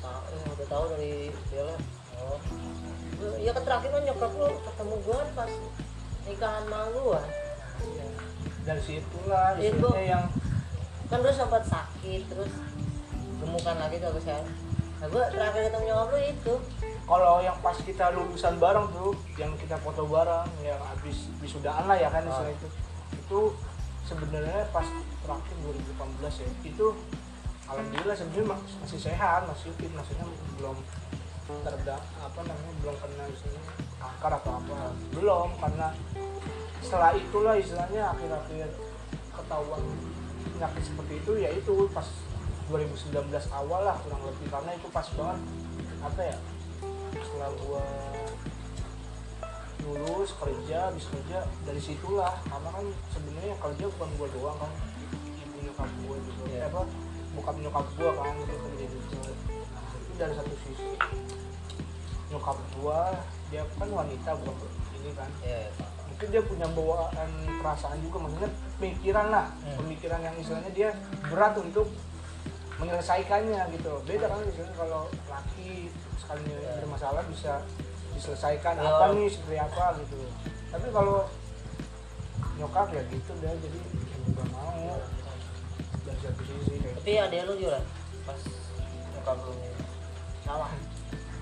tahu 0.00 0.18
eh, 0.24 0.46
udah 0.48 0.66
tahu 0.66 0.84
dari 0.94 1.12
Beler 1.50 1.78
oh. 2.18 2.38
Ya 3.38 3.50
terakhir 3.52 3.90
kan 3.90 4.02
nyokap 4.06 4.32
lu 4.32 4.48
ketemu 4.62 4.94
gue 4.96 5.16
kan 5.18 5.28
pas 5.34 5.52
nikahan 6.24 6.64
sama 6.64 6.80
gue 6.94 7.20
dari 8.62 8.82
situlah 8.82 9.48
Iya, 9.54 9.68
istilahnya 9.68 9.82
gua- 9.82 10.06
yang 10.06 10.24
kan 11.08 11.18
lu 11.18 11.30
sempat 11.30 11.62
sakit 11.64 12.22
terus 12.28 12.52
gemukan 13.38 13.76
lagi 13.78 13.96
tuh 14.02 14.08
aku 14.10 14.20
saya 14.22 14.42
nah 14.98 15.06
gue 15.06 15.24
terakhir 15.30 15.70
ketemu 15.70 15.84
nyokap 15.94 16.08
lu 16.10 16.18
itu. 16.26 16.54
Kalau 17.06 17.38
yang 17.38 17.54
pas 17.62 17.78
kita 17.78 18.10
lulusan 18.18 18.58
bareng 18.58 18.90
tuh 18.90 19.14
yang 19.38 19.54
kita 19.54 19.78
foto 19.78 20.02
bareng 20.10 20.50
yang 20.60 20.76
habis 20.82 21.30
wisudaan 21.38 21.86
lah 21.86 21.94
ya 21.94 22.10
kan 22.10 22.26
istilah 22.26 22.50
itu. 22.50 22.68
Itu 23.14 23.40
sebenarnya 24.10 24.66
pas 24.74 24.82
terakhir 25.22 25.54
2018 25.94 26.42
ya 26.42 26.48
itu 26.66 26.86
alhamdulillah 27.70 28.16
sebenarnya 28.18 28.46
mas- 28.50 28.78
masih 28.82 29.00
sehat 29.00 29.46
masih 29.46 29.70
fit 29.78 29.92
maksudnya 29.94 30.26
belum 30.58 30.76
terdak 31.62 32.02
apa 32.18 32.40
namanya 32.42 32.74
belum 32.82 32.96
kena 32.98 33.24
misalnya 33.30 33.62
kanker 34.02 34.32
atau 34.34 34.52
apa. 34.58 34.78
Belum 35.14 35.48
karena 35.62 35.88
setelah 36.82 37.14
itulah 37.14 37.54
istilahnya 37.54 38.02
akhir-akhir 38.18 38.66
ketahuan 39.30 39.82
penyakit 40.58 40.82
seperti 40.82 41.14
itu 41.22 41.32
ya 41.38 41.54
itu 41.54 41.86
pas 41.94 42.06
2019 42.68 43.16
awal 43.50 43.80
lah 43.82 43.96
kurang 43.98 44.22
lebih 44.22 44.46
karena 44.46 44.70
itu 44.72 44.88
pas 44.88 45.06
banget 45.10 45.38
apa 45.98 46.20
ya 46.22 46.36
setelah 47.18 47.50
gua 47.58 47.84
lulus 49.80 50.36
kerja 50.36 50.78
habis 50.86 51.08
kerja 51.08 51.38
dari 51.64 51.80
situlah 51.80 52.34
karena 52.44 52.68
kan 52.68 52.84
sebenarnya 53.08 53.54
kerja 53.56 53.84
bukan 53.88 54.08
gua 54.14 54.28
doang 54.30 54.58
kan 54.58 54.72
ibu 55.38 55.56
nyokap 55.64 55.88
gua 55.98 56.16
juga 56.18 56.42
Iya. 56.44 56.58
eh, 56.58 56.68
apa 56.68 56.80
bokap 57.32 57.56
nyokap 57.56 57.86
gua 57.96 58.10
kan 58.14 58.34
dia 58.38 58.58
kerja 58.58 58.84
juga 58.86 59.18
nah, 59.72 59.84
itu 59.94 60.12
dari 60.14 60.34
satu 60.34 60.54
sisi 60.60 60.90
nyokap 62.28 62.58
gua 62.76 63.00
dia 63.48 63.62
kan 63.74 63.88
wanita 63.88 64.30
bukan 64.36 64.56
ini 64.92 65.10
kan 65.16 65.30
ya 65.40 65.72
Pak. 65.72 65.88
mungkin 66.04 66.26
dia 66.28 66.42
punya 66.44 66.66
bawaan 66.68 67.30
perasaan 67.56 67.98
juga 68.02 68.16
maksudnya 68.20 68.50
pemikiran 68.76 69.26
lah 69.30 69.46
Hmm. 69.58 69.76
pemikiran 69.80 70.20
yang 70.20 70.34
istilahnya 70.36 70.72
dia 70.74 70.88
berat 71.24 71.54
untuk 71.56 71.88
menyelesaikannya 72.78 73.62
gitu. 73.74 73.92
Beda 74.06 74.26
kan 74.26 74.38
misalnya 74.40 74.74
kalau 74.74 75.02
laki 75.26 75.90
sekali 76.16 76.46
bermasalah 76.78 77.22
bisa 77.26 77.62
diselesaikan 78.14 78.74
Ya. 78.78 78.86
apa 78.88 79.04
nih 79.12 79.28
seperti 79.28 79.56
apa 79.58 79.84
gitu. 79.98 80.18
Tapi 80.70 80.86
kalau 80.90 81.26
nyokap 82.58 82.90
ya 82.90 83.02
gitu 83.06 83.32
deh 83.38 83.54
jadi 83.54 83.78
juga 84.26 84.44
mau. 84.50 84.98
Dari 86.02 86.18
satu 86.18 86.42
sisi 86.42 86.74
kayak 86.80 86.94
tapi 86.98 87.12
ada 87.14 87.36
lu 87.46 87.54
juga 87.56 87.78
pas 88.24 88.40
nyokap 89.12 89.36
lu 89.42 89.52
ini 89.54 89.70
sama 90.42 90.68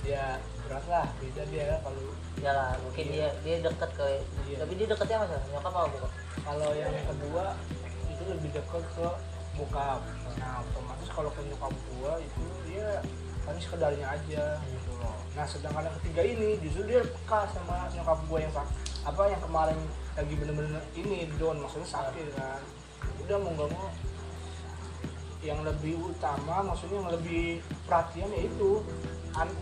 ya 0.03 0.25
berat 0.67 0.85
lah. 0.89 1.07
Beda 1.21 1.43
dia 1.49 1.69
kalau 1.81 2.03
ya 2.37 2.53
lah 2.53 2.71
mungkin 2.81 3.05
dia 3.09 3.29
dia 3.41 3.57
deket 3.61 3.91
ke 3.93 4.07
Iya. 4.47 4.57
tapi 4.63 4.73
dia 4.77 4.87
deketnya 4.87 5.17
sama 5.19 5.27
siapa? 5.29 5.47
nyokap 5.51 5.73
apa 5.73 5.89
bukan 5.91 6.11
kalau 6.45 6.71
yang 6.73 6.95
kedua 7.09 7.45
itu 8.07 8.23
lebih 8.29 8.51
dekat 8.55 8.85
ke 8.95 9.07
bokap 9.57 10.01
nah 10.37 10.61
otomatis 10.61 11.09
kalau 11.09 11.33
ke 11.33 11.41
nyokap 11.49 11.73
gua 11.97 12.21
itu 12.21 12.45
dia 12.69 13.01
paling 13.47 13.63
sekedarnya 13.63 14.07
aja 14.11 14.59
gitu 14.59 14.91
loh. 14.99 15.17
Nah 15.33 15.47
sedangkan 15.47 15.87
yang 15.87 15.97
ketiga 16.03 16.23
ini 16.27 16.49
justru 16.61 16.83
dia 16.91 17.01
peka 17.01 17.47
sama 17.55 17.89
nyokap 17.95 18.19
gua 18.29 18.39
yang 18.43 18.53
apa 19.07 19.23
yang 19.31 19.41
kemarin 19.41 19.79
lagi 20.19 20.35
bener-bener 20.35 20.83
ini 20.99 21.31
down 21.39 21.57
maksudnya 21.63 21.89
sakit 21.89 22.27
kan. 22.37 22.61
Udah 23.25 23.37
mau 23.39 23.55
nggak 23.55 23.71
mau 23.71 23.89
yang 25.47 25.63
lebih 25.63 25.95
utama 26.03 26.59
maksudnya 26.67 26.99
yang 27.01 27.11
lebih 27.15 27.63
perhatian 27.87 28.29
yaitu 28.35 28.83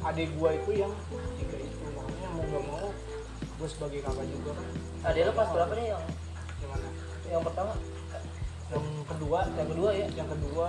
adik 0.03 0.33
gua 0.41 0.57
itu 0.57 0.71
yang 0.75 0.93
tiga 1.39 1.59
itu. 1.61 1.85
Makanya 1.95 2.29
mau 2.35 2.45
nggak 2.51 2.65
mau 2.67 2.87
gue 3.55 3.69
sebagai 3.71 4.03
kakak 4.03 4.27
juga. 4.27 4.51
Kan 4.59 4.67
ada 5.07 5.29
lu 5.29 5.33
pas 5.37 5.49
berapa 5.53 5.73
nih 5.79 5.87
yang? 5.95 6.05
Gimana 6.59 6.89
yang 7.31 7.43
pertama 7.45 7.73
yang 8.75 9.09
kedua 9.09 9.39
yang 9.55 9.69
kedua 9.69 9.91
ya 9.91 10.07
yang 10.15 10.29
kedua 10.29 10.69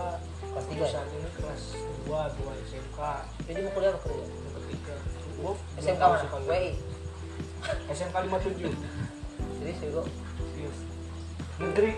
Kelas 0.55 0.65
tiga 0.71 0.85
ya? 0.87 0.91
saat 0.95 1.07
ini 1.11 1.29
kelas 1.35 1.63
dua 2.05 2.19
dua 2.31 2.51
SMK 2.63 2.99
jadi 3.43 3.59
mau 3.59 3.71
kuliah 3.75 3.91
apa 3.91 3.99
kerja 3.99 4.23
yang 4.23 4.53
ketiga. 4.55 4.95
Gua 5.35 5.51
SMK 5.75 6.01
mana? 6.01 6.39
WI 6.47 6.67
SMK 7.91 8.15
57 8.31 8.71
jadi 9.59 9.71
sih 9.75 9.87
lu 9.89 10.03
Serius. 10.53 10.77
negeri. 11.57 11.91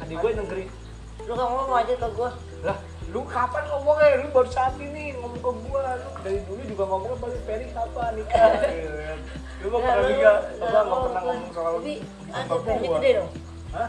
Adik 0.00 0.16
gue 0.16 0.30
negeri. 0.34 0.64
Lu 1.24 1.32
gak 1.32 1.48
ngomong 1.48 1.76
aja 1.76 1.94
ke 1.94 2.08
gua. 2.14 2.30
Lah 2.62 2.78
lu 3.12 3.20
kapan 3.28 3.62
ngomongnya 3.68 4.24
lu 4.24 4.28
baru 4.32 4.48
saat 4.48 4.74
ini 4.78 5.12
ngomong 5.18 5.40
ke 5.40 5.50
gua. 5.68 5.82
Lu 5.98 6.08
dari 6.22 6.40
dulu 6.46 6.62
juga 6.64 6.84
ngomongnya 6.88 7.18
paling 7.20 7.42
Peri 7.44 7.66
kapan 7.70 8.10
nikah? 8.16 8.48
Lu 9.60 9.66
gak 9.68 9.80
Ya, 9.80 9.92
pernah 9.92 10.08
nikah? 10.08 10.36
Apa 10.60 10.78
nggak 10.84 11.00
pernah 11.04 11.22
ngomong 11.24 11.50
soal 11.52 11.72
tapi 11.78 11.94
ada 12.32 12.54
gua. 12.56 12.96
Gede 12.98 13.10
dong. 13.18 13.30
Hah 13.74 13.88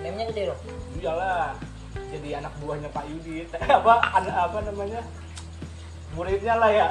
namanya 0.00 0.26
gede 0.30 0.42
dong. 0.50 0.60
Iyalah 0.98 1.54
jadi 1.94 2.28
anak 2.42 2.52
buahnya 2.62 2.88
Pak 2.90 3.04
Yudit. 3.10 3.48
Apa 3.78 3.94
anak 4.18 4.34
apa 4.34 4.58
namanya? 4.66 5.00
Muridnya 6.14 6.54
lah 6.58 6.70
ya. 6.70 6.88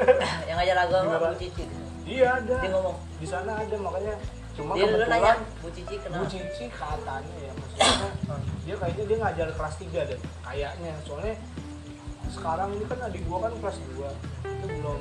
Yang 0.48 0.56
ngajar 0.60 0.76
agama 0.84 1.16
Gimana? 1.16 1.32
Bu 1.32 1.36
Cici. 1.40 1.64
Iya 2.06 2.26
ada. 2.40 2.56
Dia 2.60 2.70
ngomong. 2.76 2.96
Di 3.16 3.26
sana 3.26 3.52
ada 3.56 3.76
makanya 3.80 4.14
cuma 4.56 4.72
dia 4.72 4.88
dulu 4.88 5.04
nanya 5.04 5.36
kebetulan 5.36 5.60
Bu 5.60 5.68
Cici 5.72 5.94
Bu 5.96 6.02
kenapa 6.04 6.24
Cici 6.32 6.64
katanya 6.72 7.36
ya 7.44 7.52
maksudnya 7.52 8.10
dia 8.64 8.74
kayaknya 8.80 9.04
dia 9.04 9.16
ngajar 9.20 9.48
kelas 9.52 9.74
3 9.80 10.10
deh 10.12 10.20
kayaknya. 10.44 10.92
Soalnya 11.04 11.34
sekarang 12.26 12.68
ini 12.76 12.84
kan 12.84 12.98
adik 13.04 13.22
gua 13.24 13.38
kan 13.48 13.52
kelas 13.60 13.76
2 13.80 14.04
itu 14.44 14.66
belum 14.76 15.00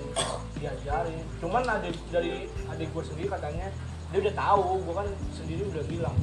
diajarin. 0.59 1.25
Cuman 1.43 1.63
adik 1.67 1.95
dari 2.11 2.47
adik 2.71 2.87
gua 2.95 3.03
sendiri 3.03 3.27
katanya 3.27 3.67
dia 4.11 4.19
udah 4.23 4.35
tahu 4.39 4.63
gua 4.87 5.03
kan 5.03 5.07
sendiri 5.35 5.67
udah 5.67 5.83
bilang 5.91 6.15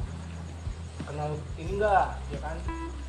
kenal 1.06 1.30
ini 1.58 1.70
enggak 1.78 2.06
ya 2.30 2.38
kan? 2.40 2.56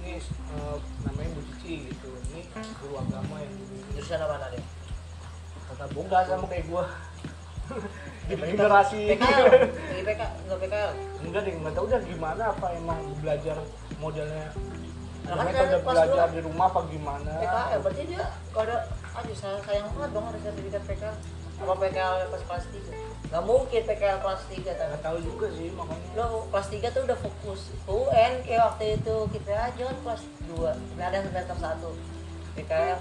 Ini 0.04 0.20
eh, 0.20 0.78
namanya 1.08 1.30
Bu 1.38 1.42
Cici 1.54 1.74
gitu. 1.90 2.10
Ini 2.34 2.42
guru 2.82 2.96
agama 3.00 3.36
yang 3.40 3.54
jurusan 3.94 4.20
apa 4.20 4.52
dia 4.52 4.64
kata 5.74 5.86
boga 5.96 6.20
sama 6.28 6.46
kayak 6.52 6.66
gua. 6.70 6.86
Di 8.28 8.36
generasi 8.40 9.16
PKL 9.16 9.48
PK 10.04 10.22
nggak 10.48 10.60
PKL 10.64 10.92
enggak 11.28 11.42
deh 11.44 11.54
nggak 11.60 11.74
tahu 11.76 11.86
udah 11.92 12.02
gimana 12.08 12.44
apa 12.56 12.68
emang 12.76 13.00
belajar 13.20 13.58
modelnya. 14.00 14.48
Nah, 15.24 15.40
kan 15.40 15.56
kelas 15.56 15.84
belajar 15.88 16.28
di 16.36 16.42
rumah 16.44 16.68
apa 16.68 16.82
gimana? 16.92 17.32
PKL 17.40 17.80
berarti 17.84 18.04
dia 18.08 18.24
kalau 18.52 18.78
ada 19.14 19.34
saya 19.36 19.58
sayang 19.64 19.88
banget 19.96 20.10
dong 20.12 20.26
ada 20.28 20.40
sertifikat 20.44 20.84
PKL 20.88 21.16
apa 21.64 21.74
PKL 21.80 22.28
pas 22.28 22.44
kelas 22.44 22.66
3 22.70 23.32
nggak 23.34 23.44
mungkin 23.50 23.82
PKL 23.82 24.20
kelas 24.22 24.42
3 24.46 24.62
tapi 24.78 24.96
tahu 25.02 25.18
juga 25.26 25.48
sih 25.58 25.74
makanya. 25.74 26.08
Lo 26.14 26.46
kelas 26.54 26.68
3 26.70 26.94
tuh 26.94 27.02
udah 27.08 27.18
fokus 27.18 27.62
UN 27.90 28.34
kayak 28.46 28.62
waktu 28.70 28.86
itu. 29.02 29.16
Kita 29.34 29.52
aja 29.58 29.82
kan 29.90 29.98
kelas 30.06 30.22
2 30.54 30.70
nggak 31.00 31.08
ada 31.10 31.20
semester 31.26 31.58
1 31.58 32.54
PKL 32.54 33.00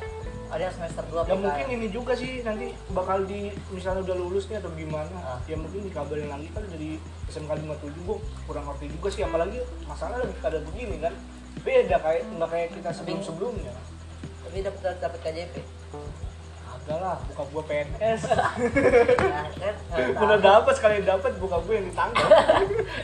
ada 0.52 0.68
semester 0.68 1.04
2 1.08 1.16
ya 1.16 1.20
PKL 1.24 1.40
mungkin 1.40 1.66
ini 1.68 1.86
juga 1.88 2.12
sih 2.16 2.40
nanti 2.40 2.72
bakal 2.92 3.24
di 3.24 3.52
misalnya 3.72 4.04
udah 4.04 4.16
lulus 4.16 4.48
nih 4.48 4.60
atau 4.60 4.72
gimana 4.72 5.16
Ah. 5.20 5.40
ya 5.44 5.56
mungkin 5.56 5.84
dikabarin 5.84 6.28
lagi 6.28 6.48
kan 6.52 6.64
dari 6.68 6.96
SMK 7.28 7.50
57 7.68 8.04
gua 8.04 8.16
kurang 8.48 8.64
ngerti 8.68 8.88
juga 8.92 9.08
sih 9.12 9.22
apalagi 9.24 9.60
masalah 9.84 10.20
lagi 10.20 10.32
ada 10.40 10.60
begini 10.64 10.96
kan. 10.96 11.12
Beda 11.60 11.96
kayak 12.00 12.24
nggak 12.36 12.48
kayak 12.48 12.68
kita 12.72 12.90
sebelum 12.92 13.20
sebelumnya 13.20 13.74
tapi 14.42 14.60
dapat 14.60 15.00
dapat 15.00 15.20
KJP 15.24 15.54
ada 16.82 16.98
lah 16.98 17.16
buka 17.30 17.42
gua 17.54 17.62
PNS 17.70 18.20
kan 18.26 18.58
udah 20.18 20.38
dapat 20.42 20.74
sekali 20.74 21.06
dapat 21.06 21.30
buka 21.38 21.62
gua 21.62 21.74
yang 21.78 21.86
ditangkap 21.86 22.26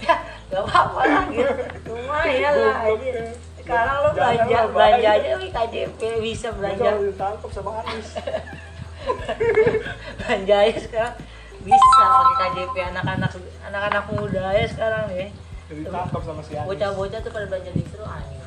ya 0.02 0.16
nggak 0.50 0.62
apa-apa 0.66 1.00
lah 1.04 1.24
gitu. 1.30 1.52
Lumayan 1.92 2.54
lah 2.58 2.78
ini. 2.90 3.08
Ya. 3.12 3.24
sekarang 3.62 3.96
lo 4.00 4.10
belanja 4.16 4.58
belanja 4.72 5.10
aja 5.14 5.28
KJP 5.38 6.00
bisa 6.24 6.48
belanja. 6.56 6.90
ditangkap 6.98 7.50
sama 7.54 7.70
Anies 7.84 8.10
belanja 10.18 10.54
aja 10.58 10.78
sekarang 10.82 11.14
bisa 11.62 12.02
pakai 12.02 12.34
KJP 12.34 12.74
anak-anak 12.96 13.30
anak-anak 13.62 14.04
muda 14.10 14.44
ya 14.58 14.66
sekarang 14.66 15.04
nih 15.12 15.28
ditangkap 15.70 16.20
sama 16.26 16.42
si 16.42 16.56
Anies 16.58 16.66
bocah-bocah 16.66 17.18
tuh 17.22 17.30
pada 17.30 17.46
belanja 17.46 17.70
di 17.76 17.82
situ 17.86 18.02
anjing 18.02 18.37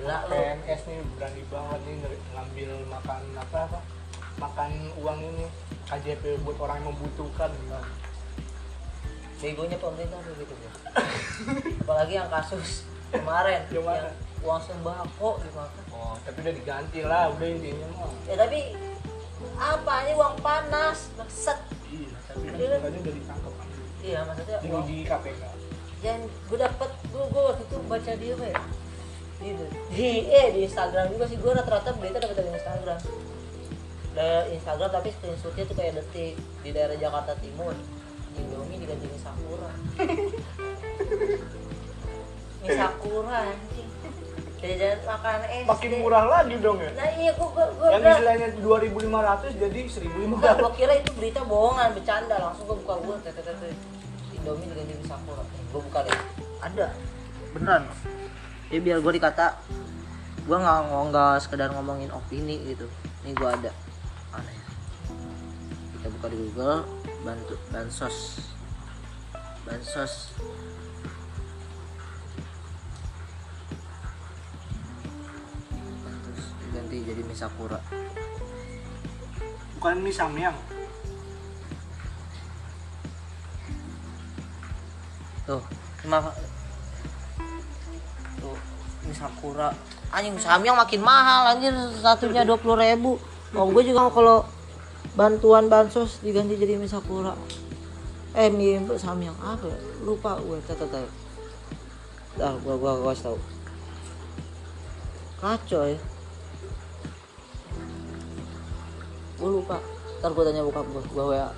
gila 0.00 0.16
PNS 0.32 0.80
nih 0.88 0.98
berani 1.12 1.42
banget 1.52 1.80
nih 1.84 1.94
ngambil 2.32 2.70
makan 2.88 3.22
apa 3.36 3.58
apa 3.68 3.80
makan 4.40 4.70
uang 5.04 5.18
ini 5.20 5.44
KJP 5.84 6.40
buat 6.40 6.56
orang 6.56 6.80
yang 6.80 6.96
membutuhkan 6.96 7.52
begonya 9.40 9.76
pemerintah 9.80 10.20
tuh 10.24 10.36
gitu 10.36 10.52
bro. 10.52 10.70
Apalagi 11.84 12.12
yang 12.20 12.28
kasus 12.28 12.84
kemarin 13.08 13.64
Yang 13.72 14.12
uang 14.44 14.60
sembako 14.60 15.40
dimakan. 15.44 15.84
Oh 15.92 16.16
tapi 16.24 16.44
udah 16.44 16.54
diganti 16.56 17.00
lah 17.04 17.28
udah 17.36 17.48
intinya 17.48 17.88
mah. 17.96 18.12
Ya 18.24 18.36
tapi 18.40 18.76
apa 19.56 19.94
ini 20.04 20.12
uang 20.16 20.36
panas 20.40 21.12
set 21.28 21.60
iya 21.92 22.16
tapi 22.24 22.48
sebenarnya 22.48 23.00
udah 23.04 23.14
ditangkap 23.20 23.52
iya 24.00 24.18
maksudnya 24.24 24.56
di 24.64 24.68
uang. 24.68 24.84
KPK 25.08 25.42
yang 26.00 26.20
gue 26.24 26.58
dapet 26.60 26.90
gue 27.12 27.24
gue 27.28 27.42
waktu 27.44 27.64
itu 27.68 27.76
baca 27.84 28.12
di 28.16 28.26
apa 28.32 28.44
ya 28.48 28.56
di, 29.40 29.56
di 29.96 30.08
eh 30.28 30.52
di 30.52 30.60
Instagram 30.68 31.08
juga 31.16 31.24
sih 31.24 31.40
gue 31.40 31.52
rata-rata 31.52 31.96
berita 31.96 32.20
dapet 32.20 32.36
dari 32.36 32.50
Instagram 32.52 33.00
dari 34.12 34.48
Instagram 34.60 34.90
tapi 34.92 35.08
screenshotnya 35.16 35.64
tuh 35.64 35.76
kayak 35.80 35.92
detik 35.96 36.36
di 36.60 36.70
daerah 36.76 36.96
Jakarta 37.00 37.32
Timur 37.40 37.72
Indomie 38.36 38.78
diganti 38.78 39.08
mie 39.08 39.20
Sakura 39.20 39.70
mie 42.60 42.76
Sakura 42.76 43.38
anjing 43.48 43.88
jajan 44.60 45.00
makanan 45.08 45.48
SD 45.48 45.68
makin 45.72 45.90
murah 46.04 46.24
lagi 46.28 46.54
dong 46.60 46.76
ya 46.84 46.92
nah 46.92 47.08
iya 47.16 47.32
gue 47.32 47.48
gue 47.48 47.66
gue 47.80 47.88
yang 47.88 48.04
istilahnya 48.04 48.48
2500 48.60 49.56
jadi 49.56 49.80
1500 49.88 50.36
Enggak, 50.36 50.54
gua 50.60 50.70
kira 50.76 50.92
itu 51.00 51.10
berita 51.16 51.40
bohongan, 51.48 51.96
bercanda. 51.96 52.36
Langsung 52.36 52.68
gua 52.68 52.76
buka 52.76 52.94
gua 53.00 53.16
tete 53.24 53.40
tete. 53.40 53.72
Indomie 54.36 54.68
diganti 54.68 54.92
mie 55.00 55.08
Sakura. 55.08 55.42
Gua 55.72 55.80
buka 55.80 55.98
deh. 56.04 56.18
Ada. 56.60 56.86
Beneran. 57.56 57.82
Ya 58.70 58.78
biar 58.78 59.02
gua 59.02 59.10
dikata 59.10 59.58
gua 60.46 60.62
nggak 60.62 60.80
nggak 61.10 61.34
sekedar 61.42 61.74
ngomongin 61.74 62.10
opini 62.14 62.62
gitu. 62.70 62.86
Ini 63.26 63.34
gua 63.34 63.52
ada. 63.58 63.74
Aneh. 64.34 64.58
Kita 65.98 66.06
buka 66.14 66.26
di 66.30 66.38
Google 66.38 66.86
bantu 67.26 67.54
bansos. 67.74 68.46
Bansos. 69.66 70.38
Bansos 76.06 76.40
diganti 76.62 76.96
jadi 77.02 77.20
mie 77.26 77.34
Sakura. 77.34 77.80
bukan 79.80 79.96
mie 80.04 80.12
samyang 80.12 80.52
Tuh, 85.48 85.64
lima 86.04 86.20
Tuh, 86.20 86.36
ini 89.10 89.18
Sakura. 89.18 89.74
Anjing 90.14 90.38
Samyang 90.38 90.78
makin 90.78 91.02
mahal 91.02 91.58
anjir 91.58 91.74
satunya 91.98 92.46
20.000 92.46 92.62
ribu. 92.78 93.18
Mau 93.50 93.66
gue 93.74 93.82
juga 93.82 94.06
kalau 94.14 94.46
bantuan 95.18 95.66
bansos 95.66 96.22
diganti 96.22 96.54
jadi 96.54 96.78
mie 96.78 96.86
Sakura. 96.86 97.34
Eh 98.38 98.46
mie 98.46 98.78
Samyang 98.94 99.34
apa 99.42 99.66
ya? 99.66 99.78
Lupa 100.06 100.38
gue 100.38 100.62
tata 100.62 100.86
tata. 100.86 101.10
Dah 102.38 102.54
gua 102.62 102.78
gua 102.78 103.10
kasih 103.10 103.34
tahu. 103.34 103.38
Kacau 105.42 105.82
ya. 105.90 105.98
Gue 109.42 109.50
lupa. 109.50 109.82
Ntar 110.22 110.30
gue 110.36 110.44
tanya 110.46 110.62
bokap 110.62 110.86
gue, 110.86 111.02
gue 111.10 111.24
WA. 111.34 111.50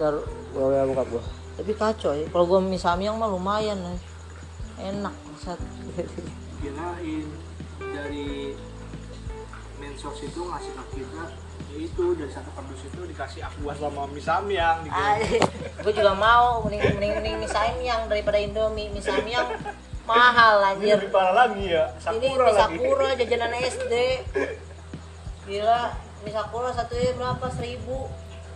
Ntar 0.00 0.14
gue 0.24 0.64
WA 0.64 0.82
bokap 0.88 1.08
gue. 1.12 1.24
Tapi 1.60 1.72
kacau 1.76 2.16
ya. 2.16 2.24
Kalau 2.32 2.44
gue 2.48 2.58
mie 2.64 2.80
samyang 2.80 3.20
mah 3.20 3.28
lumayan 3.28 3.76
ya. 3.76 3.92
Enak. 4.88 5.12
Kirain 6.62 7.26
dari 7.78 8.56
mensos 9.76 10.16
itu 10.22 10.40
ngasih 10.40 10.72
ke 10.72 10.84
kita 10.96 11.24
ya 11.72 11.78
itu 11.88 12.04
dari 12.16 12.32
satu 12.32 12.50
kardus 12.54 12.82
itu 12.84 13.00
dikasih 13.12 13.40
aqua 13.44 13.72
sama 13.76 14.04
mie 14.08 14.22
samyang 14.22 14.84
gitu. 14.84 15.00
gue 15.84 15.92
juga 15.92 16.12
mau 16.16 16.64
mending 16.64 16.96
mending 16.96 17.12
mending 17.18 17.36
mie 17.42 17.50
samyang 17.50 18.06
daripada 18.08 18.38
Indomie. 18.40 18.92
Mie 18.92 19.02
samyang 19.04 19.48
mahal 20.08 20.60
ini 20.60 20.92
anjir. 20.92 20.96
lebih 21.00 21.10
parah 21.14 21.34
lagi 21.34 21.64
ya 21.72 21.84
Ini 21.96 22.04
sakura 22.04 22.44
mie 22.44 22.52
lagi 22.52 22.58
sakura 22.60 23.08
jajanan 23.16 23.52
SD. 23.58 23.94
Gila, 25.42 25.80
mie 26.22 26.32
sakura 26.32 26.70
satunya 26.76 27.12
berapa? 27.18 27.46
Seribu. 27.56 28.06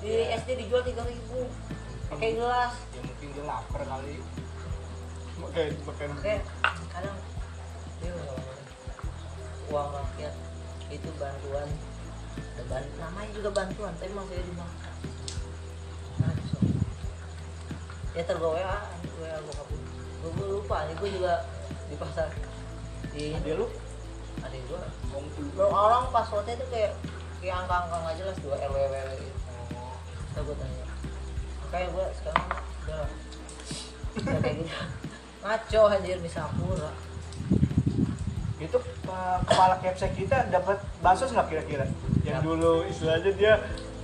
Di 0.05 0.13
SD 0.37 0.49
dijual 0.67 0.85
tiga 0.87 1.03
ribu. 1.09 1.49
Pakai 2.07 2.39
gelas. 2.39 2.75
ya 2.95 3.01
mungkin 3.03 3.29
dia 3.35 3.45
lapar 3.49 3.83
kali 3.83 4.23
makan 5.37 6.09
Oke, 6.17 6.35
kadang 6.97 7.17
dia 8.01 8.11
ngomong 8.17 8.61
uang 9.69 9.89
rakyat 9.93 10.35
itu 10.89 11.11
bantuan 11.21 11.69
ban 12.67 12.83
namanya 12.99 13.31
juga 13.31 13.51
bantuan 13.55 13.93
tapi 14.01 14.11
maksudnya 14.11 14.43
dimakan 14.43 14.93
Kacau. 16.17 16.61
ya 18.17 18.23
terbawa 18.25 18.57
WA 18.59 18.77
WA 19.21 19.39
bokap 19.45 19.69
gue 20.27 20.31
gue 20.35 20.47
lupa 20.59 20.77
nih 20.89 20.95
gue 20.99 21.11
juga 21.21 21.35
di 21.87 21.95
pasar. 21.95 22.29
Di 23.15 23.39
dia 23.47 23.55
lu? 23.55 23.71
Ada 24.43 24.57
gue 24.59 24.81
Lo 25.55 25.71
orang 25.71 26.11
passwordnya 26.11 26.59
itu 26.59 26.67
kayak 26.73 26.93
kayak 27.39 27.63
angka-angka 27.63 27.97
nggak 28.03 28.17
jelas 28.19 28.37
dua 28.43 28.57
RWW 28.59 28.95
gitu. 29.23 29.41
Terus 30.35 30.45
gue 30.51 30.57
tanya. 30.59 30.87
Kayak 31.71 31.89
gue 31.95 32.07
sekarang 32.19 32.47
udah 34.17 34.41
kayak 34.43 34.57
gitu 34.65 35.06
ngaco 35.47 35.83
anjir 35.95 36.19
bisa 36.19 36.43
pura 36.59 36.91
itu 38.57 38.79
uh, 39.07 39.39
kepala 39.45 39.77
kepsek 39.85 40.17
kita 40.17 40.49
dapat 40.49 40.81
bansos 41.05 41.29
nggak 41.29 41.49
kira-kira? 41.53 41.85
Yang 42.25 42.41
dulu 42.49 42.73
istilahnya 42.89 43.31
dia 43.37 43.55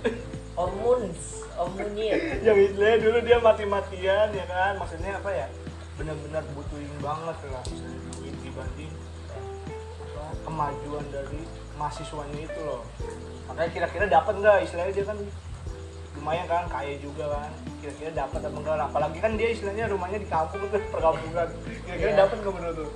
omuns 0.62 1.48
omunir 1.56 2.20
yang 2.44 2.56
istilahnya 2.60 2.98
dulu 3.00 3.18
dia 3.24 3.38
mati-matian 3.40 4.28
ya 4.28 4.44
kan? 4.44 4.76
Maksudnya 4.76 5.16
apa 5.16 5.30
ya? 5.32 5.46
Benar-benar 5.96 6.44
butuhin 6.52 6.92
banget 7.00 7.36
lah 7.48 7.64
misalnya 7.64 7.98
duit 8.12 8.36
dibanding 8.44 8.92
apa, 9.32 10.24
kemajuan 10.44 11.04
dari 11.08 11.40
mahasiswanya 11.80 12.40
itu 12.44 12.60
loh. 12.60 12.84
Makanya 13.48 13.70
kira-kira 13.72 14.04
dapat 14.04 14.34
nggak? 14.36 14.58
Istilahnya 14.68 14.92
dia 14.92 15.06
kan 15.08 15.18
lumayan 16.20 16.44
kan 16.44 16.68
kaya 16.68 17.00
juga 17.00 17.24
kan 17.24 17.50
kira-kira 17.82 18.10
dapat 18.14 18.40
apa 18.46 18.54
enggak 18.54 18.78
apalagi 18.78 19.18
kan 19.18 19.34
dia 19.34 19.50
istilahnya 19.50 19.90
rumahnya 19.90 20.22
di 20.22 20.28
kampung 20.30 20.62
tuh 20.70 20.78
perkampungan. 20.88 21.50
Kira-kira 21.82 22.10
Iya. 22.14 22.18
dapat 22.22 22.36
nggak 22.38 22.54
menurut 22.54 22.76
lu? 22.78 22.88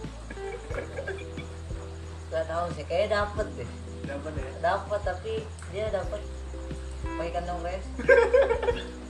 Gak 2.30 2.44
tahu 2.46 2.66
sih 2.74 2.84
kayaknya 2.86 3.08
dapet 3.22 3.46
deh. 3.58 3.70
Dapat 4.06 4.32
ya? 4.38 4.50
Dapat 4.62 5.00
tapi 5.02 5.32
dia 5.74 5.86
dapat 5.90 6.20
pakai 7.06 7.32
kantong 7.34 7.60
res 7.62 7.86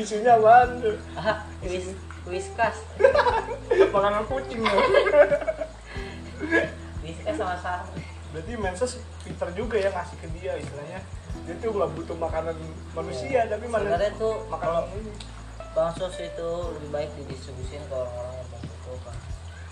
isunya 0.00 0.34
apaan 0.34 0.82
tuh? 0.82 0.96
Ah 1.14 1.46
wis 1.62 1.94
whiskas 2.26 2.82
makanan 3.94 4.22
kucing 4.26 4.62
loh 4.62 4.82
whiskas 7.02 7.34
sama 7.34 7.56
sarung 7.58 7.98
berarti 8.32 8.52
mensos 8.56 8.92
pinter 9.22 9.48
juga 9.52 9.76
ya 9.76 9.90
ngasih 9.92 10.16
ke 10.18 10.26
dia 10.38 10.52
istilahnya 10.56 11.00
dia 11.42 11.54
tuh 11.58 11.70
nggak 11.74 11.90
butuh 11.96 12.16
makanan 12.16 12.56
manusia 12.94 13.40
tapi 13.48 13.64
malah 13.66 13.82
sebenarnya 13.84 14.12
tuh 14.20 14.34
makanan 14.46 14.84
ini. 14.96 15.12
Bansos 15.72 16.14
itu 16.20 16.50
lebih 16.76 16.90
baik 16.92 17.10
didistribusikan 17.16 17.84
ke 17.88 17.94
orang-orang 17.96 18.36
yang 18.36 18.48
membutuhkan 18.52 19.16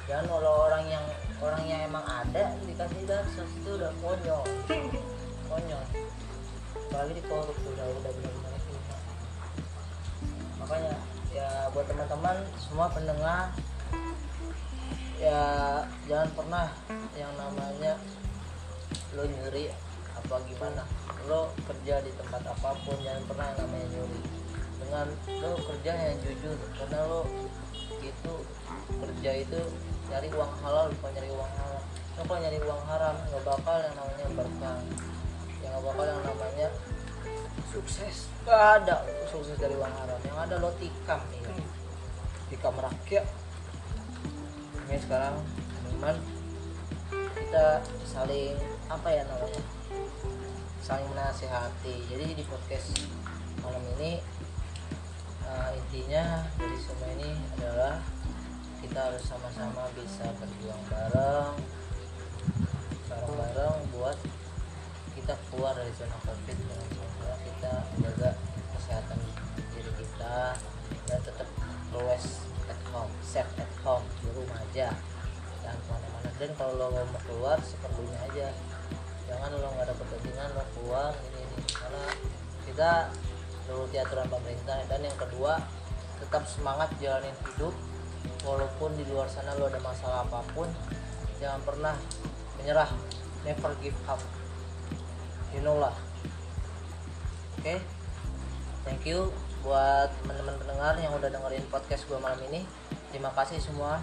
jangan 0.08 0.24
kalau 0.26 0.52
orang 0.66 0.84
yang 0.90 1.04
orang 1.38 1.62
yang 1.68 1.80
emang 1.86 2.02
ada 2.02 2.44
dikasih 2.66 3.02
bansos 3.06 3.50
itu 3.54 3.70
udah 3.78 3.92
konyol. 4.02 4.44
Konyol. 5.46 5.84
Apalagi 6.90 7.12
di 7.14 7.22
korup 7.28 7.54
udah 7.54 7.86
udah 7.86 8.10
benar-benar 8.10 8.52
itu 8.58 8.74
makanya 10.60 10.94
ya 11.30 11.48
buat 11.72 11.86
teman-teman 11.86 12.36
semua 12.58 12.86
pendengar 12.90 13.54
ya 15.16 15.40
jangan 16.04 16.30
pernah 16.36 16.66
yang 17.16 17.32
namanya 17.38 17.96
lo 19.14 19.24
nyuri 19.24 19.70
apa 20.20 20.36
gimana? 20.44 20.82
Lo 21.24 21.50
kerja 21.64 22.04
di 22.04 22.12
tempat 22.14 22.42
apa 22.44 22.70
pun 22.84 22.96
jangan 23.00 23.24
pernah 23.24 23.48
namanya 23.56 23.86
nyuri. 23.96 24.20
Dengan 24.80 25.06
lo 25.40 25.50
kerja 25.64 25.92
yang 25.96 26.18
jujur 26.20 26.56
karena 26.76 27.00
lo 27.08 27.20
itu 28.00 28.34
kerja 28.88 29.30
itu 29.40 29.60
nyari 30.12 30.28
uang 30.32 30.52
halal 30.60 30.86
bukan 31.00 31.10
nyari 31.16 31.30
uang 31.32 31.52
haram. 31.56 31.82
Lo 32.16 32.22
kalau 32.28 32.40
nyari 32.44 32.58
uang 32.60 32.82
haram 32.84 33.14
nggak 33.16 33.42
bakal 33.44 33.76
yang 33.80 33.94
namanya 33.96 34.26
berkah. 34.36 34.78
Yang 35.60 35.70
nggak 35.72 35.84
bakal 35.88 36.04
yang 36.04 36.22
namanya 36.24 36.68
sukses. 37.72 38.16
Nggak 38.44 38.62
ada 38.80 38.96
sukses 39.28 39.56
dari 39.56 39.74
uang 39.74 39.94
haram. 40.04 40.18
Yang 40.22 40.38
ada 40.38 40.54
lo 40.60 40.70
tikam 40.76 41.20
ya 41.32 41.52
tikam 42.50 42.74
rakyat. 42.76 43.26
Ini 44.90 44.98
sekarang 45.06 45.38
teman 45.86 46.16
kita 47.10 47.78
saling 48.06 48.58
apa 48.90 49.08
ya 49.10 49.22
namanya 49.22 49.79
saling 50.90 51.06
menasihati 51.14 52.02
jadi 52.10 52.34
di 52.34 52.42
podcast 52.50 52.98
malam 53.62 53.78
ini 53.94 54.18
eh, 55.46 55.68
intinya 55.78 56.42
dari 56.58 56.78
semua 56.82 57.06
ini 57.14 57.30
adalah 57.54 58.02
kita 58.82 58.98
harus 58.98 59.22
sama-sama 59.22 59.86
bisa 59.94 60.26
berjuang 60.42 60.82
bareng 60.90 61.54
bareng-bareng 63.06 63.76
buat 63.94 64.18
kita 65.14 65.38
keluar 65.54 65.78
dari 65.78 65.94
zona 65.94 66.18
covid 66.26 66.58
dengan 66.58 66.82
cara 67.22 67.36
kita 67.38 67.72
jaga 68.02 68.30
kesehatan 68.74 69.18
diri 69.70 69.94
kita 69.94 70.58
dan 71.06 71.20
tetap 71.22 71.46
always 71.94 72.50
at 72.66 72.82
home 72.90 73.14
safe 73.22 73.54
at 73.62 73.70
home 73.86 74.02
di 74.18 74.26
rumah 74.34 74.58
aja. 74.58 74.90
Jangan 75.62 75.78
ke 75.78 75.86
mana-mana. 75.86 76.30
Dan 76.34 76.50
kalau 76.58 76.74
lo 76.74 76.86
mau 76.90 77.22
keluar 77.30 77.58
seperlunya 77.62 78.18
aja 78.26 78.50
jangan 79.30 79.54
lo 79.54 79.68
nggak 79.70 79.86
ada 79.86 79.94
kepentingan 79.94 80.48
lo 80.58 80.64
keluar 80.74 81.14
ini 81.30 81.40
ini 81.46 81.58
karena 81.70 82.02
kita 82.66 82.90
menuruti 83.70 83.96
aturan 84.02 84.26
pemerintah. 84.26 84.82
Dan 84.90 85.06
yang 85.06 85.14
kedua 85.14 85.62
tetap 86.18 86.42
semangat 86.50 86.90
jalanin 86.98 87.34
hidup. 87.54 87.74
Walaupun 88.44 88.92
di 89.00 89.04
luar 89.08 89.28
sana 89.30 89.56
lo 89.56 89.68
ada 89.68 89.80
masalah 89.80 90.24
apa 90.28 90.44
pun 90.52 90.68
jangan 91.38 91.60
pernah 91.62 91.94
menyerah. 92.60 92.90
Never 93.46 93.72
give 93.80 93.96
up. 94.10 94.20
You 95.54 95.64
know 95.64 95.78
lah. 95.80 95.94
Oke? 97.56 97.80
Thank 98.84 99.06
you 99.08 99.30
buat 99.60 100.08
teman-teman 100.24 100.56
pendengar 100.56 100.96
yang 100.96 101.12
udah 101.12 101.28
dengerin 101.28 101.64
podcast 101.68 102.08
gue 102.08 102.16
malam 102.16 102.40
ini. 102.48 102.64
Terima 103.12 103.28
kasih 103.36 103.60
semua. 103.60 104.00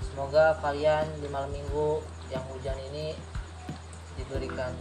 Semoga 0.00 0.56
kalian 0.64 1.04
di 1.20 1.28
malam 1.28 1.52
minggu 1.52 2.00
yang 2.32 2.44
hujan 2.52 2.76
ini 2.92 3.12
diberikan 4.18 4.72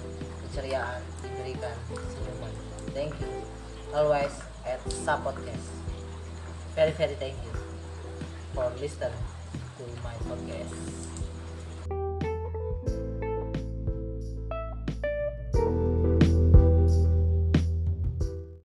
keceriaan 0.47 1.01
diberikan 1.21 1.75
senyuman. 1.89 2.53
Thank 2.93 3.17
you 3.21 3.31
always 3.93 4.33
at 4.65 4.79
Sa 4.89 5.17
podcast 5.21 5.83
very 6.73 6.91
very 6.97 7.13
thank 7.21 7.37
you 7.45 7.53
for 8.57 8.65
listen 8.81 9.13
to 9.77 9.83
my 10.01 10.17
podcast 10.25 11.02